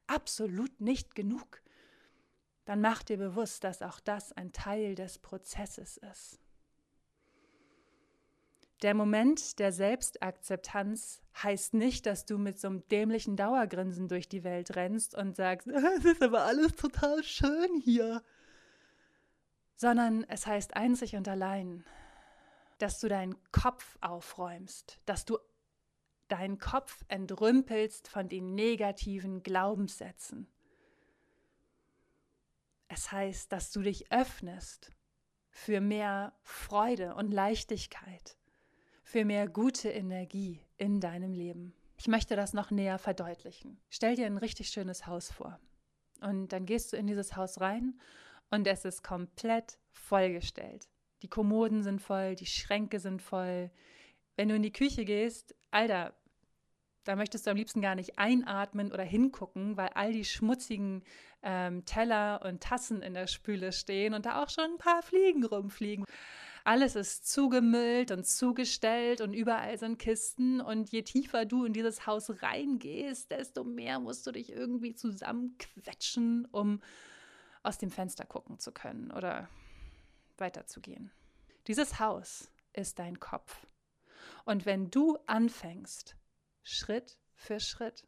absolut 0.07 0.81
nicht 0.81 1.15
genug. 1.15 1.63
Dann 2.65 2.81
mach 2.81 3.03
dir 3.03 3.17
bewusst, 3.17 3.65
dass 3.65 3.83
auch 3.83 4.01
das 4.01 4.33
ein 4.33 4.53
Teil 4.53 4.95
des 4.95 5.19
Prozesses 5.19 5.97
ist. 5.97 6.41
Der 8.83 8.95
Moment 8.95 9.59
der 9.59 9.73
Selbstakzeptanz 9.73 11.21
heißt 11.43 11.75
nicht, 11.75 12.07
dass 12.07 12.25
du 12.25 12.39
mit 12.39 12.59
so 12.59 12.69
einem 12.69 12.89
dämlichen 12.89 13.37
Dauergrinsen 13.37 14.09
durch 14.09 14.29
die 14.29 14.43
Welt 14.43 14.75
rennst 14.75 15.15
und 15.15 15.37
sagst, 15.37 15.67
es 15.99 16.05
ist 16.05 16.23
aber 16.23 16.45
alles 16.45 16.77
total 16.77 17.23
schön 17.23 17.77
hier, 17.77 18.23
sondern 19.77 20.25
es 20.25 20.47
heißt 20.47 20.77
einzig 20.77 21.15
und 21.17 21.29
allein, 21.29 21.85
dass 22.79 23.01
du 23.01 23.09
deinen 23.09 23.37
Kopf 23.53 23.99
aufräumst, 24.01 24.99
dass 25.05 25.27
du 25.27 25.39
deinen 26.29 26.59
Kopf 26.59 27.05
entrümpelst 27.09 28.09
von 28.09 28.29
den 28.29 28.55
negativen 28.55 29.43
Glaubenssätzen. 29.43 30.49
Es 32.89 33.13
heißt, 33.13 33.53
dass 33.53 33.73
du 33.73 33.83
dich 33.83 34.11
öffnest 34.11 34.91
für 35.51 35.81
mehr 35.81 36.33
Freude 36.43 37.15
und 37.15 37.31
Leichtigkeit 37.31 38.40
für 39.11 39.25
mehr 39.25 39.49
gute 39.49 39.89
Energie 39.89 40.61
in 40.79 41.01
deinem 41.01 41.33
Leben. 41.33 41.75
Ich 41.99 42.07
möchte 42.07 42.37
das 42.37 42.53
noch 42.53 42.71
näher 42.71 42.97
verdeutlichen. 42.97 43.81
Stell 43.91 44.15
dir 44.15 44.27
ein 44.27 44.39
richtig 44.39 44.69
schönes 44.69 45.09
Haus 45.09 45.33
vor. 45.33 45.59
Und 46.21 46.53
dann 46.53 46.65
gehst 46.65 46.93
du 46.93 46.97
in 46.97 47.09
dieses 47.09 47.35
Haus 47.35 47.61
rein 47.61 47.99
und 48.51 48.69
es 48.69 48.85
ist 48.85 49.03
komplett 49.03 49.79
vollgestellt. 49.91 50.89
Die 51.23 51.29
Kommoden 51.29 51.83
sind 51.83 52.01
voll, 52.01 52.37
die 52.37 52.47
Schränke 52.47 53.01
sind 53.01 53.21
voll. 53.21 53.73
Wenn 54.37 54.49
du 54.49 54.55
in 54.55 54.63
die 54.63 54.73
Küche 54.73 55.05
gehst, 55.05 55.57
Alter, 55.73 56.15
da 57.03 57.17
möchtest 57.17 57.47
du 57.47 57.51
am 57.51 57.57
liebsten 57.57 57.81
gar 57.81 57.97
nicht 57.97 58.17
einatmen 58.17 58.93
oder 58.93 59.03
hingucken, 59.03 59.77
weil 59.77 59.89
all 59.89 60.13
die 60.13 60.25
schmutzigen 60.25 61.03
ähm, 61.43 61.85
Teller 61.85 62.43
und 62.45 62.63
Tassen 62.63 63.03
in 63.03 63.15
der 63.15 63.27
Spüle 63.27 63.73
stehen 63.73 64.15
und 64.15 64.25
da 64.25 64.41
auch 64.41 64.51
schon 64.51 64.73
ein 64.75 64.79
paar 64.79 65.03
Fliegen 65.03 65.45
rumfliegen. 65.45 66.05
Alles 66.65 66.95
ist 66.95 67.31
zugemüllt 67.31 68.11
und 68.11 68.27
zugestellt 68.27 69.21
und 69.21 69.33
überall 69.33 69.79
sind 69.79 69.99
Kisten. 69.99 70.61
Und 70.61 70.91
je 70.91 71.03
tiefer 71.03 71.45
du 71.45 71.65
in 71.65 71.73
dieses 71.73 72.07
Haus 72.07 72.43
reingehst, 72.43 73.31
desto 73.31 73.65
mehr 73.65 73.99
musst 73.99 74.27
du 74.27 74.33
dich 74.33 74.51
irgendwie 74.51 74.95
zusammenquetschen, 74.95 76.47
um 76.47 76.81
aus 77.63 77.79
dem 77.79 77.91
Fenster 77.91 78.25
gucken 78.25 78.59
zu 78.59 78.73
können 78.73 79.11
oder 79.11 79.49
weiterzugehen. 80.39 81.11
Dieses 81.67 81.99
Haus 81.99 82.51
ist 82.73 82.99
dein 82.99 83.21
Kopf. 83.21 83.67
Und 84.45 84.67
wenn 84.67 84.91
du 84.91 85.19
anfängst, 85.27 86.17
Schritt 86.63 87.19
für 87.35 87.61
Schritt 87.61 88.07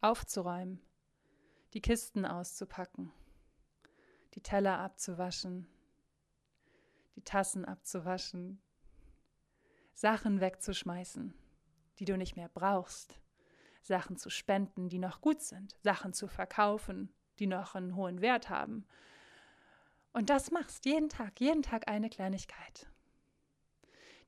aufzuräumen, 0.00 0.80
die 1.72 1.80
Kisten 1.80 2.24
auszupacken, 2.24 3.12
die 4.34 4.40
Teller 4.40 4.78
abzuwaschen, 4.78 5.66
die 7.16 7.22
Tassen 7.22 7.64
abzuwaschen, 7.64 8.60
Sachen 9.94 10.40
wegzuschmeißen, 10.40 11.34
die 11.98 12.04
du 12.04 12.16
nicht 12.16 12.36
mehr 12.36 12.50
brauchst, 12.50 13.18
Sachen 13.82 14.16
zu 14.16 14.30
spenden, 14.30 14.88
die 14.88 14.98
noch 14.98 15.20
gut 15.20 15.40
sind, 15.40 15.76
Sachen 15.82 16.12
zu 16.12 16.28
verkaufen, 16.28 17.12
die 17.38 17.46
noch 17.46 17.74
einen 17.74 17.96
hohen 17.96 18.20
Wert 18.20 18.50
haben. 18.50 18.86
Und 20.12 20.30
das 20.30 20.50
machst 20.50 20.84
jeden 20.86 21.08
Tag, 21.08 21.40
jeden 21.40 21.62
Tag 21.62 21.88
eine 21.88 22.10
Kleinigkeit. 22.10 22.86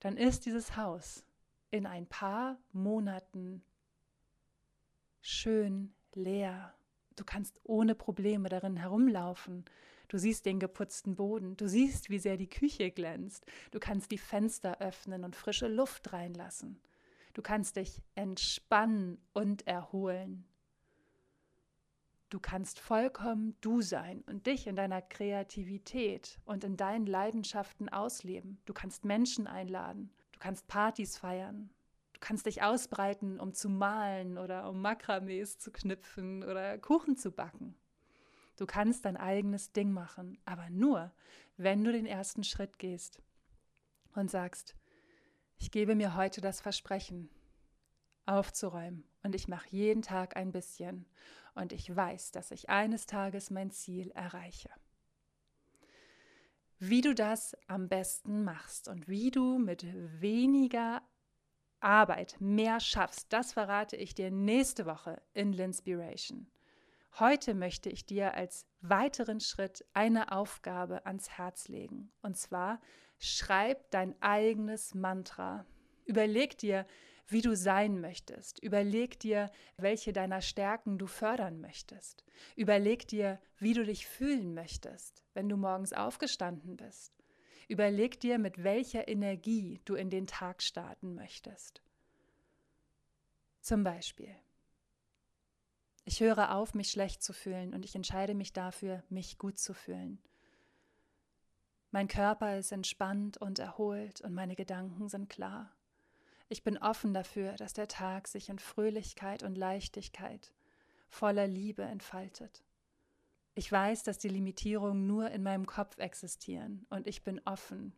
Dann 0.01 0.17
ist 0.17 0.47
dieses 0.47 0.77
Haus 0.77 1.25
in 1.71 1.87
ein 1.87 2.07
paar 2.07 2.59
Monaten 2.73 3.63
schön 5.21 5.93
leer. 6.15 6.75
Du 7.17 7.25
kannst 7.25 7.61
ohne 7.65 7.95
Probleme 7.95 8.49
darin 8.49 8.77
herumlaufen. 8.77 9.65
Du 10.09 10.19
siehst 10.19 10.47
den 10.47 10.59
geputzten 10.59 11.17
Boden. 11.17 11.57
Du 11.57 11.69
siehst, 11.69 12.09
wie 12.09 12.19
sehr 12.19 12.37
die 12.37 12.49
Küche 12.49 12.91
glänzt. 12.91 13.45
Du 13.71 13.79
kannst 13.79 14.11
die 14.11 14.19
Fenster 14.19 14.81
öffnen 14.81 15.25
und 15.25 15.37
frische 15.37 15.69
Luft 15.69 16.13
reinlassen. 16.13 16.81
Du 17.35 17.43
kannst 17.43 17.77
dich 17.77 18.03
entspannen 18.15 19.19
und 19.35 19.67
erholen. 19.67 20.45
Du 22.31 22.41
kannst 22.41 22.79
vollkommen 22.79 23.57
du 23.61 23.81
sein 23.81 24.23
und 24.27 24.47
dich 24.47 24.67
in 24.67 24.77
deiner 24.77 25.01
Kreativität 25.01 26.39
und 26.45 26.65
in 26.65 26.77
deinen 26.77 27.07
Leidenschaften 27.07 27.89
ausleben. 27.89 28.61
Du 28.67 28.75
kannst 28.75 29.05
Menschen 29.05 29.47
einladen. 29.47 30.11
Du 30.33 30.39
kannst 30.39 30.67
Partys 30.67 31.17
feiern. 31.17 31.71
Du 32.13 32.21
kannst 32.21 32.47
dich 32.47 32.63
ausbreiten, 32.63 33.41
um 33.41 33.55
zu 33.55 33.69
malen 33.69 34.37
oder 34.37 34.69
um 34.69 34.83
Makramees 34.83 35.59
zu 35.59 35.71
knüpfen 35.71 36.43
oder 36.43 36.77
Kuchen 36.79 37.17
zu 37.17 37.31
backen. 37.31 37.77
Du 38.59 38.67
kannst 38.67 39.05
dein 39.05 39.17
eigenes 39.17 39.73
Ding 39.73 39.93
machen, 39.93 40.37
aber 40.45 40.69
nur, 40.69 41.13
wenn 41.57 41.85
du 41.85 41.93
den 41.93 42.07
ersten 42.07 42.43
Schritt 42.43 42.81
gehst 42.81 43.23
und 44.17 44.33
sagst, 44.33 44.75
ich 45.59 45.71
gebe 45.71 45.95
mir 45.95 46.17
heute 46.17 46.41
das 46.41 46.61
Versprechen, 46.61 47.31
aufzuräumen 48.27 49.05
und 49.23 49.37
ich 49.37 49.47
mache 49.47 49.69
jeden 49.71 50.03
Tag 50.03 50.37
ein 50.37 50.51
bisschen 50.51 51.07
und 51.55 51.73
ich 51.73 51.95
weiß, 51.95 52.33
dass 52.33 52.51
ich 52.51 52.69
eines 52.69 53.07
Tages 53.07 53.51
mein 53.51 53.71
Ziel 53.71 54.11
erreiche. 54.11 54.71
Wie 56.81 57.01
du 57.01 57.15
das 57.15 57.57
am 57.69 57.89
besten 57.89 58.43
machst 58.43 58.89
und 58.89 59.07
wie 59.07 59.31
du 59.31 59.59
mit 59.59 59.87
weniger 60.21 61.01
Arbeit 61.79 62.41
mehr 62.41 62.81
schaffst, 62.81 63.33
das 63.33 63.53
verrate 63.53 63.97
ich 63.97 64.17
dir 64.17 64.33
nächste 64.33 64.85
Woche 64.85 65.23
in 65.33 65.53
Linspiration. 65.53 66.51
Heute 67.19 67.55
möchte 67.55 67.91
ich 67.91 68.07
dir 68.07 68.35
als 68.35 68.67
weiteren 68.81 69.41
Schritt 69.41 69.85
eine 69.93 70.33
Aufgabe 70.33 71.05
ans 71.07 71.31
Herz 71.31 71.69
legen. 71.69 72.13
Und 72.23 72.37
zwar, 72.37 72.81
schreib 73.19 73.91
dein 73.91 74.15
eigenes 74.23 74.95
Mantra. 74.95 75.67
Überleg 76.05 76.57
dir, 76.59 76.87
wie 77.27 77.43
du 77.43 77.55
sein 77.55 78.01
möchtest. 78.01 78.59
Überleg 78.63 79.21
dir, 79.21 79.51
welche 79.77 80.13
deiner 80.13 80.41
Stärken 80.41 80.99
du 80.99 81.07
fördern 81.07 81.61
möchtest. 81.61 82.25
Überleg 82.57 83.07
dir, 83.07 83.41
wie 83.59 83.75
du 83.75 83.85
dich 83.85 84.07
fühlen 84.07 84.55
möchtest, 84.55 85.23
wenn 85.35 85.49
du 85.49 85.57
morgens 85.57 85.93
aufgestanden 85.93 86.77
bist. 86.77 87.13
Überleg 87.69 88.19
dir, 88.21 88.39
mit 88.39 88.65
welcher 88.65 89.09
Energie 89.09 89.81
du 89.85 89.95
in 89.95 90.09
den 90.09 90.27
Tag 90.27 90.63
starten 90.63 91.15
möchtest. 91.15 91.83
Zum 93.61 93.85
Beispiel, 93.85 94.35
ich 96.09 96.21
höre 96.21 96.55
auf, 96.55 96.73
mich 96.73 96.91
schlecht 96.91 97.23
zu 97.23 97.35
fühlen 97.35 97.75
und 97.75 97.85
ich 97.85 97.95
entscheide 97.95 98.33
mich 98.33 98.55
dafür, 98.55 99.03
mich 99.11 99.37
gut 99.37 99.59
zu 99.59 99.75
fühlen. 99.75 100.19
Mein 101.91 102.09
Körper 102.09 102.57
ist 102.57 102.73
entspannt 102.73 103.37
und 103.37 103.59
erholt 103.59 104.23
und 104.23 104.33
meine 104.33 104.57
Gedanken 104.57 105.11
sind 105.11 105.29
klar. 105.29 105.71
Ich 106.49 106.65
bin 106.65 106.79
offen 106.79 107.13
dafür, 107.13 107.53
dass 107.57 107.75
der 107.75 107.89
Tag 107.89 108.27
sich 108.27 108.49
in 108.49 108.59
Fröhlichkeit 108.59 109.43
und 109.43 109.59
Leichtigkeit, 109.59 110.51
voller 111.11 111.47
Liebe 111.47 111.83
entfaltet. 111.83 112.65
Ich 113.55 113.71
weiß, 113.71 114.03
dass 114.03 114.17
die 114.17 114.31
Limitierungen 114.31 115.07
nur 115.07 115.31
in 115.31 115.43
meinem 115.43 115.67
Kopf 115.67 115.99
existieren 115.99 116.87
und 116.89 117.07
ich 117.07 117.23
bin 117.23 117.39
offen 117.45 117.93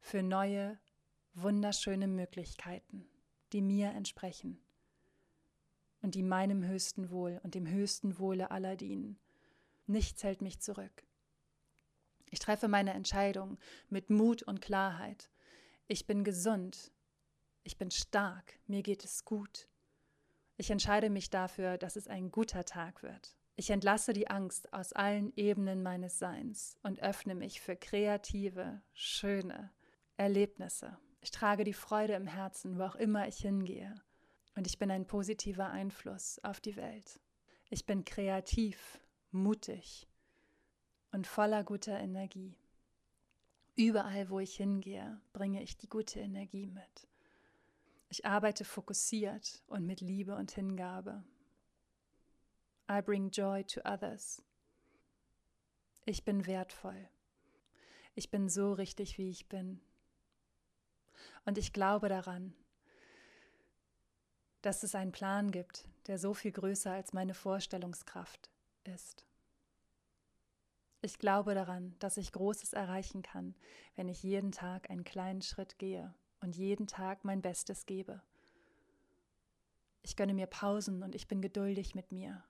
für 0.00 0.22
neue, 0.22 0.78
wunderschöne 1.34 2.06
Möglichkeiten, 2.06 3.06
die 3.52 3.60
mir 3.60 3.90
entsprechen 3.90 4.58
und 6.02 6.14
die 6.14 6.22
meinem 6.22 6.64
höchsten 6.64 7.10
Wohl 7.10 7.40
und 7.42 7.54
dem 7.54 7.66
höchsten 7.66 8.18
Wohle 8.18 8.50
aller 8.50 8.76
dienen. 8.76 9.18
Nichts 9.86 10.22
hält 10.22 10.42
mich 10.42 10.60
zurück. 10.60 11.04
Ich 12.30 12.38
treffe 12.38 12.68
meine 12.68 12.94
Entscheidung 12.94 13.58
mit 13.88 14.10
Mut 14.10 14.42
und 14.42 14.60
Klarheit. 14.60 15.30
Ich 15.88 16.06
bin 16.06 16.22
gesund 16.22 16.92
ich 17.62 17.76
bin 17.76 17.90
stark, 17.90 18.58
mir 18.66 18.82
geht 18.82 19.04
es 19.04 19.24
gut. 19.24 19.68
Ich 20.56 20.70
entscheide 20.70 21.10
mich 21.10 21.30
dafür, 21.30 21.78
dass 21.78 21.96
es 21.96 22.08
ein 22.08 22.30
guter 22.30 22.64
Tag 22.64 23.02
wird. 23.02 23.36
Ich 23.56 23.70
entlasse 23.70 24.12
die 24.12 24.28
Angst 24.28 24.72
aus 24.72 24.92
allen 24.92 25.32
Ebenen 25.36 25.82
meines 25.82 26.18
Seins 26.18 26.78
und 26.82 27.00
öffne 27.02 27.34
mich 27.34 27.60
für 27.60 27.76
kreative, 27.76 28.80
schöne 28.94 29.70
Erlebnisse. 30.16 30.96
Ich 31.20 31.30
trage 31.30 31.64
die 31.64 31.74
Freude 31.74 32.14
im 32.14 32.26
Herzen, 32.26 32.78
wo 32.78 32.84
auch 32.84 32.94
immer 32.94 33.28
ich 33.28 33.36
hingehe. 33.36 33.94
Und 34.54 34.66
ich 34.66 34.78
bin 34.78 34.90
ein 34.90 35.06
positiver 35.06 35.70
Einfluss 35.70 36.38
auf 36.42 36.60
die 36.60 36.76
Welt. 36.76 37.20
Ich 37.70 37.86
bin 37.86 38.04
kreativ, 38.04 39.00
mutig 39.30 40.08
und 41.12 41.26
voller 41.26 41.64
guter 41.64 41.98
Energie. 41.98 42.56
Überall, 43.76 44.28
wo 44.28 44.40
ich 44.40 44.56
hingehe, 44.56 45.20
bringe 45.32 45.62
ich 45.62 45.76
die 45.76 45.88
gute 45.88 46.20
Energie 46.20 46.66
mit. 46.66 47.08
Ich 48.08 48.26
arbeite 48.26 48.64
fokussiert 48.64 49.62
und 49.68 49.86
mit 49.86 50.00
Liebe 50.00 50.34
und 50.34 50.50
Hingabe. 50.50 51.22
I 52.90 53.00
bring 53.00 53.30
joy 53.30 53.64
to 53.64 53.80
others. 53.84 54.42
Ich 56.04 56.24
bin 56.24 56.46
wertvoll. 56.46 57.08
Ich 58.16 58.30
bin 58.30 58.48
so 58.48 58.72
richtig, 58.72 59.16
wie 59.16 59.30
ich 59.30 59.48
bin. 59.48 59.80
Und 61.44 61.56
ich 61.56 61.72
glaube 61.72 62.08
daran, 62.08 62.52
dass 64.62 64.82
es 64.82 64.94
einen 64.94 65.12
Plan 65.12 65.50
gibt, 65.50 65.86
der 66.06 66.18
so 66.18 66.34
viel 66.34 66.52
größer 66.52 66.92
als 66.92 67.12
meine 67.12 67.34
Vorstellungskraft 67.34 68.50
ist. 68.84 69.24
Ich 71.02 71.18
glaube 71.18 71.54
daran, 71.54 71.94
dass 71.98 72.18
ich 72.18 72.32
Großes 72.32 72.74
erreichen 72.74 73.22
kann, 73.22 73.54
wenn 73.96 74.08
ich 74.08 74.22
jeden 74.22 74.52
Tag 74.52 74.90
einen 74.90 75.04
kleinen 75.04 75.40
Schritt 75.40 75.78
gehe 75.78 76.14
und 76.40 76.56
jeden 76.56 76.86
Tag 76.86 77.24
mein 77.24 77.40
Bestes 77.40 77.86
gebe. 77.86 78.22
Ich 80.02 80.16
gönne 80.16 80.34
mir 80.34 80.46
Pausen 80.46 81.02
und 81.02 81.14
ich 81.14 81.26
bin 81.26 81.40
geduldig 81.40 81.94
mit 81.94 82.12
mir. 82.12 82.44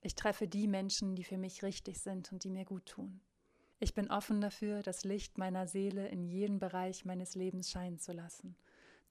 Ich 0.00 0.14
treffe 0.14 0.46
die 0.48 0.68
Menschen, 0.68 1.16
die 1.16 1.24
für 1.24 1.38
mich 1.38 1.62
richtig 1.62 2.00
sind 2.00 2.32
und 2.32 2.44
die 2.44 2.50
mir 2.50 2.64
gut 2.64 2.86
tun. 2.86 3.20
Ich 3.78 3.94
bin 3.94 4.10
offen 4.10 4.40
dafür, 4.40 4.82
das 4.82 5.04
Licht 5.04 5.36
meiner 5.38 5.66
Seele 5.66 6.08
in 6.08 6.24
jeden 6.24 6.58
Bereich 6.58 7.04
meines 7.04 7.34
Lebens 7.34 7.70
scheinen 7.70 7.98
zu 7.98 8.12
lassen, 8.12 8.56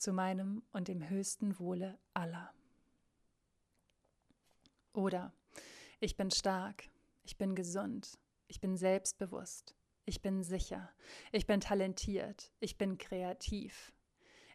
zu 0.04 0.14
meinem 0.14 0.64
und 0.72 0.88
dem 0.88 1.10
höchsten 1.10 1.58
Wohle 1.60 1.98
aller. 2.14 2.54
Oder 4.94 5.34
ich 6.00 6.16
bin 6.18 6.30
stark, 6.30 6.90
ich 7.24 7.38
bin 7.38 7.56
gesund, 7.56 8.20
ich 8.48 8.62
bin 8.62 8.78
selbstbewusst, 8.78 9.76
ich 10.06 10.22
bin 10.22 10.44
sicher. 10.44 10.92
Ich 11.32 11.48
bin 11.48 11.62
talentiert. 11.62 12.52
Ich 12.60 12.78
bin 12.78 12.98
kreativ. 12.98 13.94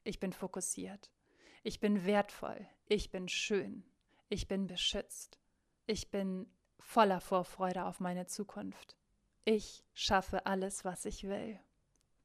Ich 0.04 0.20
bin 0.20 0.32
fokussiert. 0.32 1.10
Ich 1.62 1.80
bin 1.80 2.04
wertvoll. 2.04 2.68
Ich 2.86 3.10
bin 3.10 3.28
schön. 3.28 3.84
Ich 4.28 4.46
bin 4.46 4.66
beschützt. 4.66 5.38
Ich 5.86 6.10
bin 6.10 6.50
voller 6.78 7.20
Vorfreude 7.20 7.86
auf 7.86 7.98
meine 7.98 8.26
Zukunft. 8.26 8.96
Ich 9.44 9.84
schaffe 9.94 10.44
alles, 10.44 10.84
was 10.84 11.06
ich 11.06 11.24
will. 11.24 11.58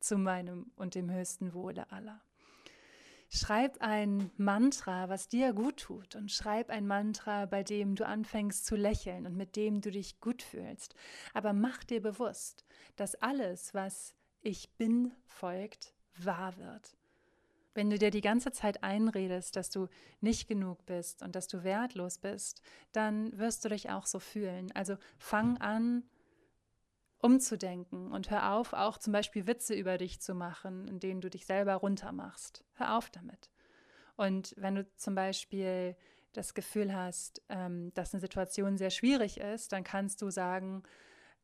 Zu 0.02 0.18
meinem 0.18 0.74
und 0.76 0.96
dem 0.96 1.10
höchsten 1.10 1.54
Wohle 1.54 1.90
aller. 1.90 2.22
Schreib 3.36 3.82
ein 3.82 4.30
Mantra, 4.38 5.10
was 5.10 5.28
dir 5.28 5.54
gut 5.54 5.78
tut 5.78 6.16
und 6.16 6.32
schreib 6.32 6.70
ein 6.70 6.86
Mantra, 6.86 7.48
bei 7.48 7.64
dem 7.64 7.96
du 7.96 8.06
anfängst 8.06 8.64
zu 8.64 8.76
lächeln 8.76 9.26
und 9.26 9.36
mit 9.36 9.56
dem 9.56 9.82
du 9.82 9.90
dich 9.90 10.20
gut 10.20 10.44
fühlst. 10.44 10.94
Aber 11.34 11.52
mach 11.52 11.84
dir 11.84 12.00
bewusst, 12.00 12.64
dass 12.96 13.16
alles, 13.16 13.74
was 13.74 14.14
ich 14.44 14.70
bin, 14.78 15.14
folgt, 15.26 15.96
wahr 16.16 16.56
wird. 16.58 16.96
Wenn 17.74 17.90
du 17.90 17.98
dir 17.98 18.12
die 18.12 18.22
ganze 18.22 18.52
Zeit 18.52 18.84
einredest, 18.84 19.56
dass 19.56 19.72
du 19.72 19.88
nicht 20.22 20.48
genug 20.48 20.86
bist 20.86 21.24
und 21.24 21.36
dass 21.36 21.48
du 21.48 21.64
wertlos 21.64 22.20
bist, 22.20 22.62
dann 22.92 23.36
wirst 23.36 23.66
du 23.66 23.70
dich 23.70 23.90
auch 23.90 24.06
so 24.06 24.20
fühlen. 24.20 24.72
Also 24.76 24.96
fang 25.18 25.58
an, 25.58 26.04
umzudenken 27.24 28.12
und 28.12 28.30
hör 28.30 28.54
auf, 28.54 28.74
auch 28.74 28.98
zum 28.98 29.14
Beispiel 29.14 29.48
Witze 29.48 29.74
über 29.74 29.98
dich 29.98 30.20
zu 30.20 30.36
machen, 30.36 30.88
in 30.88 31.00
denen 31.00 31.22
du 31.22 31.30
dich 31.30 31.46
selber 31.46 31.76
runtermachst. 31.76 32.66
Hör 32.74 32.98
auf 32.98 33.10
damit. 33.10 33.50
Und 34.18 34.54
wenn 34.58 34.76
du 34.76 34.88
zum 34.98 35.16
Beispiel 35.16 35.96
das 36.34 36.54
Gefühl 36.54 36.94
hast, 36.94 37.42
ähm, 37.48 37.94
dass 37.94 38.14
eine 38.14 38.22
Situation 38.22 38.78
sehr 38.78 38.90
schwierig 38.90 39.40
ist, 39.40 39.72
dann 39.72 39.84
kannst 39.84 40.22
du 40.22 40.30
sagen, 40.30 40.84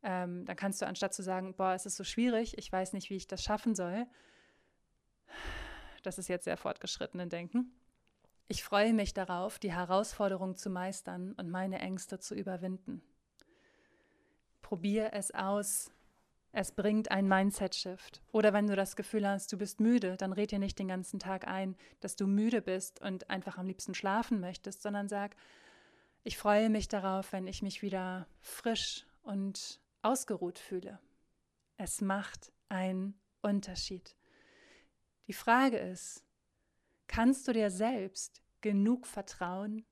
ähm, 0.03 0.45
dann 0.45 0.55
kannst 0.57 0.81
du 0.81 0.87
anstatt 0.87 1.13
zu 1.13 1.23
sagen, 1.23 1.55
boah, 1.55 1.73
es 1.73 1.85
ist 1.85 1.95
so 1.95 2.03
schwierig, 2.03 2.57
ich 2.57 2.71
weiß 2.71 2.93
nicht, 2.93 3.09
wie 3.09 3.15
ich 3.15 3.27
das 3.27 3.41
schaffen 3.41 3.73
soll, 3.73 4.05
das 6.03 6.17
ist 6.17 6.27
jetzt 6.27 6.45
sehr 6.45 6.57
fortgeschrittenen 6.57 7.29
Denken. 7.29 7.71
Ich 8.47 8.63
freue 8.63 8.93
mich 8.93 9.13
darauf, 9.13 9.59
die 9.59 9.71
Herausforderung 9.71 10.55
zu 10.55 10.69
meistern 10.69 11.33
und 11.33 11.49
meine 11.49 11.79
Ängste 11.79 12.19
zu 12.19 12.35
überwinden. 12.35 13.01
Probier 14.69 15.13
es 15.13 15.31
aus. 15.31 15.89
Es 16.51 16.71
bringt 16.71 17.09
ein 17.09 17.27
Mindset-Shift. 17.27 18.21
Oder 18.31 18.53
wenn 18.53 18.67
du 18.67 18.75
das 18.75 18.95
Gefühl 18.95 19.27
hast, 19.27 19.51
du 19.51 19.57
bist 19.57 19.79
müde, 19.79 20.15
dann 20.15 20.31
red 20.31 20.51
dir 20.51 20.59
nicht 20.59 20.77
den 20.77 20.89
ganzen 20.89 21.17
Tag 21.17 21.47
ein, 21.47 21.75
dass 22.01 22.15
du 22.15 22.27
müde 22.27 22.61
bist 22.61 23.01
und 23.01 23.31
einfach 23.31 23.57
am 23.57 23.65
liebsten 23.65 23.95
schlafen 23.95 24.39
möchtest, 24.39 24.83
sondern 24.83 25.09
sag, 25.09 25.35
Ich 26.23 26.37
freue 26.37 26.69
mich 26.69 26.87
darauf, 26.87 27.33
wenn 27.33 27.47
ich 27.47 27.63
mich 27.63 27.81
wieder 27.81 28.27
frisch 28.41 29.07
und 29.23 29.81
ausgeruht 30.03 30.59
fühle. 30.59 30.99
Es 31.77 31.99
macht 31.99 32.51
einen 32.67 33.19
Unterschied. 33.41 34.15
Die 35.25 35.33
Frage 35.33 35.79
ist, 35.79 36.23
kannst 37.07 37.47
du 37.47 37.53
dir 37.53 37.71
selbst 37.71 38.43
genug 38.61 39.07
vertrauen? 39.07 39.83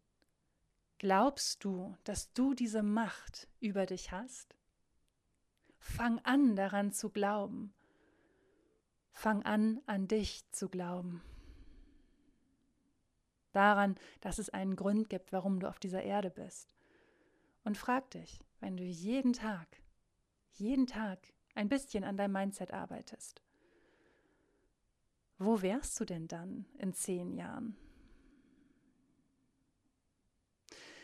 Glaubst 1.00 1.64
du, 1.64 1.98
dass 2.04 2.32
du 2.34 2.54
diese 2.54 2.84
Macht 2.84 3.48
über 3.60 3.88
dich 3.88 4.12
hast? 4.12 4.57
Fang 5.88 6.20
an 6.26 6.56
daran 6.56 6.92
zu 6.92 7.10
glauben. 7.10 7.74
Fang 9.14 9.42
an 9.44 9.82
an 9.88 10.08
dich 10.08 10.44
zu 10.52 10.70
glauben. 10.70 11.24
Daran, 13.54 13.96
dass 14.22 14.38
es 14.38 14.50
einen 14.50 14.76
Grund 14.76 15.10
gibt, 15.10 15.32
warum 15.32 15.60
du 15.60 15.68
auf 15.68 15.80
dieser 15.80 16.04
Erde 16.04 16.30
bist. 16.30 16.76
Und 17.64 17.78
frag 17.78 18.12
dich, 18.12 18.44
wenn 18.60 18.76
du 18.76 18.84
jeden 18.84 19.34
Tag, 19.34 19.82
jeden 20.52 20.88
Tag 20.88 21.20
ein 21.56 21.70
bisschen 21.70 22.04
an 22.04 22.18
deinem 22.18 22.34
Mindset 22.34 22.74
arbeitest, 22.74 23.42
wo 25.40 25.62
wärst 25.62 26.00
du 26.00 26.06
denn 26.06 26.28
dann 26.28 26.66
in 26.78 26.94
zehn 26.94 27.32
Jahren? 27.32 27.78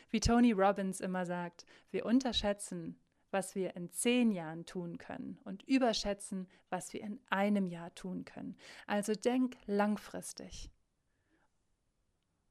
Wie 0.10 0.20
Tony 0.20 0.52
Robbins 0.52 1.00
immer 1.00 1.26
sagt, 1.26 1.66
wir 1.90 2.06
unterschätzen, 2.06 3.00
was 3.34 3.56
wir 3.56 3.76
in 3.76 3.92
zehn 3.92 4.32
Jahren 4.32 4.66
tun 4.66 4.98
können 4.98 5.40
und 5.44 5.64
überschätzen, 5.64 6.48
was 6.70 6.94
wir 6.94 7.02
in 7.02 7.20
einem 7.30 7.68
Jahr 7.68 7.94
tun 7.96 8.26
können. 8.26 8.56
Also 8.88 9.14
denk 9.14 9.58
langfristig. 9.66 10.70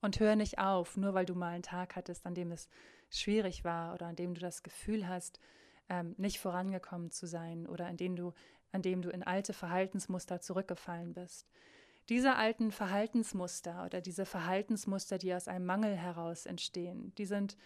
Und 0.01 0.19
hör 0.19 0.35
nicht 0.35 0.59
auf, 0.59 0.97
nur 0.97 1.15
weil 1.15 1.25
du 1.25 1.35
mal 1.35 1.55
einen 1.55 1.63
Tag 1.63 1.95
hattest, 1.95 2.27
an 2.27 2.35
dem 2.35 2.51
es 2.51 2.69
schwierig 3.09 3.65
war 3.65 3.95
oder 3.95 4.07
an 4.07 4.17
dem 4.17 4.35
du 4.35 4.41
das 4.41 4.63
Gefühl 4.63 5.07
hast, 5.07 5.39
ähm, 5.89 6.15
nicht 6.19 6.41
vorangekommen 6.41 7.11
zu 7.11 7.27
sein 7.27 7.67
oder 7.67 7.87
an 7.87 7.97
dem 7.97 8.17
du, 8.17 8.33
an 8.73 8.83
dem 8.83 9.03
du 9.03 9.11
in 9.11 9.23
alte 9.23 9.53
Verhaltensmuster 9.53 10.41
zurückgefallen 10.41 11.15
bist. 11.15 11.47
Diese 12.09 12.35
alten 12.35 12.73
Verhaltensmuster 12.73 13.85
oder 13.87 14.01
diese 14.01 14.27
Verhaltensmuster, 14.27 15.19
die 15.19 15.35
aus 15.35 15.47
einem 15.47 15.67
Mangel 15.67 15.95
heraus 15.95 16.47
entstehen, 16.47 17.15
die 17.17 17.27
sind 17.27 17.57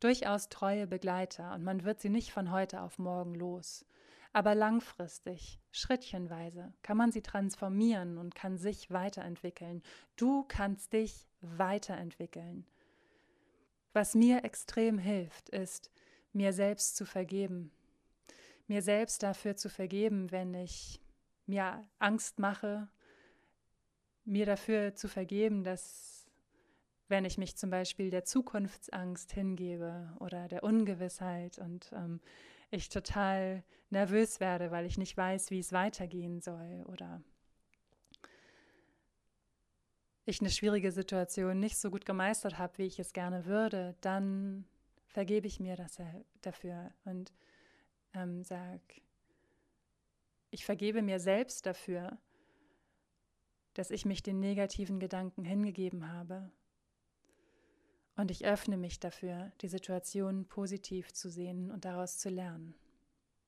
durchaus 0.00 0.48
treue 0.48 0.86
Begleiter 0.86 1.54
und 1.54 1.62
man 1.62 1.84
wird 1.84 2.00
sie 2.00 2.08
nicht 2.08 2.32
von 2.32 2.50
heute 2.50 2.80
auf 2.80 2.98
morgen 2.98 3.34
los. 3.34 3.84
Aber 4.32 4.54
langfristig, 4.54 5.58
schrittchenweise, 5.72 6.72
kann 6.82 6.96
man 6.96 7.10
sie 7.10 7.22
transformieren 7.22 8.16
und 8.16 8.34
kann 8.34 8.58
sich 8.58 8.90
weiterentwickeln. 8.90 9.82
Du 10.16 10.44
kannst 10.46 10.92
dich 10.92 11.28
weiterentwickeln. 11.40 12.64
Was 13.92 14.14
mir 14.14 14.44
extrem 14.44 14.98
hilft, 14.98 15.48
ist, 15.48 15.90
mir 16.32 16.52
selbst 16.52 16.96
zu 16.96 17.04
vergeben. 17.04 17.72
Mir 18.68 18.82
selbst 18.82 19.24
dafür 19.24 19.56
zu 19.56 19.68
vergeben, 19.68 20.30
wenn 20.30 20.54
ich 20.54 21.00
mir 21.46 21.84
Angst 21.98 22.38
mache, 22.38 22.88
mir 24.24 24.46
dafür 24.46 24.94
zu 24.94 25.08
vergeben, 25.08 25.64
dass 25.64 26.19
wenn 27.10 27.24
ich 27.24 27.38
mich 27.38 27.56
zum 27.56 27.70
Beispiel 27.70 28.10
der 28.10 28.24
Zukunftsangst 28.24 29.32
hingebe 29.32 30.16
oder 30.20 30.48
der 30.48 30.62
Ungewissheit 30.62 31.58
und 31.58 31.90
ähm, 31.92 32.20
ich 32.70 32.88
total 32.88 33.64
nervös 33.90 34.40
werde, 34.40 34.70
weil 34.70 34.86
ich 34.86 34.96
nicht 34.96 35.16
weiß, 35.16 35.50
wie 35.50 35.58
es 35.58 35.72
weitergehen 35.72 36.40
soll 36.40 36.84
oder 36.86 37.22
ich 40.24 40.40
eine 40.40 40.50
schwierige 40.50 40.92
Situation 40.92 41.58
nicht 41.58 41.76
so 41.76 41.90
gut 41.90 42.06
gemeistert 42.06 42.58
habe, 42.58 42.78
wie 42.78 42.86
ich 42.86 43.00
es 43.00 43.12
gerne 43.12 43.46
würde, 43.46 43.96
dann 44.00 44.64
vergebe 45.08 45.48
ich 45.48 45.58
mir 45.58 45.74
das 45.74 45.98
dafür 46.40 46.92
und 47.04 47.32
ähm, 48.14 48.44
sage, 48.44 48.80
ich 50.52 50.64
vergebe 50.64 51.02
mir 51.02 51.18
selbst 51.18 51.66
dafür, 51.66 52.18
dass 53.74 53.90
ich 53.90 54.04
mich 54.04 54.22
den 54.22 54.40
negativen 54.40 55.00
Gedanken 55.00 55.44
hingegeben 55.44 56.12
habe. 56.12 56.50
Und 58.20 58.30
ich 58.30 58.44
öffne 58.44 58.76
mich 58.76 59.00
dafür, 59.00 59.50
die 59.62 59.68
Situation 59.68 60.44
positiv 60.44 61.10
zu 61.14 61.30
sehen 61.30 61.70
und 61.70 61.86
daraus 61.86 62.18
zu 62.18 62.28
lernen. 62.28 62.74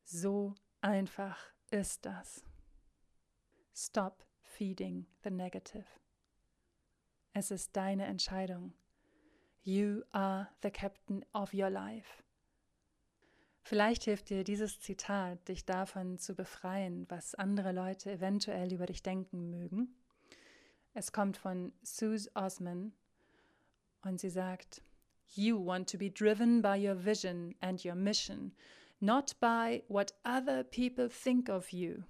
So 0.03 0.55
einfach 0.81 1.39
ist 1.71 2.07
das. 2.07 2.43
Stop 3.75 4.25
feeding 4.41 5.07
the 5.25 5.31
negative. 5.31 5.85
Es 7.35 7.51
ist 7.51 7.77
deine 7.77 8.07
Entscheidung. 8.07 8.73
You 9.63 10.05
are 10.11 10.49
the 10.63 10.71
captain 10.71 11.23
of 11.35 11.53
your 11.53 11.69
life. 11.69 12.23
Vielleicht 13.61 14.05
hilft 14.05 14.31
dir 14.31 14.43
dieses 14.43 14.81
Zitat, 14.81 15.49
dich 15.49 15.67
davon 15.67 16.17
zu 16.19 16.35
befreien, 16.35 17.05
was 17.11 17.35
andere 17.35 17.73
Leute 17.73 18.11
eventuell 18.11 18.73
über 18.73 18.87
dich 18.87 19.03
denken 19.03 19.51
mögen. 19.51 19.95
Es 20.95 21.13
kommt 21.13 21.37
von 21.37 21.75
Suze 21.83 22.31
Osman 22.35 22.95
und 24.03 24.21
sie 24.21 24.31
sagt, 24.31 24.83
You 25.35 25.65
want 25.65 25.91
to 25.91 25.99
be 25.99 26.11
driven 26.11 26.61
by 26.61 26.77
your 26.77 26.95
vision 26.95 27.55
and 27.61 27.83
your 27.85 27.95
mission, 27.95 28.53
not 29.01 29.39
by 29.41 29.83
what 29.89 30.13
other 30.25 30.63
people 30.63 31.09
think 31.09 31.49
of 31.49 31.71
you. 31.71 32.03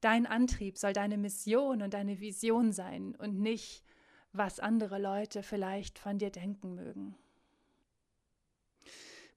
Dein 0.00 0.26
Antrieb 0.26 0.76
soll 0.76 0.92
deine 0.92 1.16
Mission 1.16 1.82
und 1.82 1.94
deine 1.94 2.20
Vision 2.20 2.72
sein 2.72 3.14
und 3.16 3.38
nicht, 3.38 3.84
was 4.32 4.60
andere 4.60 4.98
Leute 4.98 5.42
vielleicht 5.42 5.98
von 5.98 6.18
dir 6.18 6.30
denken 6.30 6.74
mögen. 6.74 7.16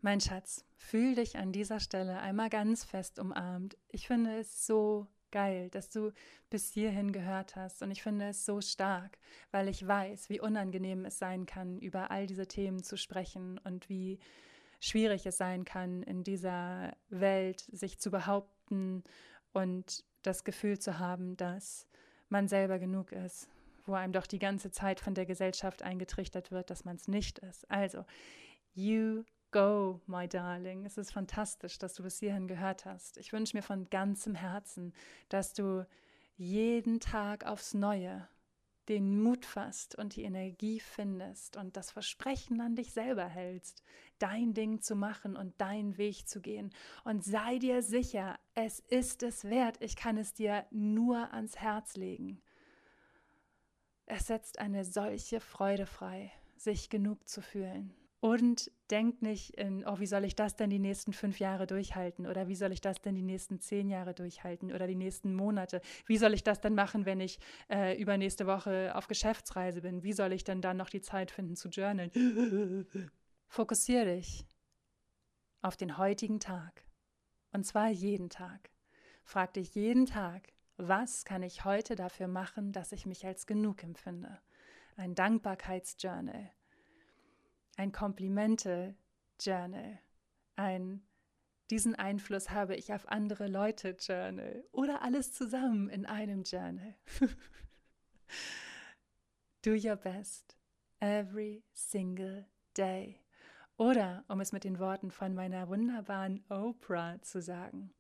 Mein 0.02 0.22
Schatz, 0.22 0.66
fühl 0.76 1.16
dich 1.16 1.38
an 1.38 1.52
dieser 1.52 1.80
Stelle 1.80 2.20
einmal 2.20 2.50
ganz 2.50 2.84
fest 2.84 3.20
umarmt. 3.20 3.78
Ich 3.90 4.08
finde 4.08 4.38
es 4.40 4.66
so 4.66 5.08
geil, 5.32 5.70
dass 5.70 5.90
du 5.90 6.12
bis 6.50 6.72
hierhin 6.72 7.12
gehört 7.12 7.56
hast. 7.56 7.82
Und 7.82 7.92
ich 7.92 8.02
finde 8.04 8.30
es 8.30 8.46
so 8.46 8.62
stark, 8.62 9.18
weil 9.52 9.68
ich 9.68 9.86
weiß, 9.86 10.30
wie 10.30 10.40
unangenehm 10.40 11.06
es 11.06 11.20
sein 11.20 11.46
kann, 11.46 11.80
über 11.80 12.12
all 12.12 12.28
diese 12.28 12.48
Themen 12.48 12.84
zu 12.84 12.98
sprechen 12.98 13.60
und 13.64 13.90
wie 13.90 14.20
schwierig 14.80 15.26
es 15.26 15.38
sein 15.38 15.66
kann, 15.66 16.04
in 16.04 16.24
dieser 16.24 16.94
Welt 17.10 17.62
sich 17.72 18.00
zu 18.00 18.12
behaupten 18.12 19.04
und 19.54 20.04
das 20.22 20.44
Gefühl 20.44 20.80
zu 20.80 21.00
haben, 21.00 21.38
dass 21.38 21.88
man 22.30 22.48
selber 22.48 22.80
genug 22.80 23.12
ist, 23.12 23.50
wo 23.86 23.94
einem 23.94 24.14
doch 24.14 24.28
die 24.28 24.40
ganze 24.40 24.72
Zeit 24.72 25.00
von 25.00 25.14
der 25.14 25.26
Gesellschaft 25.26 25.82
eingetrichtert 25.82 26.52
wird, 26.52 26.70
dass 26.70 26.86
man 26.86 26.96
es 26.96 27.08
nicht 27.08 27.40
ist. 27.40 27.70
Also, 27.70 28.06
you 28.74 29.24
Go, 29.52 30.00
my 30.06 30.28
darling. 30.28 30.86
Es 30.86 30.98
ist 30.98 31.12
fantastisch, 31.12 31.80
dass 31.80 31.96
du 31.96 32.04
bis 32.04 32.20
hierhin 32.20 32.48
gehört 32.48 32.86
hast. 32.86 33.18
Ich 33.18 33.34
wünsche 33.34 33.58
mir 33.58 33.64
von 33.64 33.90
ganzem 33.90 34.36
Herzen, 34.36 34.94
dass 35.30 35.54
du 35.54 35.88
jeden 36.38 37.00
Tag 37.00 37.46
aufs 37.46 37.74
Neue 37.74 38.28
den 38.90 39.22
Mut 39.22 39.46
fasst 39.46 39.96
und 39.96 40.16
die 40.16 40.24
Energie 40.24 40.80
findest 40.80 41.58
und 41.58 41.78
das 41.78 41.92
Versprechen 41.92 42.60
an 42.60 42.76
dich 42.76 42.92
selber 42.92 43.26
hältst, 43.26 43.84
dein 44.18 44.54
Ding 44.54 44.82
zu 44.82 44.96
machen 44.96 45.36
und 45.36 45.60
deinen 45.62 45.98
Weg 45.98 46.28
zu 46.28 46.42
gehen. 46.42 46.72
Und 47.04 47.24
sei 47.24 47.60
dir 47.60 47.84
sicher, 47.84 48.40
es 48.56 48.80
ist 48.80 49.22
es 49.24 49.46
wert. 49.46 49.78
Ich 49.80 49.96
kann 49.96 50.18
es 50.18 50.34
dir 50.34 50.66
nur 50.72 51.32
ans 51.34 51.58
Herz 51.58 51.96
legen. 51.96 52.42
Es 54.08 54.26
setzt 54.26 54.58
eine 54.58 54.84
solche 54.84 55.40
Freude 55.40 55.86
frei, 55.86 56.32
sich 56.58 56.90
genug 56.90 57.28
zu 57.30 57.44
fühlen. 57.44 57.94
Und 58.22 58.70
denk 58.92 59.22
nicht 59.22 59.52
in, 59.52 59.86
oh, 59.88 60.00
wie 60.00 60.06
soll 60.06 60.26
ich 60.26 60.36
das 60.36 60.58
denn 60.58 60.70
die 60.70 60.80
nächsten 60.80 61.14
fünf 61.14 61.40
Jahre 61.40 61.68
durchhalten? 61.68 62.28
Oder 62.28 62.50
wie 62.50 62.56
soll 62.56 62.74
ich 62.74 62.82
das 62.82 63.02
denn 63.02 63.16
die 63.16 63.22
nächsten 63.22 63.62
zehn 63.62 63.88
Jahre 63.88 64.14
durchhalten? 64.14 64.74
Oder 64.74 64.88
die 64.88 64.96
nächsten 64.96 65.34
Monate? 65.34 65.82
Wie 66.06 66.18
soll 66.18 66.34
ich 66.34 66.44
das 66.44 66.60
denn 66.60 66.76
machen, 66.76 67.06
wenn 67.06 67.22
ich 67.22 67.40
äh, 67.70 68.00
übernächste 68.00 68.46
Woche 68.46 68.94
auf 68.94 69.08
Geschäftsreise 69.08 69.82
bin? 69.82 70.04
Wie 70.04 70.12
soll 70.12 70.34
ich 70.34 70.44
denn 70.44 70.62
dann 70.62 70.76
noch 70.76 70.90
die 70.90 71.02
Zeit 71.02 71.32
finden 71.32 71.56
zu 71.56 71.70
journalen? 71.70 72.12
Fokussiere 73.48 74.18
dich 74.18 74.46
auf 75.62 75.78
den 75.78 75.98
heutigen 75.98 76.42
Tag. 76.42 76.84
Und 77.54 77.66
zwar 77.66 77.88
jeden 77.88 78.30
Tag. 78.30 78.70
Frag 79.24 79.54
dich 79.54 79.76
jeden 79.76 80.06
Tag, 80.06 80.52
was 80.76 81.24
kann 81.24 81.44
ich 81.44 81.64
heute 81.64 81.96
dafür 81.96 82.28
machen, 82.28 82.74
dass 82.74 82.92
ich 82.92 83.06
mich 83.06 83.26
als 83.26 83.48
genug 83.48 83.84
empfinde? 83.84 84.40
Ein 84.98 85.16
Dankbarkeitsjournal 85.16 86.52
ein 87.80 87.92
Komplimente-Journal, 87.94 90.00
ein 90.58 91.02
diesen 91.70 91.96
Einfluss 91.96 92.50
habe 92.50 92.76
ich 92.76 92.94
auf 92.94 93.08
andere 93.08 93.48
Leute 93.48 93.96
Journal 94.00 94.66
oder 94.72 95.02
alles 95.02 95.34
zusammen 95.34 95.88
in 95.88 96.06
einem 96.06 96.44
Journal. 96.44 96.96
Do 99.64 99.72
your 99.72 99.96
best 99.96 100.58
every 101.00 101.64
single 101.74 102.46
day. 102.76 103.22
Oder, 103.78 104.26
um 104.28 104.42
es 104.42 104.52
mit 104.52 104.66
den 104.66 104.80
Worten 104.80 105.12
von 105.12 105.34
meiner 105.34 105.70
wunderbaren 105.70 106.44
Oprah 106.50 107.22
zu 107.22 107.42
sagen, 107.42 107.94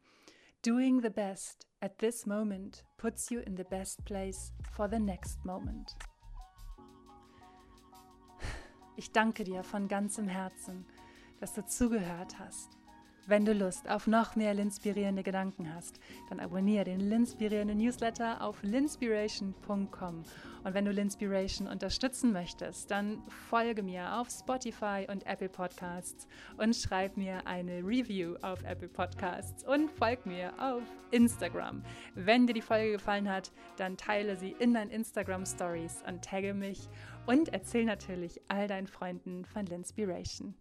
Doing 0.65 1.01
the 1.01 1.09
best 1.09 1.69
at 1.79 1.97
this 1.99 2.25
moment 2.25 2.83
puts 2.97 3.29
you 3.29 3.39
in 3.39 3.55
the 3.55 3.63
best 3.63 4.03
place 4.03 4.51
for 4.71 4.89
the 4.89 4.99
next 4.99 5.45
moment. 5.45 5.95
Ich 8.99 9.13
danke 9.13 9.45
dir 9.45 9.63
von 9.63 9.87
ganzem 9.87 10.27
Herzen, 10.27 10.85
dass 11.39 11.53
du 11.53 11.65
zugehört 11.65 12.37
hast. 12.37 12.77
Wenn 13.27 13.45
du 13.45 13.53
Lust 13.53 13.89
auf 13.89 14.07
noch 14.07 14.35
mehr 14.35 14.53
linspirierende 14.53 15.23
Gedanken 15.23 15.73
hast, 15.73 16.01
dann 16.27 16.41
abonniere 16.41 16.83
den 16.83 16.99
Linspirierende 16.99 17.75
Newsletter 17.75 18.41
auf 18.41 18.61
linspiration.com. 18.61 20.23
Und 20.63 20.73
wenn 20.73 20.83
du 20.83 20.91
Linspiration 20.91 21.67
unterstützen 21.67 22.33
möchtest, 22.33 22.91
dann 22.91 23.23
folge 23.49 23.83
mir 23.83 24.19
auf 24.19 24.29
Spotify 24.29 25.05
und 25.09 25.25
Apple 25.27 25.47
Podcasts 25.47 26.27
und 26.57 26.75
schreib 26.75 27.15
mir 27.15 27.47
eine 27.47 27.83
Review 27.83 28.35
auf 28.41 28.63
Apple 28.63 28.89
Podcasts 28.89 29.63
und 29.63 29.89
folg 29.91 30.25
mir 30.25 30.51
auf 30.59 30.83
Instagram. 31.11 31.83
Wenn 32.15 32.47
dir 32.47 32.53
die 32.53 32.61
Folge 32.61 32.93
gefallen 32.93 33.29
hat, 33.29 33.51
dann 33.77 33.95
teile 33.95 34.35
sie 34.35 34.55
in 34.59 34.73
deinen 34.73 34.91
Instagram 34.91 35.45
Stories 35.45 36.03
und 36.07 36.25
tagge 36.25 36.53
mich 36.53 36.89
und 37.29 37.49
erzähl 37.49 37.85
natürlich 37.85 38.41
all 38.47 38.67
deinen 38.67 38.87
Freunden 38.87 39.45
von 39.45 39.63
Linspiration. 39.67 40.55